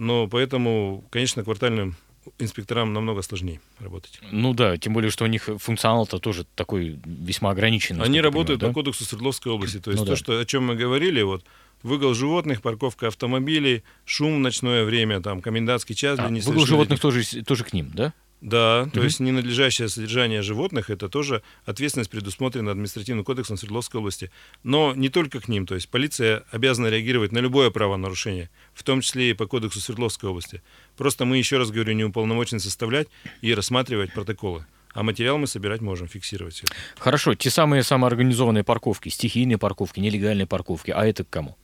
но 0.01 0.27
поэтому, 0.29 1.05
конечно, 1.11 1.45
квартальным 1.45 1.95
инспекторам 2.39 2.95
намного 2.95 3.21
сложнее 3.21 3.61
работать. 3.79 4.19
Ну 4.31 4.55
да, 4.55 4.79
тем 4.79 4.95
более, 4.95 5.11
что 5.11 5.25
у 5.25 5.27
них 5.27 5.49
функционал-то 5.59 6.19
тоже 6.19 6.47
такой 6.55 6.99
весьма 7.05 7.51
ограниченный. 7.51 8.05
Они 8.05 8.21
работают 8.21 8.61
понимаю, 8.61 8.75
по 8.75 8.81
кодексу 8.81 9.05
Свердловской 9.05 9.53
области. 9.53 9.79
То 9.79 9.91
есть 9.91 10.01
Ну 10.01 10.07
то, 10.07 10.13
да. 10.13 10.17
что, 10.17 10.39
о 10.39 10.45
чем 10.47 10.67
мы 10.67 10.75
говорили, 10.75 11.21
вот 11.21 11.45
выгол 11.83 12.15
животных, 12.15 12.63
парковка 12.63 13.09
автомобилей, 13.09 13.83
шум 14.07 14.37
в 14.37 14.39
ночное 14.39 14.85
время, 14.85 15.21
там, 15.21 15.43
комендантский 15.43 15.95
час 15.95 16.17
да? 16.17 16.29
для 16.29 16.41
А, 16.41 16.45
выгул 16.47 16.65
животных 16.65 16.99
тоже, 16.99 17.23
тоже 17.45 17.65
к 17.65 17.75
ним, 17.75 17.91
да? 17.95 18.15
Да, 18.41 18.89
то 18.95 19.03
есть 19.03 19.21
ненадлежащее 19.21 19.89
содержание 19.89 20.41
животных– 20.41 20.89
это 20.91 21.09
тоже 21.09 21.43
ответственность 21.67 22.11
предусмотрена 22.11 22.71
административным 22.71 23.23
кодексом 23.23 23.59
Свердловской 23.59 24.01
области. 24.01 24.31
Но 24.63 24.95
не 24.95 25.11
только 25.11 25.41
к 25.41 25.49
ним, 25.49 25.67
то 25.67 25.75
есть 25.75 25.91
полиция 25.91 26.45
обязана 26.51 26.87
реагировать 26.87 27.33
на 27.33 27.39
любое 27.39 27.71
правонарушение, 27.71 28.49
в 28.73 28.83
том 28.83 29.03
числе 29.03 29.31
и 29.31 29.35
по 29.35 29.47
кодексу 29.47 29.81
Свердловской 29.81 30.31
области. 30.31 30.63
Просто 30.97 31.27
мы, 31.27 31.37
еще 31.37 31.59
раз 31.59 31.71
говорю, 31.71 31.93
не 31.93 32.05
уполномочены 32.05 32.61
составлять 32.61 33.09
и 33.43 33.53
рассматривать 33.53 34.15
протоколы. 34.15 34.65
А 34.93 35.03
материал 35.03 35.39
мы 35.39 35.47
собирать 35.47 35.83
можем, 35.83 36.09
фиксировать 36.09 36.55
все 36.55 36.65
это. 36.65 36.75
Хорошо, 36.99 37.35
те 37.35 37.51
самые 37.51 37.83
самоорганизованные 37.83 38.65
парковки, 38.65 39.09
стихийные 39.09 39.59
парковки, 39.59 40.01
нелегальные 40.01 40.47
парковки, 40.47 40.91
а 40.91 41.07
это 41.07 41.25
к 41.25 41.31
кому? 41.31 41.57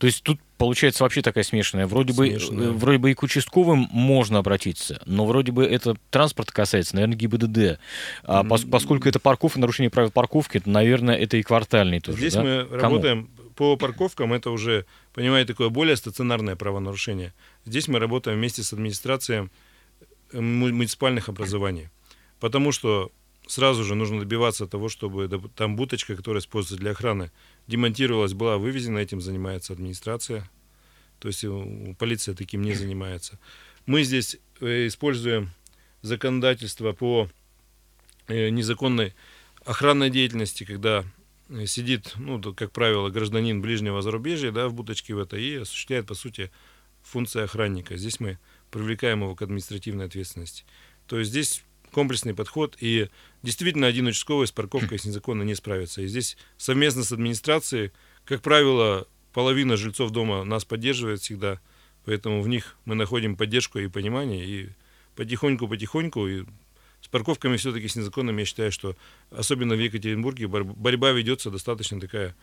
То 0.00 0.06
есть 0.06 0.22
тут 0.22 0.40
получается 0.56 1.04
вообще 1.04 1.20
такая 1.20 1.44
смешанная. 1.44 1.86
Вроде 1.86 2.14
Смешанная. 2.14 2.68
бы, 2.68 2.74
э, 2.74 2.78
вроде 2.78 2.98
бы 2.98 3.10
и 3.10 3.14
к 3.14 3.22
участковым 3.22 3.86
можно 3.92 4.38
обратиться, 4.38 5.00
но 5.04 5.26
вроде 5.26 5.52
бы 5.52 5.62
это 5.62 5.94
транспорт 6.08 6.50
касается, 6.50 6.94
наверное, 6.94 7.16
ГИБДД. 7.16 7.78
А 8.24 8.42
пос- 8.42 8.66
поскольку 8.68 9.08
это 9.10 9.20
парковка, 9.20 9.60
нарушение 9.60 9.90
правил 9.90 10.10
парковки, 10.10 10.58
то, 10.58 10.70
наверное, 10.70 11.16
это 11.16 11.36
и 11.36 11.42
квартальный 11.42 12.00
тоже. 12.00 12.16
Здесь 12.16 12.32
да? 12.32 12.42
мы 12.42 12.64
Кому? 12.64 12.80
работаем 12.80 13.30
по 13.56 13.76
парковкам, 13.76 14.32
это 14.32 14.50
уже, 14.50 14.86
понимаете, 15.12 15.48
такое 15.52 15.68
более 15.68 15.96
стационарное 15.96 16.56
правонарушение. 16.56 17.34
Здесь 17.66 17.86
мы 17.86 17.98
работаем 17.98 18.38
вместе 18.38 18.62
с 18.62 18.72
администрацией 18.72 19.50
э, 20.32 20.40
му- 20.40 20.68
муниципальных 20.72 21.28
образований. 21.28 21.88
Потому 22.38 22.72
что 22.72 23.12
сразу 23.50 23.82
же 23.82 23.96
нужно 23.96 24.20
добиваться 24.20 24.68
того, 24.68 24.88
чтобы 24.88 25.28
там 25.56 25.74
буточка, 25.74 26.14
которая 26.14 26.40
используется 26.40 26.80
для 26.80 26.92
охраны, 26.92 27.32
демонтировалась, 27.66 28.32
была 28.32 28.58
вывезена, 28.58 28.98
этим 28.98 29.20
занимается 29.20 29.72
администрация. 29.72 30.48
То 31.18 31.28
есть 31.28 31.42
э, 31.42 31.94
полиция 31.98 32.36
таким 32.36 32.62
не 32.62 32.74
занимается. 32.74 33.38
Мы 33.86 34.04
здесь 34.04 34.38
э, 34.60 34.86
используем 34.86 35.50
законодательство 36.00 36.92
по 36.92 37.28
э, 38.28 38.50
незаконной 38.50 39.14
охранной 39.64 40.10
деятельности, 40.10 40.62
когда 40.64 41.04
сидит, 41.66 42.14
ну, 42.16 42.40
как 42.54 42.70
правило, 42.70 43.10
гражданин 43.10 43.60
ближнего 43.60 44.00
зарубежья, 44.00 44.52
да, 44.52 44.68
в 44.68 44.74
будочке 44.74 45.12
в 45.14 45.18
этой 45.18 45.42
и 45.42 45.56
осуществляет, 45.56 46.06
по 46.06 46.14
сути, 46.14 46.52
функции 47.02 47.42
охранника. 47.42 47.96
Здесь 47.96 48.20
мы 48.20 48.38
привлекаем 48.70 49.22
его 49.22 49.34
к 49.34 49.42
административной 49.42 50.06
ответственности. 50.06 50.64
То 51.08 51.18
есть 51.18 51.32
здесь 51.32 51.64
комплексный 51.92 52.34
подход, 52.34 52.76
и 52.80 53.08
действительно 53.42 53.86
один 53.86 54.06
участковый 54.06 54.46
с 54.46 54.52
парковкой 54.52 54.98
с 54.98 55.04
незаконно 55.04 55.42
не 55.42 55.54
справится. 55.54 56.02
И 56.02 56.06
здесь 56.06 56.36
совместно 56.56 57.04
с 57.04 57.12
администрацией, 57.12 57.92
как 58.24 58.42
правило, 58.42 59.06
половина 59.32 59.76
жильцов 59.76 60.10
дома 60.10 60.44
нас 60.44 60.64
поддерживает 60.64 61.20
всегда, 61.20 61.60
поэтому 62.04 62.42
в 62.42 62.48
них 62.48 62.76
мы 62.84 62.94
находим 62.94 63.36
поддержку 63.36 63.78
и 63.78 63.88
понимание, 63.88 64.44
и 64.44 64.68
потихоньку-потихоньку, 65.16 66.26
и 66.26 66.44
с 67.02 67.08
парковками 67.08 67.56
все-таки 67.56 67.88
с 67.88 67.96
незаконными, 67.96 68.40
я 68.40 68.46
считаю, 68.46 68.72
что 68.72 68.96
особенно 69.30 69.74
в 69.74 69.80
Екатеринбурге 69.80 70.46
бор- 70.46 70.64
борьба 70.64 71.12
ведется 71.12 71.50
достаточно 71.50 72.00
такая, 72.00 72.34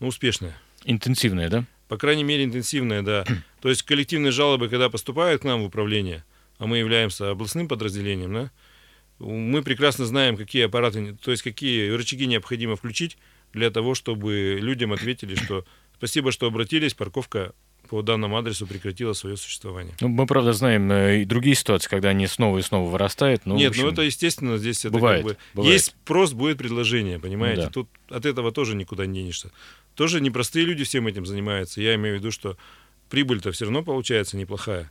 ну, 0.00 0.08
успешная. 0.08 0.56
Интенсивная, 0.84 1.48
да? 1.48 1.64
По 1.88 1.96
крайней 1.96 2.24
мере, 2.24 2.44
интенсивная, 2.44 3.02
да. 3.02 3.24
То 3.60 3.68
есть 3.68 3.82
коллективные 3.82 4.30
жалобы, 4.30 4.68
когда 4.68 4.90
поступают 4.90 5.42
к 5.42 5.44
нам 5.44 5.62
в 5.62 5.66
управление, 5.66 6.24
а 6.58 6.66
мы 6.66 6.78
являемся 6.78 7.30
областным 7.30 7.66
подразделением, 7.66 8.32
да, 8.32 8.50
мы 9.18 9.62
прекрасно 9.62 10.06
знаем, 10.06 10.36
какие 10.36 10.64
аппараты, 10.64 11.16
то 11.22 11.30
есть 11.30 11.42
какие 11.42 11.90
рычаги 11.90 12.26
необходимо 12.26 12.76
включить 12.76 13.18
для 13.52 13.70
того, 13.70 13.94
чтобы 13.94 14.58
людям 14.60 14.92
ответили, 14.92 15.34
что 15.34 15.64
спасибо, 15.96 16.32
что 16.32 16.46
обратились, 16.46 16.94
парковка 16.94 17.54
по 17.88 18.02
данному 18.02 18.36
адресу 18.36 18.66
прекратила 18.66 19.14
свое 19.14 19.36
существование. 19.36 19.94
Ну, 20.00 20.08
мы, 20.08 20.26
правда, 20.26 20.52
знаем 20.52 20.90
э, 20.92 21.22
и 21.22 21.24
другие 21.24 21.56
ситуации, 21.56 21.88
когда 21.88 22.10
они 22.10 22.26
снова 22.26 22.58
и 22.58 22.62
снова 22.62 22.90
вырастают. 22.90 23.46
Ну, 23.46 23.54
в 23.54 23.58
Нет, 23.58 23.70
общем, 23.70 23.84
ну 23.84 23.92
это 23.92 24.02
естественно, 24.02 24.58
здесь 24.58 24.84
это 24.84 24.90
бывает, 24.90 25.24
как 25.24 25.32
бы... 25.32 25.38
бывает. 25.54 25.72
Есть 25.72 25.86
спрос, 25.86 26.32
будет 26.34 26.58
предложение, 26.58 27.18
понимаете? 27.18 27.62
Да. 27.62 27.70
Тут 27.70 27.88
от 28.10 28.26
этого 28.26 28.52
тоже 28.52 28.76
никуда 28.76 29.06
не 29.06 29.20
денешься. 29.20 29.50
Тоже 29.94 30.20
непростые 30.20 30.66
люди 30.66 30.84
всем 30.84 31.06
этим 31.06 31.24
занимаются. 31.24 31.80
Я 31.80 31.94
имею 31.94 32.16
в 32.16 32.18
виду, 32.18 32.30
что 32.30 32.58
прибыль-то 33.08 33.52
все 33.52 33.64
равно 33.64 33.82
получается 33.82 34.36
неплохая. 34.36 34.90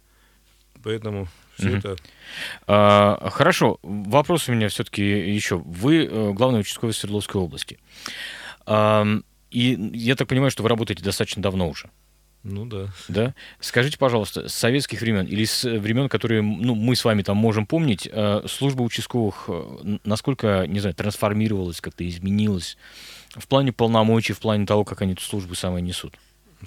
Поэтому 0.84 1.28
все 1.58 1.78
это... 1.78 1.96
А, 2.68 3.30
хорошо, 3.32 3.80
вопрос 3.84 4.50
у 4.50 4.54
меня 4.54 4.70
все-таки 4.70 5.04
еще. 5.04 5.58
Вы 5.58 6.06
э, 6.06 6.32
главный 6.34 6.62
участковый 6.62 6.94
Свердловской 6.94 7.42
области. 7.42 7.80
И 9.50 9.92
я 9.94 10.16
так 10.16 10.28
понимаю, 10.28 10.52
что 10.52 10.64
вы 10.64 10.70
работаете 10.70 11.04
достаточно 11.04 11.42
давно 11.42 11.70
уже. 11.70 11.90
Ну 12.44 12.66
да. 12.66 12.88
Да? 13.10 13.34
Скажите, 13.60 13.98
пожалуйста, 13.98 14.48
с 14.48 14.54
советских 14.54 15.02
времен 15.02 15.26
или 15.26 15.44
с 15.44 15.64
времен, 15.64 16.08
которые 16.08 16.42
ну, 16.42 16.76
мы 16.76 16.96
с 16.96 17.04
вами 17.04 17.22
там 17.22 17.38
можем 17.38 17.66
помнить, 17.66 18.08
э, 18.10 18.42
служба 18.48 18.84
участковых 18.84 19.46
э, 19.48 19.98
насколько, 20.04 20.66
не 20.68 20.80
знаю, 20.80 20.96
трансформировалась, 20.96 21.82
как-то 21.82 22.08
изменилась 22.08 22.78
в 23.36 23.48
плане 23.48 23.74
полномочий, 23.74 24.34
в 24.34 24.40
плане 24.40 24.66
того, 24.66 24.86
как 24.86 25.02
они 25.02 25.14
эту 25.14 25.24
службу 25.24 25.56
самые 25.56 25.82
несут? 25.82 26.16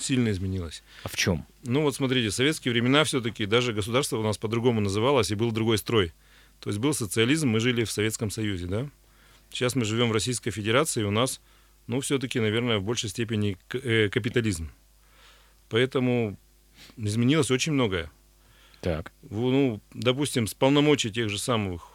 Сильно 0.00 0.30
изменилось. 0.30 0.82
А 1.04 1.08
в 1.08 1.16
чем? 1.16 1.46
Ну 1.62 1.82
вот 1.82 1.94
смотрите, 1.94 2.30
в 2.30 2.34
советские 2.34 2.72
времена 2.72 3.04
все-таки 3.04 3.46
даже 3.46 3.72
государство 3.72 4.16
у 4.18 4.22
нас 4.22 4.38
по-другому 4.38 4.80
называлось, 4.80 5.30
и 5.30 5.34
был 5.34 5.52
другой 5.52 5.78
строй. 5.78 6.12
То 6.60 6.70
есть 6.70 6.78
был 6.78 6.94
социализм, 6.94 7.48
мы 7.48 7.60
жили 7.60 7.84
в 7.84 7.90
Советском 7.90 8.30
Союзе, 8.30 8.66
да? 8.66 8.88
Сейчас 9.50 9.74
мы 9.74 9.84
живем 9.84 10.08
в 10.08 10.12
Российской 10.12 10.50
Федерации, 10.50 11.02
и 11.02 11.04
у 11.04 11.10
нас, 11.10 11.40
ну, 11.86 12.00
все-таки, 12.00 12.40
наверное, 12.40 12.78
в 12.78 12.82
большей 12.82 13.10
степени 13.10 13.58
э, 13.72 14.08
капитализм. 14.08 14.70
Поэтому 15.68 16.38
изменилось 16.96 17.50
очень 17.50 17.72
многое. 17.72 18.10
Так. 18.80 19.12
Ну, 19.28 19.80
допустим, 19.92 20.46
с 20.46 20.54
полномочий 20.54 21.10
тех 21.10 21.28
же 21.28 21.38
самых 21.38 21.88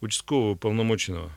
участкового 0.00 0.54
полномоченного. 0.54 1.30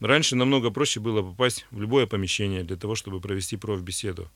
Раньше 0.00 0.36
намного 0.36 0.70
проще 0.70 1.00
было 1.00 1.22
попасть 1.22 1.66
в 1.70 1.80
любое 1.80 2.06
помещение 2.06 2.62
для 2.62 2.76
того, 2.76 2.94
чтобы 2.94 3.20
провести 3.20 3.56
профбеседу. 3.56 4.30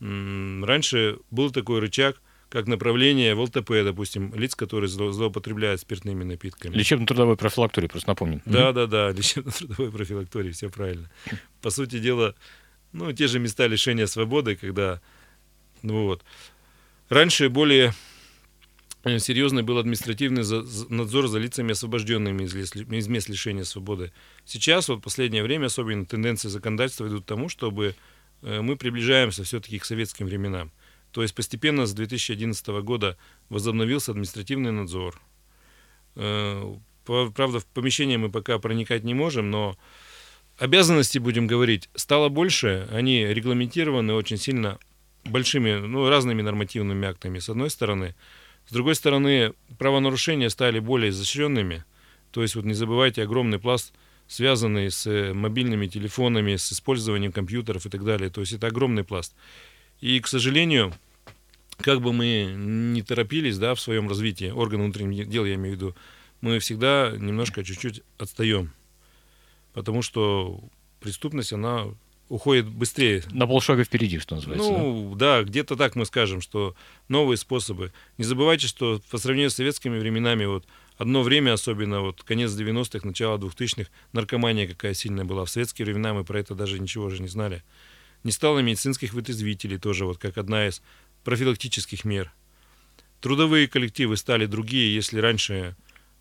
Раньше 0.00 1.18
был 1.30 1.50
такой 1.50 1.80
рычаг, 1.80 2.20
как 2.48 2.66
направление 2.66 3.34
в 3.34 3.40
ЛТП, 3.40 3.70
допустим, 3.84 4.34
лиц, 4.34 4.56
которые 4.56 4.88
зло- 4.88 5.12
злоупотребляют 5.12 5.80
спиртными 5.80 6.24
напитками. 6.24 6.74
Лечебно-трудовой 6.74 7.36
профилактории, 7.36 7.86
просто 7.86 8.08
напомним. 8.08 8.42
Да, 8.44 8.72
да, 8.72 8.86
да, 8.86 9.10
лечебно-трудовой 9.16 9.92
профилактории, 9.92 10.50
все 10.50 10.68
правильно. 10.68 11.08
По 11.62 11.70
сути 11.70 11.98
дела, 12.00 12.34
ну, 12.92 13.12
те 13.12 13.28
же 13.28 13.38
места 13.38 13.66
лишения 13.66 14.06
свободы, 14.06 14.56
когда, 14.56 15.00
ну 15.82 16.04
вот. 16.04 16.24
Раньше 17.08 17.48
более 17.50 17.92
э, 19.04 19.18
серьезный 19.18 19.62
был 19.62 19.78
административный 19.78 20.42
надзор 20.88 21.28
за 21.28 21.38
лицами, 21.38 21.72
освобожденными 21.72 22.44
из, 22.44 23.06
мест 23.08 23.28
лишения 23.28 23.64
свободы. 23.64 24.12
Сейчас, 24.44 24.88
вот 24.88 24.98
в 24.98 25.02
последнее 25.02 25.44
время, 25.44 25.66
особенно 25.66 26.04
тенденции 26.04 26.48
законодательства 26.48 27.06
идут 27.06 27.24
к 27.24 27.28
тому, 27.28 27.48
чтобы 27.48 27.94
мы 28.42 28.76
приближаемся 28.76 29.44
все-таки 29.44 29.78
к 29.78 29.84
советским 29.84 30.26
временам. 30.26 30.72
То 31.12 31.22
есть 31.22 31.34
постепенно 31.34 31.86
с 31.86 31.92
2011 31.92 32.66
года 32.82 33.16
возобновился 33.48 34.12
административный 34.12 34.72
надзор. 34.72 35.20
Э, 36.16 36.76
Правда, 37.04 37.58
в 37.58 37.66
помещение 37.66 38.18
мы 38.18 38.30
пока 38.30 38.58
проникать 38.58 39.02
не 39.02 39.14
можем, 39.14 39.50
но 39.50 39.76
обязанностей, 40.58 41.18
будем 41.18 41.46
говорить, 41.46 41.88
стало 41.94 42.28
больше. 42.28 42.86
Они 42.92 43.24
регламентированы 43.24 44.12
очень 44.12 44.36
сильно 44.36 44.78
большими, 45.24 45.78
ну, 45.78 46.08
разными 46.08 46.42
нормативными 46.42 47.08
актами, 47.08 47.40
с 47.40 47.48
одной 47.48 47.70
стороны. 47.70 48.14
С 48.66 48.72
другой 48.72 48.94
стороны, 48.94 49.54
правонарушения 49.78 50.50
стали 50.50 50.78
более 50.78 51.10
изощренными. 51.10 51.84
То 52.30 52.42
есть, 52.42 52.54
вот 52.54 52.64
не 52.64 52.74
забывайте, 52.74 53.22
огромный 53.22 53.58
пласт, 53.58 53.92
связанный 54.30 54.92
с 54.92 55.08
э, 55.08 55.32
мобильными 55.34 55.88
телефонами, 55.88 56.54
с 56.54 56.72
использованием 56.72 57.32
компьютеров 57.32 57.84
и 57.84 57.90
так 57.90 58.04
далее. 58.04 58.30
То 58.30 58.40
есть, 58.40 58.52
это 58.52 58.68
огромный 58.68 59.02
пласт. 59.02 59.34
И, 60.00 60.20
к 60.20 60.28
сожалению, 60.28 60.94
как 61.78 62.00
бы 62.00 62.12
мы 62.12 62.54
не 62.56 63.02
торопились 63.02 63.58
да, 63.58 63.74
в 63.74 63.80
своем 63.80 64.08
развитии, 64.08 64.50
органы 64.50 64.84
внутренних 64.84 65.28
дел, 65.28 65.44
я 65.44 65.56
имею 65.56 65.74
в 65.74 65.76
виду, 65.76 65.96
мы 66.42 66.60
всегда 66.60 67.12
немножко 67.18 67.64
чуть-чуть 67.64 68.02
отстаем. 68.18 68.72
Потому 69.72 70.00
что 70.00 70.60
преступность, 71.00 71.52
она 71.52 71.86
уходит 72.28 72.68
быстрее. 72.68 73.24
На 73.32 73.48
полшага 73.48 73.82
впереди, 73.82 74.20
что 74.20 74.36
называется. 74.36 74.70
да? 74.70 74.78
Ну, 74.78 75.14
да, 75.16 75.42
где-то 75.42 75.74
так 75.74 75.96
мы 75.96 76.06
скажем, 76.06 76.40
что 76.40 76.76
новые 77.08 77.36
способы. 77.36 77.92
Не 78.16 78.24
забывайте, 78.24 78.68
что 78.68 79.00
по 79.10 79.18
сравнению 79.18 79.50
с 79.50 79.56
советскими 79.56 79.98
временами, 79.98 80.44
вот 80.44 80.64
одно 81.00 81.22
время, 81.22 81.54
особенно 81.54 82.02
вот 82.02 82.22
конец 82.22 82.50
90-х, 82.50 83.06
начало 83.06 83.38
2000-х, 83.38 83.90
наркомания 84.12 84.68
какая 84.68 84.92
сильная 84.92 85.24
была. 85.24 85.46
В 85.46 85.50
советские 85.50 85.86
времена 85.86 86.12
мы 86.12 86.24
про 86.24 86.38
это 86.38 86.54
даже 86.54 86.78
ничего 86.78 87.08
же 87.08 87.22
не 87.22 87.28
знали. 87.28 87.62
Не 88.22 88.32
стало 88.32 88.58
медицинских 88.58 89.14
вытрезвителей 89.14 89.78
тоже, 89.78 90.04
вот 90.04 90.18
как 90.18 90.36
одна 90.36 90.68
из 90.68 90.82
профилактических 91.24 92.04
мер. 92.04 92.32
Трудовые 93.22 93.66
коллективы 93.66 94.18
стали 94.18 94.44
другие, 94.44 94.94
если 94.94 95.20
раньше 95.20 95.74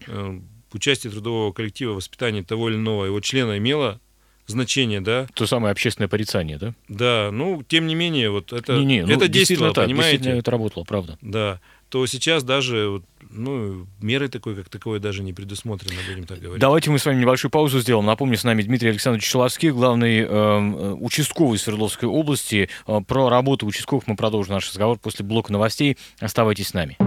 э, 0.08 0.40
участие 0.72 1.12
трудового 1.12 1.52
коллектива 1.52 1.92
в 1.92 1.96
воспитании 1.98 2.42
того 2.42 2.70
или 2.70 2.78
иного 2.78 3.04
его 3.04 3.20
члена 3.20 3.58
имело 3.58 4.00
значение, 4.48 5.02
да, 5.02 5.28
То 5.34 5.46
самое 5.46 5.74
общественное 5.74 6.08
порицание, 6.08 6.58
да? 6.58 6.74
да, 6.88 7.30
ну, 7.32 7.64
тем 7.64 7.86
не 7.86 7.96
менее, 7.96 8.30
вот 8.32 8.54
это, 8.54 8.78
Не-не, 8.78 9.06
ну, 9.06 9.12
это 9.14 9.28
действительно 9.28 9.32
действовало, 9.32 9.74
так, 9.74 9.86
понимаете? 9.86 10.12
действительно 10.12 10.40
это 10.40 10.52
работало, 10.52 10.84
правда. 10.86 11.18
Да, 11.22 11.60
то 11.90 12.06
сейчас 12.06 12.44
даже 12.44 13.02
ну, 13.32 13.88
меры 14.02 14.28
такой, 14.30 14.56
как 14.56 14.70
таковой, 14.70 15.00
даже 15.00 15.24
не 15.24 15.34
предусмотрено, 15.34 16.00
будем 16.08 16.26
так 16.26 16.40
говорить. 16.40 16.62
Давайте 16.62 16.90
мы 16.90 17.00
с 17.00 17.06
вами 17.06 17.22
небольшую 17.22 17.52
паузу 17.52 17.80
сделаем. 17.80 18.06
Напомню, 18.06 18.38
с 18.38 18.44
нами 18.44 18.62
Дмитрий 18.62 18.90
Александрович 18.90 19.28
Шеловский, 19.28 19.72
главный 19.72 20.20
э, 20.20 20.94
участковый 21.00 21.60
Свердловской 21.60 22.08
области. 22.08 22.70
Э, 22.88 23.02
про 23.06 23.30
работу 23.30 23.66
участковых 23.66 24.08
мы 24.08 24.16
продолжим 24.16 24.54
наш 24.54 24.70
разговор 24.70 24.98
после 24.98 25.26
блока 25.26 25.52
новостей. 25.52 25.98
Оставайтесь 26.20 26.70
с 26.70 26.74
нами. 26.74 26.98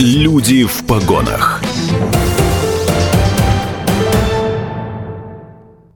Люди 0.00 0.64
в 0.64 0.86
погонах. 0.86 1.62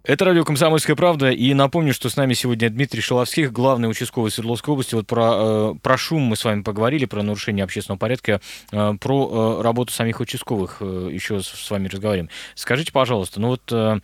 Это 0.05 0.25
радио 0.25 0.45
«Комсомольская 0.45 0.97
правда». 0.97 1.31
И 1.31 1.55
напомню, 1.55 1.95
что 1.95 2.11
с 2.11 2.17
нами 2.17 2.35
сегодня 2.35 2.69
Дмитрий 2.69 3.01
Шиловских, 3.01 3.53
главный 3.53 3.89
участковый 3.89 4.33
Свердловской 4.33 4.73
области. 4.73 4.97
Вот 4.97 5.07
про, 5.07 5.75
э, 5.75 5.75
про 5.81 5.97
шум 5.97 6.23
мы 6.23 6.35
с 6.35 6.45
вами 6.45 6.63
поговорили, 6.63 7.05
про 7.05 7.23
нарушение 7.23 7.63
общественного 7.63 8.01
порядка, 8.01 8.41
э, 8.73 8.95
про 9.01 9.59
э, 9.61 9.63
работу 9.63 9.93
самих 9.93 10.19
участковых 10.19 10.81
еще 10.81 11.41
с 11.41 11.71
вами 11.71 11.87
разговариваем. 11.87 12.31
Скажите, 12.57 12.91
пожалуйста, 12.91 13.41
ну 13.41 13.49
вот 13.49 14.01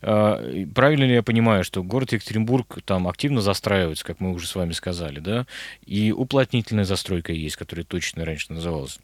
правильно 0.00 1.04
ли 1.04 1.14
я 1.14 1.22
понимаю, 1.22 1.64
что 1.64 1.82
город 1.82 2.12
Екатеринбург 2.12 2.78
там 2.84 3.08
активно 3.08 3.40
застраивается, 3.40 4.04
как 4.04 4.20
мы 4.20 4.32
уже 4.32 4.46
с 4.46 4.54
вами 4.54 4.72
сказали, 4.72 5.20
да? 5.20 5.46
И 5.86 6.12
уплотнительная 6.12 6.84
застройка 6.84 7.32
есть, 7.32 7.56
которая 7.56 7.84
точно 7.84 8.24
раньше 8.24 8.52
называлась. 8.52 8.98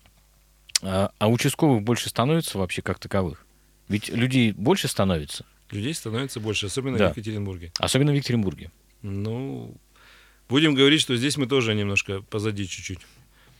А, 0.82 1.10
а 1.18 1.28
участковых 1.28 1.82
больше 1.82 2.08
становится 2.08 2.58
вообще 2.58 2.82
как 2.82 2.98
таковых? 2.98 3.44
Ведь 3.88 4.08
людей 4.08 4.52
больше 4.52 4.86
становится– 4.86 5.44
Людей 5.70 5.94
становится 5.94 6.40
больше, 6.40 6.66
особенно 6.66 6.98
да. 6.98 7.08
в 7.08 7.16
Екатеринбурге. 7.16 7.72
Особенно 7.78 8.12
в 8.12 8.14
Екатеринбурге. 8.14 8.70
Ну, 9.02 9.76
будем 10.48 10.74
говорить, 10.74 11.00
что 11.00 11.16
здесь 11.16 11.36
мы 11.36 11.46
тоже 11.46 11.74
немножко 11.74 12.22
позади 12.22 12.66
чуть-чуть. 12.66 13.00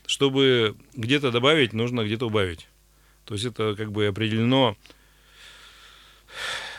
Чтобы 0.06 0.76
где-то 0.94 1.30
добавить, 1.30 1.74
нужно 1.74 2.04
где-то 2.04 2.26
убавить. 2.26 2.66
То 3.24 3.34
есть 3.34 3.44
это 3.44 3.74
как 3.76 3.92
бы 3.92 4.06
определено 4.06 4.76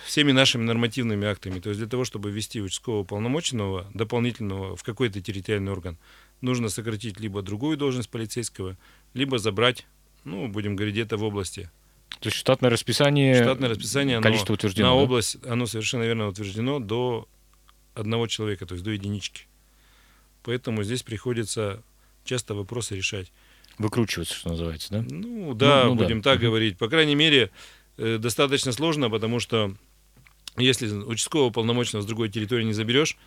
всеми 0.06 0.32
нашими 0.32 0.64
нормативными 0.64 1.28
актами. 1.28 1.60
То 1.60 1.70
есть 1.70 1.80
для 1.80 1.88
того, 1.88 2.04
чтобы 2.04 2.32
ввести 2.32 2.60
участкового 2.60 3.04
полномоченного 3.04 3.86
дополнительного 3.94 4.76
в 4.76 4.82
какой-то 4.82 5.22
территориальный 5.22 5.72
орган, 5.72 6.00
нужно 6.42 6.70
сократить 6.70 7.20
либо 7.20 7.44
другую 7.44 7.78
должность 7.78 8.10
полицейского, 8.10 8.78
либо 9.14 9.38
забрать, 9.38 9.86
ну, 10.24 10.48
будем 10.48 10.76
говорить, 10.76 10.96
где-то 10.96 11.18
в 11.18 11.24
области 11.24 11.70
то 12.20 12.28
есть 12.28 12.38
штатное 12.38 12.70
расписание, 12.70 13.36
штатное 13.36 13.70
расписание 13.70 14.18
оно, 14.18 14.24
количество 14.24 14.54
утверждено, 14.54 14.90
на 14.90 14.96
да? 14.96 15.02
область, 15.02 15.38
оно 15.46 15.66
совершенно 15.68 16.04
верно 16.04 16.28
утверждено 16.28 16.80
до 16.80 17.28
одного 17.94 18.28
человека, 18.28 18.66
то 18.66 18.74
есть 18.74 18.84
до 18.84 18.92
единички. 18.92 19.48
Поэтому 20.44 20.84
здесь 20.84 21.04
приходится 21.04 21.82
часто 22.24 22.56
вопросы 22.56 22.96
решать. 22.96 23.32
Выкручиваться, 23.78 24.36
что 24.36 24.50
называется, 24.50 24.90
да? 24.92 25.06
Ну 25.10 25.54
да, 25.54 25.84
ну, 25.86 25.94
ну, 25.94 25.96
будем 25.96 26.22
да. 26.22 26.32
так 26.32 26.42
говорить. 26.42 26.78
По 26.78 26.90
крайней 26.90 27.16
мере, 27.16 27.52
э, 27.98 28.18
достаточно 28.18 28.72
сложно, 28.74 29.10
потому 29.10 29.40
что 29.40 29.74
если 30.58 30.88
участкового 30.90 31.52
полномочного 31.52 32.02
с 32.02 32.06
другой 32.06 32.30
территории 32.30 32.66
не 32.66 32.74
заберешь, 32.74 33.18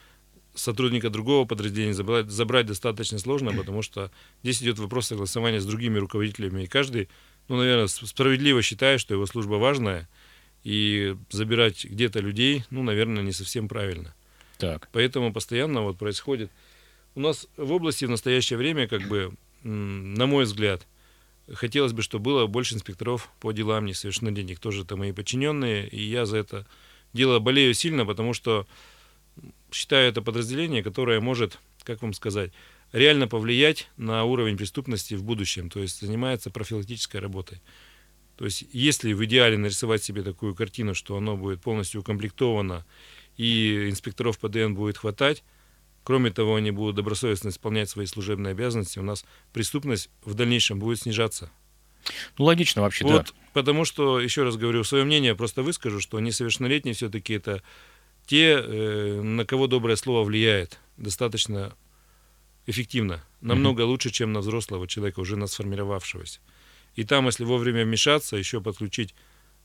сотрудника 0.54 1.08
другого 1.10 1.46
подразделения 1.46 1.94
забрать, 1.94 2.30
забрать 2.30 2.66
достаточно 2.66 3.18
сложно, 3.18 3.52
потому 3.52 3.82
что 3.82 4.10
здесь 4.42 4.62
идет 4.62 4.78
вопрос 4.78 5.06
согласования 5.06 5.60
с 5.60 5.64
другими 5.64 5.98
руководителями, 5.98 6.64
и 6.64 6.66
каждый 6.66 7.08
ну, 7.48 7.56
наверное, 7.56 7.86
справедливо 7.86 8.62
считает, 8.62 9.00
что 9.00 9.14
его 9.14 9.26
служба 9.26 9.54
важная, 9.54 10.08
и 10.64 11.16
забирать 11.30 11.84
где-то 11.84 12.20
людей, 12.20 12.64
ну, 12.70 12.82
наверное, 12.82 13.22
не 13.22 13.32
совсем 13.32 13.68
правильно. 13.68 14.14
Так. 14.58 14.88
Поэтому 14.92 15.32
постоянно 15.32 15.82
вот 15.82 15.98
происходит. 15.98 16.50
У 17.14 17.20
нас 17.20 17.48
в 17.56 17.72
области 17.72 18.04
в 18.04 18.10
настоящее 18.10 18.56
время, 18.56 18.86
как 18.86 19.02
бы, 19.08 19.34
на 19.64 20.26
мой 20.26 20.44
взгляд, 20.44 20.86
хотелось 21.52 21.92
бы, 21.92 22.02
чтобы 22.02 22.24
было 22.24 22.46
больше 22.46 22.74
инспекторов 22.74 23.30
по 23.40 23.52
делам 23.52 23.86
несовершеннолетних. 23.86 24.60
Тоже 24.60 24.82
это 24.82 24.96
мои 24.96 25.12
подчиненные, 25.12 25.88
и 25.88 26.00
я 26.00 26.26
за 26.26 26.38
это 26.38 26.66
дело 27.12 27.40
болею 27.40 27.74
сильно, 27.74 28.06
потому 28.06 28.32
что 28.32 28.66
считаю 29.72 30.08
это 30.08 30.22
подразделение, 30.22 30.82
которое 30.82 31.20
может, 31.20 31.58
как 31.82 32.02
вам 32.02 32.12
сказать, 32.12 32.52
реально 32.92 33.26
повлиять 33.26 33.88
на 33.96 34.24
уровень 34.24 34.56
преступности 34.56 35.14
в 35.14 35.24
будущем, 35.24 35.70
то 35.70 35.80
есть 35.80 36.00
занимается 36.00 36.50
профилактической 36.50 37.18
работой. 37.18 37.60
То 38.36 38.44
есть 38.44 38.64
если 38.72 39.12
в 39.12 39.24
идеале 39.24 39.58
нарисовать 39.58 40.02
себе 40.02 40.22
такую 40.22 40.54
картину, 40.54 40.94
что 40.94 41.16
оно 41.16 41.36
будет 41.36 41.60
полностью 41.60 42.00
укомплектовано 42.00 42.84
и 43.36 43.88
инспекторов 43.88 44.38
ПДН 44.38 44.74
будет 44.74 44.98
хватать, 44.98 45.42
кроме 46.04 46.30
того, 46.30 46.56
они 46.56 46.70
будут 46.70 46.96
добросовестно 46.96 47.50
исполнять 47.50 47.88
свои 47.88 48.06
служебные 48.06 48.52
обязанности, 48.52 48.98
у 48.98 49.02
нас 49.02 49.24
преступность 49.52 50.10
в 50.24 50.34
дальнейшем 50.34 50.78
будет 50.78 51.00
снижаться. 51.00 51.50
Ну, 52.36 52.46
логично 52.46 52.82
вообще, 52.82 53.04
вот, 53.04 53.26
да. 53.26 53.32
Потому 53.52 53.84
что, 53.84 54.18
еще 54.20 54.42
раз 54.42 54.56
говорю, 54.56 54.82
свое 54.82 55.04
мнение 55.04 55.36
просто 55.36 55.62
выскажу, 55.62 56.00
что 56.00 56.18
несовершеннолетние 56.18 56.94
все-таки 56.94 57.34
это 57.34 57.62
те, 58.26 58.60
э, 58.60 59.20
на 59.22 59.44
кого 59.44 59.66
доброе 59.66 59.96
слово 59.96 60.24
влияет 60.24 60.80
достаточно 60.96 61.74
эффективно, 62.66 63.24
намного 63.40 63.82
mm-hmm. 63.82 63.86
лучше, 63.86 64.10
чем 64.10 64.32
на 64.32 64.40
взрослого 64.40 64.86
человека, 64.86 65.20
уже 65.20 65.36
на 65.36 65.46
сформировавшегося. 65.46 66.40
И 66.94 67.04
там, 67.04 67.26
если 67.26 67.44
вовремя 67.44 67.84
вмешаться, 67.84 68.36
еще 68.36 68.60
подключить 68.60 69.14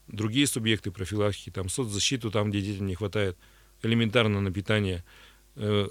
другие 0.07 0.47
субъекты 0.47 0.91
профилактики, 0.91 1.49
там 1.49 1.69
соцзащиту, 1.69 2.31
там, 2.31 2.49
где 2.49 2.62
детям 2.62 2.88
не 2.88 2.95
хватает 2.95 3.38
элементарно 3.83 4.41
на 4.41 4.51
питание, 4.51 5.03
э, 5.55 5.89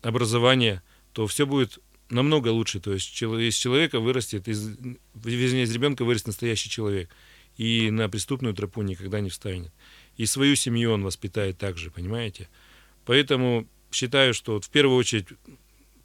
образование, 0.00 0.82
то 1.12 1.26
все 1.26 1.46
будет 1.46 1.78
намного 2.08 2.48
лучше. 2.48 2.80
То 2.80 2.92
есть 2.92 3.10
из 3.22 3.54
человека 3.54 4.00
вырастет, 4.00 4.48
из, 4.48 4.76
из 5.24 5.72
ребенка 5.72 6.04
вырастет 6.04 6.28
настоящий 6.28 6.70
человек. 6.70 7.10
И 7.56 7.90
на 7.90 8.08
преступную 8.08 8.54
тропу 8.54 8.82
никогда 8.82 9.20
не 9.20 9.28
встанет. 9.28 9.72
И 10.16 10.26
свою 10.26 10.56
семью 10.56 10.92
он 10.92 11.04
воспитает 11.04 11.58
также, 11.58 11.90
понимаете? 11.90 12.48
Поэтому 13.04 13.66
считаю, 13.90 14.32
что 14.32 14.54
вот 14.54 14.64
в 14.64 14.70
первую 14.70 14.96
очередь 14.96 15.26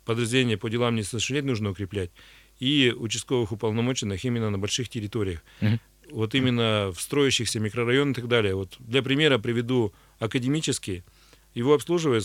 подразделения 0.07 0.57
по 0.57 0.69
делам 0.69 0.95
несовершеннолетних 0.95 1.49
нужно 1.51 1.69
укреплять, 1.69 2.09
и 2.57 2.91
участковых 2.97 3.51
уполномоченных 3.51 4.25
именно 4.25 4.49
на 4.49 4.57
больших 4.57 4.89
территориях. 4.89 5.43
Mm-hmm. 5.61 5.79
Вот 6.11 6.33
именно 6.33 6.91
в 6.95 7.01
строящихся 7.01 7.59
микрорайонах 7.59 8.17
и 8.17 8.21
так 8.21 8.29
далее. 8.29 8.55
Вот 8.55 8.75
для 8.79 9.03
примера 9.03 9.37
приведу 9.37 9.93
академический. 10.19 11.03
Его 11.53 11.73
обслуживает 11.73 12.23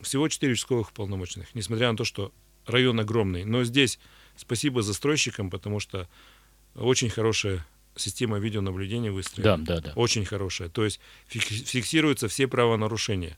всего 0.00 0.28
4 0.28 0.52
участковых 0.52 0.90
уполномоченных, 0.90 1.54
несмотря 1.54 1.90
на 1.90 1.96
то, 1.96 2.04
что 2.04 2.32
район 2.66 2.98
огромный. 2.98 3.44
Но 3.44 3.62
здесь 3.64 3.98
спасибо 4.36 4.82
застройщикам, 4.82 5.50
потому 5.50 5.80
что 5.80 6.08
очень 6.74 7.10
хорошая 7.10 7.66
система 7.94 8.38
видеонаблюдения 8.38 9.12
выстроена. 9.12 9.58
Да, 9.58 9.74
да, 9.74 9.80
да. 9.80 9.92
Очень 9.94 10.24
хорошая. 10.24 10.68
То 10.68 10.84
есть 10.84 11.00
фиксируются 11.26 12.28
все 12.28 12.48
правонарушения. 12.48 13.36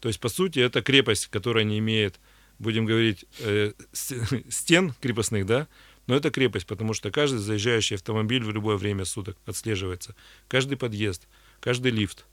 То 0.00 0.08
есть, 0.08 0.20
по 0.20 0.28
сути, 0.28 0.58
это 0.58 0.82
крепость, 0.82 1.28
которая 1.28 1.64
не 1.64 1.78
имеет 1.78 2.20
будем 2.58 2.84
говорить, 2.86 3.24
э, 3.40 3.72
стен 4.48 4.94
крепостных, 5.00 5.46
да, 5.46 5.68
но 6.06 6.16
это 6.16 6.30
крепость, 6.30 6.66
потому 6.66 6.94
что 6.94 7.10
каждый 7.10 7.38
заезжающий 7.38 7.96
автомобиль 7.96 8.42
в 8.42 8.50
любое 8.50 8.76
время 8.76 9.04
суток 9.04 9.36
отслеживается. 9.46 10.14
Каждый 10.48 10.76
подъезд, 10.76 11.28
каждый 11.60 11.92
лифт. 11.92 12.26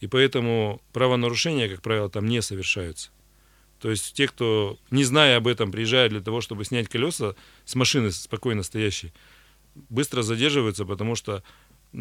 И 0.00 0.06
поэтому 0.06 0.82
правонарушения, 0.92 1.68
как 1.68 1.80
правило, 1.80 2.10
там 2.10 2.26
не 2.26 2.42
совершаются. 2.42 3.10
То 3.80 3.90
есть 3.90 4.14
те, 4.14 4.28
кто, 4.28 4.78
не 4.90 5.04
зная 5.04 5.36
об 5.36 5.46
этом, 5.46 5.70
приезжают 5.70 6.12
для 6.12 6.20
того, 6.20 6.40
чтобы 6.40 6.64
снять 6.64 6.88
колеса 6.88 7.34
с 7.64 7.74
машины 7.74 8.10
спокойно 8.10 8.62
стоящей, 8.62 9.12
быстро 9.74 10.22
задерживаются, 10.22 10.84
потому 10.84 11.14
что 11.14 11.42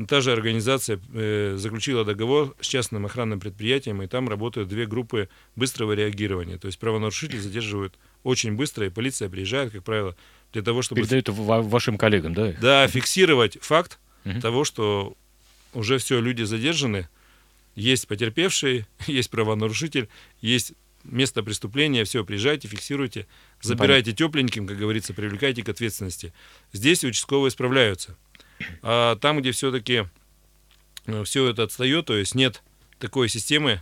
та 0.08 0.21
же 0.21 0.32
организация 0.32 0.99
э, 1.13 1.56
заключила 1.58 2.03
договор 2.03 2.56
с 2.60 2.67
частным 2.67 3.06
охранным 3.06 3.39
предприятием, 3.39 4.01
и 4.01 4.08
там 4.08 4.27
работают 4.27 4.69
две 4.69 4.86
группы 4.86 5.29
быстрого 5.56 5.93
реагирования. 5.93 6.58
То 6.58 6.67
есть 6.67 6.79
правонарушители 6.79 7.38
задерживают 7.38 7.95
очень 8.23 8.53
быстро, 8.53 8.88
и 8.88 8.89
полиция 8.89 9.29
приезжает, 9.29 9.71
как 9.71 9.84
правило, 9.84 10.15
для 10.51 10.62
того, 10.62 10.82
чтобы... 10.82 11.01
Передают 11.01 11.29
вашим 11.29 11.97
коллегам, 11.97 12.34
да? 12.34 12.53
Да, 12.60 12.88
фиксировать 12.88 13.58
факт 13.62 13.99
угу. 14.25 14.41
того, 14.41 14.63
что 14.63 15.15
уже 15.73 15.97
все, 15.99 16.19
люди 16.19 16.43
задержаны, 16.43 17.08
есть 17.75 18.08
потерпевший, 18.08 18.86
есть 19.08 19.29
правонарушитель, 19.29 20.10
есть 20.41 20.73
место 21.03 21.43
преступления, 21.43 22.03
все, 22.06 22.23
приезжайте, 22.23 22.67
фиксируйте, 22.67 23.27
забирайте 23.62 24.13
тепленьким, 24.13 24.65
как 24.65 24.77
говорится, 24.77 25.13
привлекайте 25.13 25.62
к 25.62 25.69
ответственности. 25.69 26.34
Здесь 26.71 27.03
участковые 27.03 27.51
справляются. 27.51 28.17
А 28.82 29.15
там, 29.17 29.39
где 29.39 29.52
все-таки 29.52 30.06
э, 31.06 31.23
все 31.23 31.49
это 31.49 31.63
отстает, 31.63 32.06
то 32.06 32.15
есть 32.15 32.36
нет 32.36 32.62
такой 32.99 33.30
системы, 33.30 33.82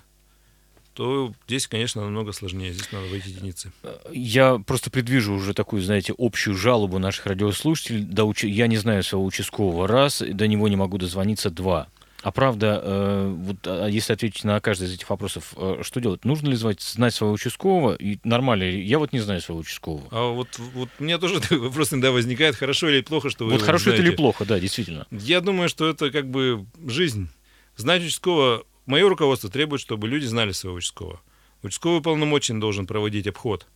то 0.93 1.33
здесь, 1.47 1.67
конечно, 1.67 2.01
намного 2.01 2.33
сложнее. 2.33 2.73
Здесь 2.73 2.91
надо 2.91 3.07
войти 3.07 3.29
единицы. 3.29 3.71
Я 4.11 4.59
просто 4.59 4.91
предвижу 4.91 5.33
уже 5.33 5.53
такую, 5.53 5.81
знаете, 5.81 6.13
общую 6.17 6.55
жалобу 6.55 6.99
наших 6.99 7.25
радиослушателей. 7.27 8.03
До 8.03 8.25
уч... 8.25 8.43
Я 8.43 8.67
не 8.67 8.77
знаю 8.77 9.03
своего 9.03 9.25
участкового 9.25 9.87
раз, 9.87 10.21
до 10.21 10.47
него 10.47 10.67
не 10.67 10.75
могу 10.75 10.97
дозвониться 10.97 11.49
два. 11.49 11.87
А 12.21 12.31
правда, 12.31 12.79
э, 12.83 13.35
вот 13.35 13.57
а 13.65 13.87
если 13.87 14.13
ответить 14.13 14.43
на 14.43 14.59
каждый 14.59 14.87
из 14.87 14.93
этих 14.93 15.09
вопросов, 15.09 15.53
э, 15.57 15.79
что 15.81 15.99
делать? 15.99 16.23
Нужно 16.23 16.49
ли 16.49 16.55
звать, 16.55 16.79
знать 16.81 17.15
своего 17.15 17.33
участкового? 17.33 17.95
И 17.95 18.19
нормально 18.23 18.63
ли? 18.63 18.83
Я 18.83 18.99
вот 18.99 19.11
не 19.11 19.19
знаю 19.19 19.41
своего 19.41 19.61
участкового. 19.61 20.07
А 20.11 20.31
вот, 20.31 20.47
вот 20.57 20.89
у 20.99 21.03
меня 21.03 21.17
тоже 21.17 21.41
вопрос 21.49 21.91
иногда 21.93 22.11
возникает, 22.11 22.55
хорошо 22.55 22.89
или 22.89 23.01
плохо, 23.01 23.29
что 23.29 23.45
вы 23.45 23.53
Вот 23.53 23.61
хорошо 23.63 23.85
знаете. 23.85 24.03
это 24.03 24.11
или 24.11 24.15
плохо, 24.15 24.45
да, 24.45 24.59
действительно. 24.59 25.07
Я 25.09 25.41
думаю, 25.41 25.67
что 25.67 25.89
это 25.89 26.11
как 26.11 26.29
бы 26.29 26.65
жизнь. 26.85 27.29
Знать 27.75 28.03
участкового, 28.03 28.65
мое 28.85 29.07
руководство 29.09 29.49
требует, 29.49 29.81
чтобы 29.81 30.07
люди 30.07 30.25
знали 30.25 30.51
своего 30.51 30.77
участкового. 30.77 31.21
Участковый 31.63 32.01
полномочен 32.01 32.59
должен 32.59 32.85
проводить 32.85 33.27
обход. 33.27 33.67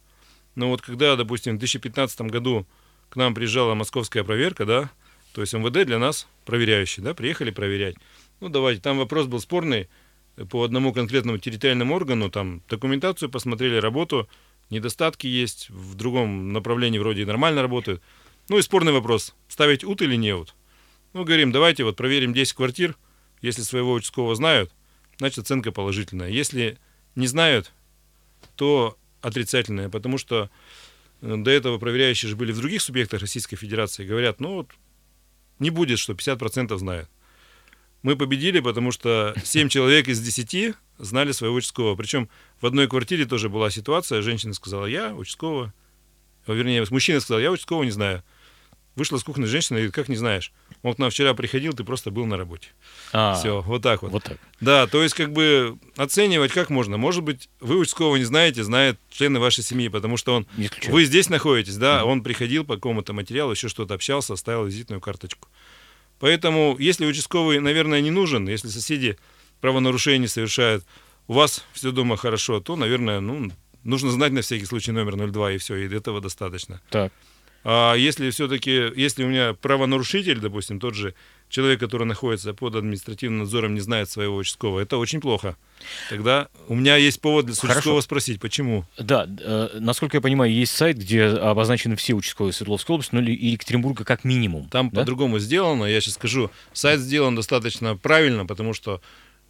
Но 0.54 0.70
вот 0.70 0.82
когда, 0.82 1.16
допустим, 1.16 1.56
в 1.56 1.60
2015 1.60 2.22
году 2.22 2.68
к 3.10 3.16
нам 3.16 3.34
приезжала 3.34 3.74
московская 3.74 4.24
проверка, 4.24 4.66
да, 4.66 4.90
то 5.34 5.42
есть 5.42 5.54
МВД 5.54 5.86
для 5.86 6.00
нас 6.00 6.28
проверяющий, 6.46 7.04
да, 7.04 7.14
приехали 7.14 7.52
проверять. 7.52 7.96
Ну, 8.40 8.50
давайте, 8.50 8.82
там 8.82 8.98
вопрос 8.98 9.28
был 9.28 9.40
спорный 9.40 9.88
по 10.50 10.64
одному 10.64 10.94
конкретному 10.94 11.38
территориальному 11.38 11.96
органу, 11.96 12.30
там 12.30 12.62
документацию 12.70 13.30
посмотрели, 13.30 13.78
работу, 13.78 14.28
недостатки 14.70 15.28
есть, 15.28 15.70
в 15.70 15.96
другом 15.96 16.52
направлении 16.52 17.00
вроде 17.00 17.26
нормально 17.26 17.62
работают. 17.62 18.02
Ну 18.50 18.58
и 18.58 18.62
спорный 18.62 18.92
вопрос, 18.92 19.34
ставить 19.48 19.84
ут 19.84 20.02
или 20.02 20.16
не 20.16 20.34
ут. 20.34 20.54
Ну, 21.14 21.24
говорим, 21.24 21.52
давайте 21.52 21.84
вот 21.84 21.96
проверим 21.96 22.34
10 22.34 22.54
квартир, 22.54 22.98
если 23.42 23.62
своего 23.62 23.94
участкового 23.94 24.36
знают, 24.36 24.72
значит 25.18 25.40
оценка 25.40 25.72
положительная. 25.72 26.30
Если 26.30 26.78
не 27.16 27.28
знают, 27.28 27.72
то 28.56 28.98
отрицательная, 29.22 29.90
потому 29.90 30.18
что 30.18 30.50
э, 31.22 31.36
до 31.38 31.52
этого 31.52 31.78
проверяющие 31.78 32.30
же 32.30 32.36
были 32.36 32.52
в 32.52 32.58
других 32.58 32.82
субъектах 32.82 33.22
Российской 33.22 33.56
Федерации, 33.56 34.06
говорят, 34.06 34.40
ну 34.40 34.56
вот 34.56 34.72
не 35.60 35.70
будет, 35.70 36.00
что 36.00 36.14
50% 36.14 36.78
знают. 36.78 37.10
Мы 38.06 38.16
победили, 38.16 38.60
потому 38.60 38.92
что 38.92 39.34
7 39.44 39.68
человек 39.68 40.08
из 40.08 40.22
10 40.22 40.76
знали 41.00 41.32
своего 41.32 41.56
участкового. 41.56 41.96
Причем 41.96 42.30
в 42.62 42.68
одной 42.68 42.88
квартире 42.88 43.26
тоже 43.26 43.50
была 43.50 43.72
ситуация, 43.72 44.22
женщина 44.22 44.54
сказала, 44.54 44.86
я 44.86 45.12
участкового, 45.16 45.74
вернее, 46.46 46.86
мужчина 46.92 47.20
сказал, 47.20 47.40
я 47.40 47.50
участкового 47.50 47.84
не 47.84 47.90
знаю. 47.90 48.24
Вышла 48.96 49.18
с 49.18 49.24
кухни 49.24 49.46
женщина 49.46 49.78
и 49.78 49.80
говорит, 49.80 49.96
как 49.96 50.08
не 50.08 50.18
знаешь? 50.18 50.54
Он 50.84 50.94
к 50.94 51.00
нам 51.00 51.10
вчера 51.10 51.34
приходил, 51.34 51.74
ты 51.74 51.84
просто 51.84 52.12
был 52.12 52.28
на 52.28 52.38
работе. 52.38 52.68
А, 53.12 53.34
Все, 53.34 53.62
вот 53.62 53.82
так 53.82 54.04
вот. 54.04 54.12
Вот 54.12 54.24
так. 54.24 54.38
Да, 54.62 54.86
то 54.86 55.02
есть 55.02 55.16
как 55.16 55.34
бы 55.34 55.80
оценивать 55.98 56.52
как 56.52 56.70
можно. 56.70 56.98
Может 56.98 57.24
быть, 57.24 57.50
вы 57.60 57.80
участкового 57.80 58.18
не 58.18 58.24
знаете, 58.24 58.64
знают 58.64 59.00
члены 59.10 59.40
вашей 59.40 59.64
семьи, 59.64 59.88
потому 59.88 60.16
что 60.18 60.36
он... 60.36 60.48
Вы 60.90 61.06
здесь 61.06 61.28
находитесь, 61.28 61.78
да, 61.78 62.06
он 62.06 62.22
приходил 62.22 62.66
по 62.66 62.76
какому-то 62.76 63.14
материалу, 63.14 63.52
еще 63.52 63.68
что-то 63.68 63.96
общался, 63.96 64.34
оставил 64.34 64.66
визитную 64.66 65.02
карточку. 65.02 65.50
Поэтому, 66.20 66.76
если 66.80 67.06
участковый, 67.06 67.60
наверное, 67.60 68.02
не 68.02 68.12
нужен, 68.12 68.48
если 68.48 68.70
соседи 68.70 69.18
правонарушения 69.62 70.28
совершают, 70.28 70.86
у 71.28 71.34
вас 71.34 71.66
все 71.74 71.92
дома 71.92 72.18
хорошо, 72.18 72.60
то, 72.60 72.76
наверное, 72.76 73.20
ну, 73.20 73.52
нужно 73.84 74.12
знать 74.12 74.32
на 74.32 74.42
всякий 74.42 74.66
случай 74.66 74.92
номер 74.92 75.16
02, 75.32 75.54
и 75.54 75.58
все, 75.58 75.76
и 75.76 75.94
этого 75.94 76.22
достаточно. 76.22 76.82
Так. 76.90 77.12
А 77.68 77.96
если 77.96 78.30
все-таки, 78.30 78.92
если 78.96 79.24
у 79.24 79.28
меня 79.28 79.56
правонарушитель, 79.60 80.40
допустим, 80.40 80.80
тот 80.80 80.94
же 80.94 81.16
человек, 81.50 81.80
который 81.80 82.06
находится 82.06 82.54
под 82.54 82.76
административным 82.76 83.40
надзором, 83.40 83.74
не 83.74 83.80
знает 83.80 84.08
своего 84.08 84.36
участкового, 84.36 84.80
это 84.82 84.98
очень 84.98 85.20
плохо. 85.20 85.58
Тогда 86.12 86.48
у 86.68 86.76
меня 86.76 86.96
есть 86.96 87.20
повод 87.22 87.48
для 87.48 87.56
Хорошо. 87.56 87.74
участкового 87.74 88.02
спросить, 88.02 88.40
почему. 88.40 88.86
Да, 89.00 89.28
э, 89.28 89.70
насколько 89.80 90.18
я 90.18 90.22
понимаю, 90.22 90.54
есть 90.54 90.78
сайт, 90.78 91.00
где 91.00 91.26
обозначены 91.26 91.96
все 91.96 92.14
участковые 92.14 92.54
Свердловской 92.54 92.94
области, 92.94 93.16
ну 93.16 93.22
или 93.22 93.32
Екатеринбурга 93.32 94.06
как 94.06 94.24
минимум. 94.24 94.70
Там 94.70 94.92
да? 94.92 95.02
по-другому 95.02 95.40
сделано, 95.40 95.86
я 95.86 96.00
сейчас 96.02 96.14
скажу. 96.14 96.52
Сайт 96.72 97.00
сделан 97.00 97.36
достаточно 97.36 97.98
правильно, 97.98 98.46
потому 98.46 98.76
что 98.76 99.02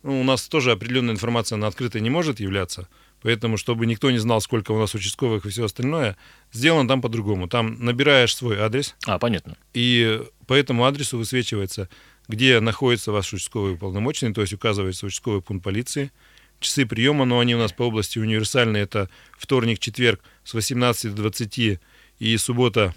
ну, 0.04 0.22
у 0.22 0.24
нас 0.24 0.48
тоже 0.48 0.72
определенная 0.72 1.16
информация 1.16 1.58
на 1.58 1.68
открытой 1.68 2.00
не 2.00 2.10
может 2.10 2.40
являться. 2.40 2.88
Поэтому, 3.26 3.58
чтобы 3.58 3.88
никто 3.88 4.12
не 4.12 4.20
знал, 4.20 4.40
сколько 4.40 4.72
у 4.72 4.78
нас 4.78 4.94
участковых 4.94 5.48
и 5.48 5.50
все 5.50 5.66
остальное, 5.66 6.16
сделано 6.52 6.88
там 6.88 7.02
по-другому. 7.02 7.48
Там 7.48 7.84
набираешь 7.84 8.36
свой 8.36 8.60
адрес, 8.60 8.96
А, 9.08 9.18
понятно. 9.18 9.58
и 9.74 10.22
по 10.46 10.54
этому 10.54 10.86
адресу 10.86 11.18
высвечивается, 11.18 11.90
где 12.28 12.60
находится 12.60 13.12
ваш 13.12 13.34
участковый 13.34 13.74
уполномоченный, 13.74 14.32
то 14.32 14.42
есть 14.42 14.54
указывается 14.54 15.08
участковый 15.08 15.42
пункт 15.42 15.64
полиции. 15.64 16.12
Часы 16.60 16.86
приема, 16.86 17.26
но 17.26 17.40
они 17.40 17.56
у 17.56 17.58
нас 17.58 17.72
по 17.72 17.82
области 17.88 18.20
универсальные, 18.20 18.84
это 18.84 19.10
вторник, 19.40 19.80
четверг 19.80 20.22
с 20.44 20.54
18 20.54 21.16
до 21.16 21.24
20 21.24 21.80
и 22.20 22.38
суббота 22.38 22.94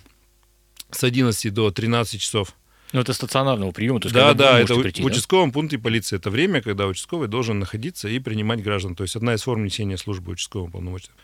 с 0.91 1.05
11 1.05 1.55
до 1.55 1.71
13 1.71 2.21
часов. 2.21 2.53
Ну, 2.93 3.01
это 3.01 3.13
стационарного 3.13 3.71
приема, 3.71 4.01
то 4.01 4.07
есть 4.07 4.15
Да, 4.15 4.33
да, 4.33 4.59
это 4.59 4.75
прийти, 4.77 5.03
в 5.03 5.07
участковом 5.07 5.53
пункте 5.53 5.79
полиции. 5.79 6.17
Это 6.17 6.31
время, 6.31 6.63
когда 6.63 6.87
участковый 6.87 7.29
должен 7.29 7.59
находиться 7.59 8.09
и 8.09 8.19
принимать 8.19 8.63
граждан. 8.63 8.95
То 8.95 9.03
есть 9.03 9.15
одна 9.15 9.35
из 9.35 9.43
форм 9.43 9.65
несения 9.65 9.97
службы 9.97 10.33
участкового 10.33 10.71
полномоченного. 10.71 11.19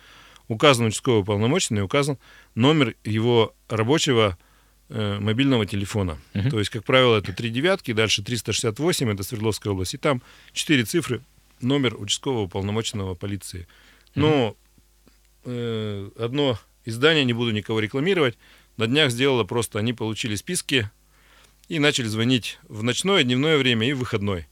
Указан 0.49 0.87
участковый 0.87 1.23
уполномоченный, 1.23 1.83
указан 1.83 2.19
номер 2.55 2.95
его 3.03 3.55
рабочего 3.69 4.37
э, 4.91 5.19
мобильного 5.19 5.65
телефона. 5.65 6.19
Мгм. 6.35 6.51
То 6.51 6.59
есть, 6.59 6.71
как 6.71 6.85
правило, 6.85 7.17
это 7.17 7.33
три 7.33 7.49
девятки, 7.49 7.93
дальше 7.93 8.23
368, 8.23 9.11
это 9.11 9.23
Свердловская 9.23 9.73
область, 9.73 9.95
и 9.95 9.97
там 9.97 10.21
четыре 10.53 10.85
цифры, 10.85 11.23
номер 11.63 11.97
участкового 11.99 12.43
уполномоченного 12.43 13.15
полиции. 13.15 13.67
Но 14.15 14.55
э, 15.45 16.11
одно 16.19 16.59
издание, 16.85 17.25
не 17.25 17.33
буду 17.33 17.51
никого 17.53 17.81
рекламировать, 17.81 18.37
на 18.77 18.87
днях 18.87 19.11
сделало 19.11 19.45
просто, 19.45 19.79
они 19.79 19.95
получили 19.95 20.35
списки 20.35 20.91
и 21.69 21.79
начали 21.79 22.07
звонить 22.07 22.59
в 22.69 22.83
ночное, 22.83 23.23
дневное 23.23 23.57
время 23.59 23.89
и 23.89 23.93
в 23.93 23.99
выходной. 23.99 24.47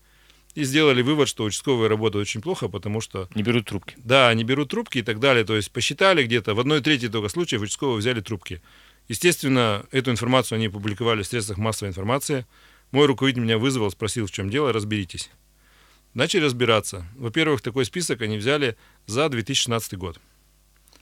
И 0.55 0.64
сделали 0.64 1.01
вывод, 1.01 1.29
что 1.29 1.44
участковые 1.44 1.88
работают 1.88 2.29
очень 2.29 2.42
плохо, 2.42 2.68
потому 2.68 3.01
что, 3.01 3.29
Не 3.35 3.42
берут 3.42 3.66
трубки. 3.66 3.94
да, 3.96 4.29
они 4.29 4.44
берут 4.44 4.70
трубки 4.70 4.98
и 4.98 5.03
так 5.03 5.18
далее. 5.18 5.44
То 5.44 5.57
есть 5.57 5.70
посчитали 5.70 6.25
где-то, 6.25 6.55
в 6.55 6.61
одной 6.61 6.81
трети 6.83 7.09
только 7.09 7.29
случаев 7.31 7.62
участковые 7.62 7.98
взяли 7.98 8.20
трубки. 8.20 8.61
Естественно, 9.09 9.85
эту 9.90 10.11
информацию 10.11 10.57
они 10.57 10.68
публиковали 10.68 11.22
в 11.22 11.27
средствах 11.27 11.59
массовой 11.59 11.88
информации. 11.88 12.46
Мой 12.90 13.07
руководитель 13.07 13.42
меня 13.42 13.57
вызвал, 13.57 13.90
спросил, 13.90 14.27
в 14.27 14.31
чем 14.31 14.51
дело, 14.51 14.72
разберитесь. 14.72 15.31
Начали 16.12 16.44
разбираться. 16.44 17.07
Во-первых, 17.16 17.62
такой 17.62 17.87
список 17.87 18.20
они 18.20 18.37
взяли 18.37 18.77
за 19.07 19.31
2016 19.31 19.94
год. 19.96 20.20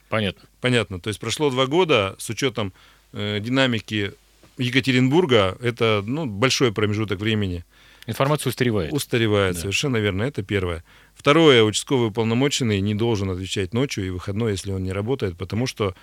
Понятно. 0.09 0.49
Понятно. 0.61 1.01
То 1.01 1.09
есть 1.09 1.19
прошло 1.19 1.51
два 1.51 1.67
года 1.67 2.15
с 2.19 2.31
учетом 2.31 2.73
э, 3.13 3.41
динамики 3.41 4.15
Екатеринбурга. 4.59 5.57
Это 5.61 6.03
ну, 6.05 6.27
большой 6.27 6.73
промежуток 6.73 7.21
времени. 7.21 7.65
Информация 8.07 8.51
устаревает. 8.51 8.93
Устаревает, 8.93 9.55
Да. 9.55 9.61
совершенно 9.61 9.99
верно. 9.99 10.23
Это 10.23 10.43
первое. 10.43 10.85
Второе, 11.15 11.63
участковый 11.63 12.09
уполномоченный 12.09 12.81
не 12.81 12.95
должен 12.95 13.31
отвечать 13.31 13.75
ночью 13.75 14.07
и 14.07 14.11
выходной, 14.11 14.53
если 14.53 14.73
он 14.73 14.83
не 14.83 14.93
работает, 14.93 15.37
потому 15.37 15.67
что 15.67 15.95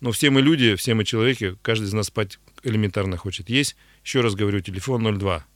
ну, 0.00 0.10
все 0.10 0.30
мы 0.30 0.42
люди, 0.42 0.74
все 0.74 0.94
мы 0.94 1.04
человеки, 1.04 1.56
каждый 1.62 1.84
из 1.84 1.92
нас 1.92 2.06
спать 2.06 2.38
элементарно 2.62 3.16
хочет. 3.16 3.48
Есть, 3.48 3.76
еще 4.04 4.20
раз 4.20 4.34
говорю, 4.34 4.60
телефон 4.60 5.18
02, 5.18 5.46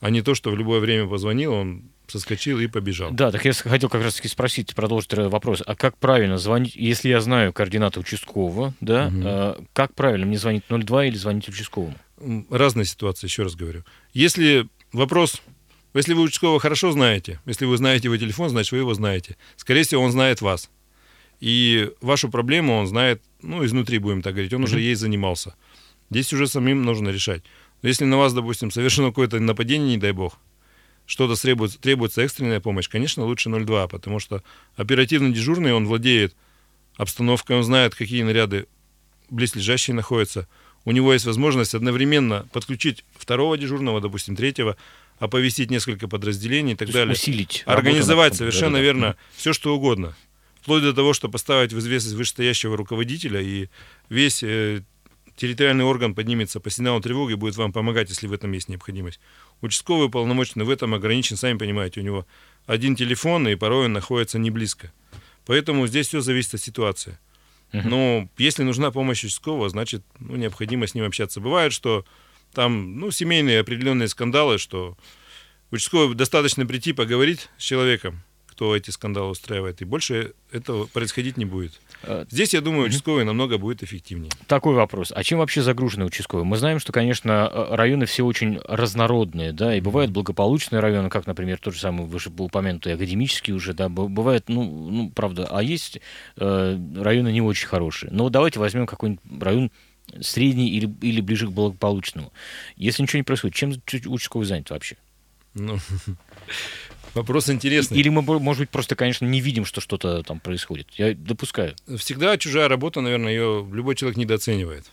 а 0.00 0.10
не 0.10 0.22
то, 0.22 0.34
что 0.34 0.50
в 0.50 0.56
любое 0.56 0.80
время 0.80 1.06
позвонил, 1.06 1.52
он 1.52 1.84
соскочил 2.08 2.58
и 2.60 2.66
побежал. 2.66 3.10
Да, 3.12 3.30
так 3.30 3.44
я 3.44 3.52
хотел 3.52 3.88
как 3.88 4.02
раз-таки 4.02 4.28
спросить, 4.28 4.74
продолжить 4.74 5.12
вопрос. 5.12 5.62
А 5.66 5.74
как 5.74 5.96
правильно 5.98 6.38
звонить, 6.38 6.76
если 6.76 7.08
я 7.08 7.20
знаю 7.20 7.52
координаты 7.52 8.00
участкового, 8.00 8.74
да, 8.80 9.08
Мгм. 9.10 9.22
э, 9.26 9.54
как 9.72 9.94
правильно 9.94 10.26
мне 10.26 10.38
звонить 10.38 10.64
02 10.68 11.06
или 11.06 11.16
звонить 11.16 11.48
участковому? 11.48 11.94
Разные 12.50 12.84
ситуации, 12.86 13.26
еще 13.26 13.42
раз 13.42 13.54
говорю. 13.54 13.84
Если 14.14 14.68
вопрос, 14.92 15.42
если 15.94 16.14
вы 16.14 16.22
участкового 16.22 16.60
хорошо 16.60 16.92
знаете, 16.92 17.40
если 17.46 17.64
вы 17.66 17.76
знаете 17.76 18.08
его 18.08 18.16
телефон, 18.16 18.48
значит, 18.50 18.72
вы 18.72 18.78
его 18.78 18.94
знаете. 18.94 19.36
Скорее 19.56 19.82
всего, 19.82 20.02
он 20.02 20.12
знает 20.12 20.40
вас. 20.40 20.70
И 21.40 21.90
вашу 22.00 22.30
проблему 22.30 22.74
он 22.76 22.86
знает, 22.86 23.22
ну, 23.42 23.64
изнутри, 23.64 23.98
будем 23.98 24.22
так 24.22 24.32
говорить, 24.34 24.52
он 24.54 24.64
уже 24.64 24.80
ей 24.80 24.94
занимался. 24.94 25.54
Здесь 26.10 26.32
уже 26.32 26.46
самим 26.46 26.82
нужно 26.84 27.10
решать. 27.10 27.42
Но 27.82 27.88
если 27.88 28.04
на 28.04 28.16
вас, 28.16 28.32
допустим, 28.32 28.70
совершено 28.70 29.08
какое-то 29.08 29.38
нападение, 29.40 29.88
не 29.88 29.98
дай 29.98 30.12
бог, 30.12 30.38
что-то 31.06 31.40
требуется, 31.40 31.78
требуется 31.80 32.22
экстренная 32.22 32.60
помощь, 32.60 32.88
конечно, 32.88 33.24
лучше 33.24 33.48
02, 33.48 33.88
потому 33.88 34.18
что 34.18 34.42
оперативно 34.76 35.32
дежурный, 35.32 35.72
он 35.72 35.86
владеет 35.86 36.34
обстановкой, 36.96 37.56
он 37.56 37.64
знает, 37.64 37.94
какие 37.94 38.22
наряды 38.22 38.66
близлежащие 39.30 39.94
находятся. 39.94 40.48
У 40.84 40.92
него 40.92 41.12
есть 41.12 41.24
возможность 41.26 41.74
одновременно 41.74 42.46
подключить 42.52 43.04
второго 43.18 43.58
дежурного, 43.58 44.00
допустим, 44.00 44.36
третьего, 44.36 44.76
оповестить 45.18 45.70
несколько 45.70 46.08
подразделений 46.08 46.72
и 46.74 46.76
так 46.76 46.88
То 46.88 46.94
далее. 46.94 47.12
усилить. 47.14 47.64
работу 47.66 47.86
Организовать 47.88 48.32
над- 48.32 48.38
совершенно 48.38 48.72
да-да-да. 48.78 48.84
верно 48.84 49.16
все, 49.36 49.52
что 49.52 49.74
угодно. 49.74 50.14
Вплоть 50.60 50.82
до 50.82 50.92
того, 50.92 51.12
что 51.12 51.28
поставить 51.28 51.72
в 51.72 51.78
известность 51.78 52.16
вышестоящего 52.16 52.76
руководителя, 52.76 53.40
и 53.40 53.68
весь 54.08 54.42
э, 54.42 54.82
территориальный 55.36 55.84
орган 55.84 56.14
поднимется 56.14 56.60
по 56.60 56.70
сигналу 56.70 57.00
тревоги 57.00 57.32
и 57.32 57.36
будет 57.36 57.56
вам 57.56 57.72
помогать, 57.72 58.08
если 58.08 58.26
в 58.26 58.32
этом 58.32 58.52
есть 58.52 58.68
необходимость. 58.68 59.20
Участковый 59.60 60.10
полномоченный 60.10 60.64
в 60.64 60.70
этом 60.70 60.94
ограничен, 60.94 61.36
сами 61.36 61.58
понимаете, 61.58 62.00
у 62.00 62.04
него 62.04 62.26
один 62.66 62.96
телефон, 62.96 63.46
и 63.48 63.54
порой 63.54 63.86
он 63.86 63.92
находится 63.92 64.38
не 64.38 64.50
близко. 64.50 64.92
Поэтому 65.44 65.86
здесь 65.86 66.08
все 66.08 66.20
зависит 66.20 66.54
от 66.54 66.60
ситуации. 66.60 67.18
Но 67.72 68.28
если 68.38 68.62
нужна 68.62 68.90
помощь 68.90 69.24
участкового, 69.24 69.68
значит, 69.68 70.02
ну, 70.18 70.36
необходимо 70.36 70.86
с 70.86 70.94
ним 70.94 71.04
общаться. 71.04 71.40
Бывает, 71.40 71.72
что 71.74 72.06
там, 72.54 72.98
ну, 72.98 73.10
семейные 73.10 73.60
определенные 73.60 74.08
скандалы, 74.08 74.56
что 74.56 74.96
Участковый 75.70 76.14
достаточно 76.14 76.64
прийти, 76.64 76.92
поговорить 76.92 77.48
с 77.58 77.62
человеком, 77.62 78.22
кто 78.56 78.74
эти 78.74 78.88
скандалы 78.88 79.28
устраивает, 79.28 79.82
и 79.82 79.84
больше 79.84 80.32
этого 80.50 80.86
происходить 80.86 81.36
не 81.36 81.44
будет. 81.44 81.78
Э, 82.02 82.24
Здесь, 82.30 82.54
я 82.54 82.62
думаю, 82.62 82.86
участковый 82.86 83.24
намного 83.24 83.58
будет 83.58 83.82
эффективнее. 83.82 84.30
Такой 84.46 84.74
вопрос. 84.74 85.12
А 85.14 85.22
чем 85.22 85.40
вообще 85.40 85.60
загружены 85.60 86.06
участковые? 86.06 86.46
Мы 86.46 86.56
знаем, 86.56 86.78
что, 86.78 86.90
конечно, 86.90 87.50
э, 87.52 87.74
районы 87.74 88.06
все 88.06 88.24
очень 88.24 88.58
разнородные, 88.64 89.52
да, 89.52 89.76
и 89.76 89.80
бывают 89.82 90.10
благополучные 90.10 90.80
районы, 90.80 91.10
как, 91.10 91.26
например, 91.26 91.58
тот 91.58 91.74
же 91.74 91.80
самый 91.80 92.06
выше 92.06 92.30
был 92.30 92.46
упомянутый 92.46 92.94
академический 92.94 93.52
уже, 93.52 93.74
да, 93.74 93.90
бывает, 93.90 94.44
ну, 94.48 94.64
ну 94.90 95.10
правда, 95.10 95.46
а 95.50 95.62
есть 95.62 96.00
э, 96.38 96.78
районы 96.96 97.30
не 97.32 97.42
очень 97.42 97.66
хорошие. 97.66 98.10
Но 98.10 98.30
давайте 98.30 98.58
возьмем 98.58 98.86
какой-нибудь 98.86 99.42
район 99.42 99.70
средний 100.22 100.70
или, 100.70 100.90
или 101.02 101.20
ближе 101.20 101.46
к 101.46 101.50
благополучному. 101.50 102.32
Если 102.76 103.02
ничего 103.02 103.18
не 103.18 103.24
происходит, 103.24 103.54
чем 103.54 103.74
участковый 104.06 104.46
занят 104.46 104.70
вообще? 104.70 104.96
Ну, 105.52 105.78
Вопрос 107.16 107.48
интересный. 107.48 107.98
Или 107.98 108.10
мы, 108.10 108.20
может 108.22 108.60
быть, 108.60 108.70
просто, 108.70 108.94
конечно, 108.94 109.24
не 109.24 109.40
видим, 109.40 109.64
что 109.64 109.80
что-то 109.80 110.22
там 110.22 110.38
происходит. 110.38 110.88
Я 110.96 111.14
допускаю. 111.14 111.74
Всегда 111.96 112.36
чужая 112.36 112.68
работа, 112.68 113.00
наверное, 113.00 113.32
ее 113.32 113.66
любой 113.72 113.96
человек 113.96 114.18
недооценивает. 114.18 114.84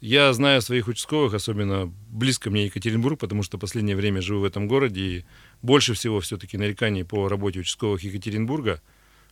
Я 0.00 0.32
знаю 0.32 0.62
своих 0.62 0.88
участковых, 0.88 1.34
особенно 1.34 1.92
близко 2.08 2.50
мне 2.50 2.64
Екатеринбург, 2.64 3.20
потому 3.20 3.42
что 3.42 3.58
последнее 3.58 3.96
время 3.96 4.22
живу 4.22 4.40
в 4.40 4.44
этом 4.44 4.66
городе, 4.66 5.00
и 5.00 5.24
больше 5.60 5.92
всего 5.92 6.20
все-таки 6.20 6.56
нареканий 6.56 7.04
по 7.04 7.28
работе 7.28 7.60
участковых 7.60 8.02
Екатеринбурга. 8.02 8.80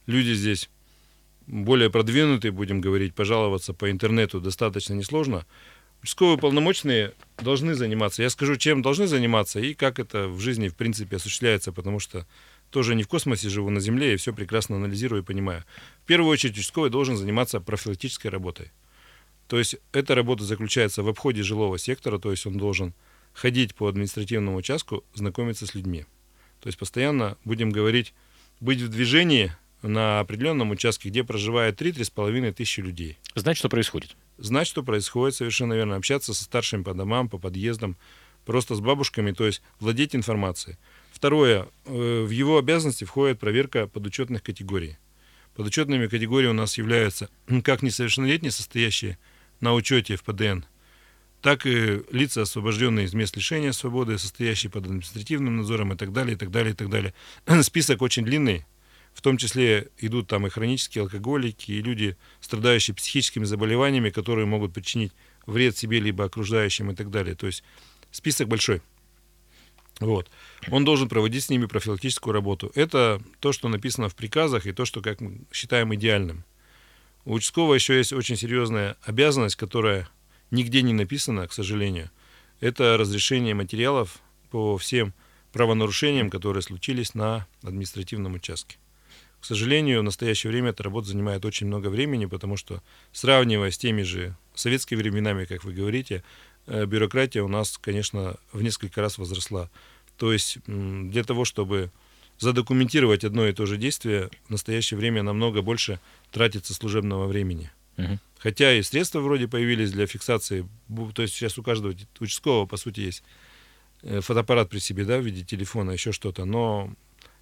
Люди 0.07 0.35
здесь 0.35 0.69
более 1.47 1.89
продвинутые, 1.89 2.53
будем 2.53 2.83
говорить, 2.83 3.15
пожаловаться 3.15 3.73
по 3.73 3.91
интернету 3.91 4.41
достаточно 4.41 4.93
несложно. 4.93 5.47
Участковые 6.05 6.37
полномочные 6.37 7.15
должны 7.39 7.75
заниматься. 7.75 8.23
Я 8.23 8.29
скажу, 8.29 8.57
чем 8.57 8.83
должны 8.83 9.07
заниматься 9.07 9.59
и 9.59 9.73
как 9.73 9.99
это 9.99 10.29
в 10.29 10.39
жизни, 10.39 10.69
в 10.69 10.77
принципе, 10.77 11.17
осуществляется, 11.17 11.73
потому 11.73 11.99
что 11.99 12.27
тоже 12.69 12.95
не 12.95 13.05
в 13.05 13.09
космосе 13.09 13.49
живу, 13.49 13.71
на 13.71 13.81
Земле, 13.81 14.13
и 14.13 14.17
все 14.19 14.35
прекрасно 14.35 14.77
анализирую 14.77 15.23
и 15.23 15.25
понимаю. 15.25 15.65
В 16.03 16.07
первую 16.07 16.31
очередь, 16.31 16.59
участковый 16.59 16.91
должен 16.91 17.17
заниматься 17.17 17.59
профилактической 17.59 18.29
работой. 18.29 18.71
То 19.49 19.57
есть 19.57 19.77
эта 19.93 20.15
работа 20.15 20.45
заключается 20.45 21.03
в 21.03 21.09
обходе 21.09 21.43
жилого 21.43 21.79
сектора, 21.79 22.19
то 22.19 22.31
есть 22.33 22.45
он 22.45 22.59
должен 22.59 22.93
ходить 23.33 23.75
по 23.75 23.89
административному 23.89 24.59
участку, 24.59 25.05
знакомиться 25.15 25.67
с 25.67 25.75
людьми. 25.75 26.05
То 26.61 26.67
есть 26.67 26.79
постоянно, 26.79 27.39
будем 27.47 27.71
говорить, 27.71 28.13
быть 28.61 28.83
в 28.83 28.89
движении 28.89 29.53
на 29.81 30.21
определенном 30.21 30.71
участке, 30.71 31.09
где 31.09 31.25
проживает 31.25 31.81
3-3,5 31.81 32.53
тысячи 32.53 32.81
людей. 32.81 33.17
Знать, 33.35 33.57
что 33.57 33.71
происходит 33.71 34.15
знать, 34.39 34.67
что 34.67 34.83
происходит, 34.83 35.37
совершенно 35.37 35.75
верно, 35.75 35.97
общаться 35.97 36.35
со 36.35 36.45
старшими 36.45 36.83
по 36.83 36.95
домам, 36.95 37.29
по 37.29 37.39
подъездам, 37.39 37.97
просто 38.45 38.75
с 38.75 38.81
бабушками, 38.81 39.33
то 39.33 39.47
есть 39.47 39.63
владеть 39.81 40.15
информацией. 40.15 40.77
Второе, 41.13 41.69
э, 41.85 42.25
в 42.25 42.31
его 42.31 42.59
обязанности 42.59 43.05
входит 43.05 43.41
проверка 43.41 43.87
подучетных 43.87 44.43
категорий. 44.43 44.99
Подучетными 45.55 46.09
категориями 46.09 46.53
у 46.53 46.57
нас 46.57 46.77
являются 46.77 47.31
как 47.63 47.83
несовершеннолетние, 47.83 48.51
состоящие 48.51 49.19
на 49.61 49.73
учете 49.75 50.17
в 50.17 50.25
ПДН, 50.25 50.65
так 51.41 51.67
и 51.67 52.03
лица, 52.11 52.43
освобожденные 52.43 53.07
из 53.07 53.15
мест 53.15 53.37
лишения 53.37 53.73
свободы, 53.73 54.19
состоящие 54.19 54.71
под 54.71 54.87
административным 54.87 55.59
надзором 55.59 55.93
и 55.93 55.97
так 55.97 56.13
далее, 56.13 56.35
и 56.35 56.39
так 56.39 56.51
далее, 56.51 56.73
и 56.73 56.77
так 56.77 56.91
далее. 56.91 57.15
Список 57.63 58.03
очень 58.03 58.25
длинный, 58.25 58.65
в 59.15 59.23
том 59.23 59.39
числе 59.39 59.89
идут 59.99 60.27
там 60.29 60.47
и 60.47 60.51
хронические 60.51 61.03
алкоголики, 61.03 61.73
и 61.73 61.81
люди, 61.81 62.17
страдающие 62.41 62.95
психическими 62.95 63.45
заболеваниями, 63.45 64.11
которые 64.11 64.45
могут 64.45 64.75
причинить 64.75 65.13
вред 65.47 65.77
себе 65.77 66.01
либо 66.01 66.25
окружающим 66.25 66.91
и 66.91 66.95
так 66.95 67.11
далее. 67.11 67.35
То 67.35 67.47
есть 67.47 67.63
список 68.11 68.49
большой. 68.49 68.83
Вот. 70.01 70.29
Он 70.71 70.85
должен 70.85 71.09
проводить 71.09 71.45
с 71.45 71.51
ними 71.51 71.67
профилактическую 71.67 72.35
работу. 72.35 72.73
Это 72.75 73.23
то, 73.39 73.53
что 73.53 73.69
написано 73.69 74.09
в 74.09 74.17
приказах, 74.17 74.67
и 74.67 74.73
то, 74.73 74.85
что 74.85 75.01
как 75.01 75.21
мы 75.21 75.43
считаем 75.53 75.95
идеальным. 75.95 76.45
У 77.25 77.35
участкового 77.35 77.75
еще 77.75 77.97
есть 77.97 78.13
очень 78.13 78.37
серьезная 78.37 78.97
обязанность, 79.03 79.57
которая 79.57 80.09
нигде 80.51 80.83
не 80.83 80.93
написана, 80.93 81.47
к 81.47 81.53
сожалению. 81.53 82.11
Это 82.61 82.97
разрешение 82.97 83.55
материалов 83.55 84.19
по 84.51 84.77
всем 84.77 85.15
правонарушениям, 85.53 86.31
которые 86.31 86.63
случились 86.63 87.15
на 87.15 87.47
административном 87.63 88.35
участке. 88.35 88.77
К 89.45 89.47
сожалению, 89.47 90.01
в 90.01 90.05
настоящее 90.05 90.51
время 90.51 90.71
эта 90.71 90.83
работа 90.85 91.09
занимает 91.09 91.45
очень 91.45 91.67
много 91.67 91.89
времени, 91.89 92.25
потому 92.25 92.57
что, 92.57 92.83
сравнивая 93.13 93.71
с 93.71 93.77
теми 93.77 94.01
же 94.01 94.35
советскими 94.55 94.97
временами, 94.97 95.45
как 95.45 95.65
вы 95.65 95.75
говорите, 95.75 96.25
э, 96.67 96.87
бюрократия 96.87 97.43
у 97.43 97.49
нас, 97.49 97.77
конечно, 97.77 98.39
в 98.53 98.63
несколько 98.63 99.03
раз 99.03 99.19
возросла. 99.19 99.69
То 100.17 100.33
есть 100.33 100.61
для 100.67 101.25
того, 101.25 101.45
чтобы 101.45 101.91
задокументировать 102.39 103.23
одно 103.23 103.47
и 103.47 103.53
то 103.53 103.67
же 103.67 103.77
действие, 103.77 104.31
в 104.47 104.51
настоящее 104.51 104.97
время 104.97 105.23
намного 105.23 105.61
больше 105.61 106.01
тратится 106.31 106.73
служебного 106.73 107.27
времени. 107.27 107.71
Угу. 107.99 108.19
Хотя 108.39 108.73
и 108.73 108.83
средства 108.83 109.21
вроде 109.21 109.47
появились 109.47 109.93
для 109.93 110.07
фиксации, 110.07 110.67
то 111.15 111.21
есть 111.21 111.35
сейчас 111.35 111.59
у 111.59 111.63
каждого 111.63 111.95
участкового, 112.19 112.65
по 112.65 112.79
сути, 112.79 113.01
есть 113.01 113.23
э, 114.05 114.23
фотоаппарат 114.23 114.71
при 114.71 114.79
себе, 114.79 115.05
да, 115.05 115.19
в 115.19 115.23
виде 115.23 115.45
телефона, 115.45 115.91
еще 115.91 116.13
что-то, 116.13 116.47
но 116.47 116.91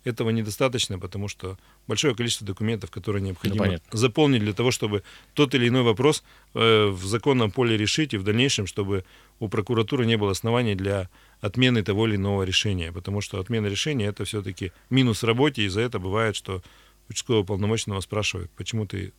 этого 0.04 0.30
недостаточно, 0.30 0.98
потому 0.98 1.28
что 1.28 1.58
большое 1.86 2.14
количество 2.14 2.46
документов, 2.46 2.90
которые 2.90 3.22
необходимо 3.22 3.66
ну, 3.66 3.78
заполнить 3.92 4.40
для 4.40 4.52
того, 4.52 4.70
чтобы 4.70 5.02
тот 5.34 5.54
или 5.54 5.68
иной 5.68 5.82
вопрос 5.82 6.24
э, 6.54 6.86
в 6.86 7.04
законном 7.04 7.50
поле 7.50 7.76
решить 7.76 8.14
и 8.14 8.18
в 8.18 8.24
дальнейшем, 8.24 8.66
чтобы 8.66 9.04
у 9.38 9.48
прокуратуры 9.48 10.06
не 10.06 10.16
было 10.16 10.32
оснований 10.32 10.74
для 10.74 11.08
отмены 11.40 11.82
того 11.82 12.06
или 12.06 12.16
иного 12.16 12.42
решения, 12.42 12.92
потому 12.92 13.20
что 13.20 13.38
отмена 13.38 13.66
решения 13.66 14.06
это 14.06 14.24
все-таки 14.24 14.72
минус 14.90 15.22
работе, 15.22 15.62
и 15.62 15.68
за 15.68 15.80
это 15.80 15.98
бывает, 15.98 16.36
что 16.36 16.62
участкового 17.08 17.44
полномочного 17.44 18.00
спрашивают, 18.00 18.50
почему 18.56 18.86
ты 18.86 19.12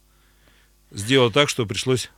сделал 0.91 1.31
так, 1.31 1.49
что 1.49 1.65
пришлось 1.65 2.09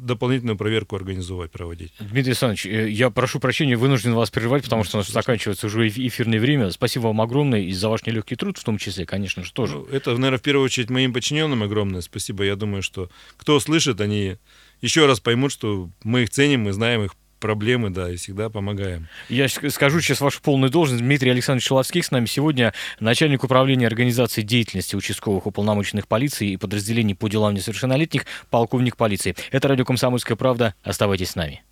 дополнительную 0.00 0.56
проверку 0.56 0.96
организовать, 0.96 1.50
проводить. 1.50 1.92
Дмитрий 1.98 2.30
Александрович, 2.30 2.66
э, 2.66 2.90
я 2.90 3.10
прошу 3.10 3.40
прощения, 3.40 3.76
вынужден 3.76 4.14
вас 4.14 4.30
прерывать, 4.30 4.64
потому 4.64 4.84
что 4.84 4.98
у 4.98 5.00
нас 5.00 5.08
заканчивается 5.08 5.66
уже 5.66 5.88
эфирное 5.88 6.40
время. 6.40 6.70
Спасибо 6.70 7.04
вам 7.04 7.20
огромное 7.20 7.60
и 7.60 7.72
за 7.72 7.88
ваш 7.88 8.04
нелегкий 8.06 8.36
труд, 8.36 8.58
в 8.58 8.64
том 8.64 8.78
числе, 8.78 9.06
конечно 9.06 9.44
же, 9.44 9.52
тоже. 9.52 9.74
Ну, 9.74 9.84
это, 9.86 10.10
наверное, 10.12 10.38
в 10.38 10.42
первую 10.42 10.64
очередь 10.64 10.90
моим 10.90 11.12
подчиненным 11.12 11.62
огромное 11.62 12.00
спасибо. 12.00 12.44
Я 12.44 12.56
думаю, 12.56 12.82
что 12.82 13.10
кто 13.36 13.60
слышит, 13.60 14.00
они 14.00 14.36
еще 14.80 15.06
раз 15.06 15.20
поймут, 15.20 15.52
что 15.52 15.90
мы 16.02 16.22
их 16.22 16.30
ценим, 16.30 16.62
мы 16.62 16.72
знаем 16.72 17.04
их 17.04 17.14
проблемы, 17.40 17.90
да, 17.90 18.10
и 18.10 18.16
всегда 18.16 18.50
помогаем. 18.50 19.08
Я 19.28 19.48
скажу 19.48 20.00
сейчас 20.00 20.20
вашу 20.20 20.40
полную 20.40 20.70
должность. 20.70 21.02
Дмитрий 21.02 21.30
Александрович 21.30 21.66
Шеловских 21.66 22.04
с 22.04 22.10
нами 22.10 22.26
сегодня, 22.26 22.72
начальник 23.00 23.42
управления 23.42 23.86
организации 23.86 24.42
деятельности 24.42 24.94
участковых 24.94 25.46
уполномоченных 25.46 26.06
полиции 26.06 26.52
и 26.52 26.56
подразделений 26.56 27.14
по 27.14 27.28
делам 27.28 27.54
несовершеннолетних, 27.54 28.26
полковник 28.50 28.96
полиции. 28.96 29.34
Это 29.50 29.68
радио 29.68 29.84
«Комсомольская 29.84 30.36
правда». 30.36 30.74
Оставайтесь 30.84 31.30
с 31.30 31.34
нами. 31.34 31.62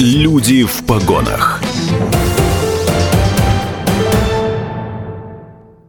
Люди 0.00 0.64
в 0.64 0.84
погонах. 0.86 1.62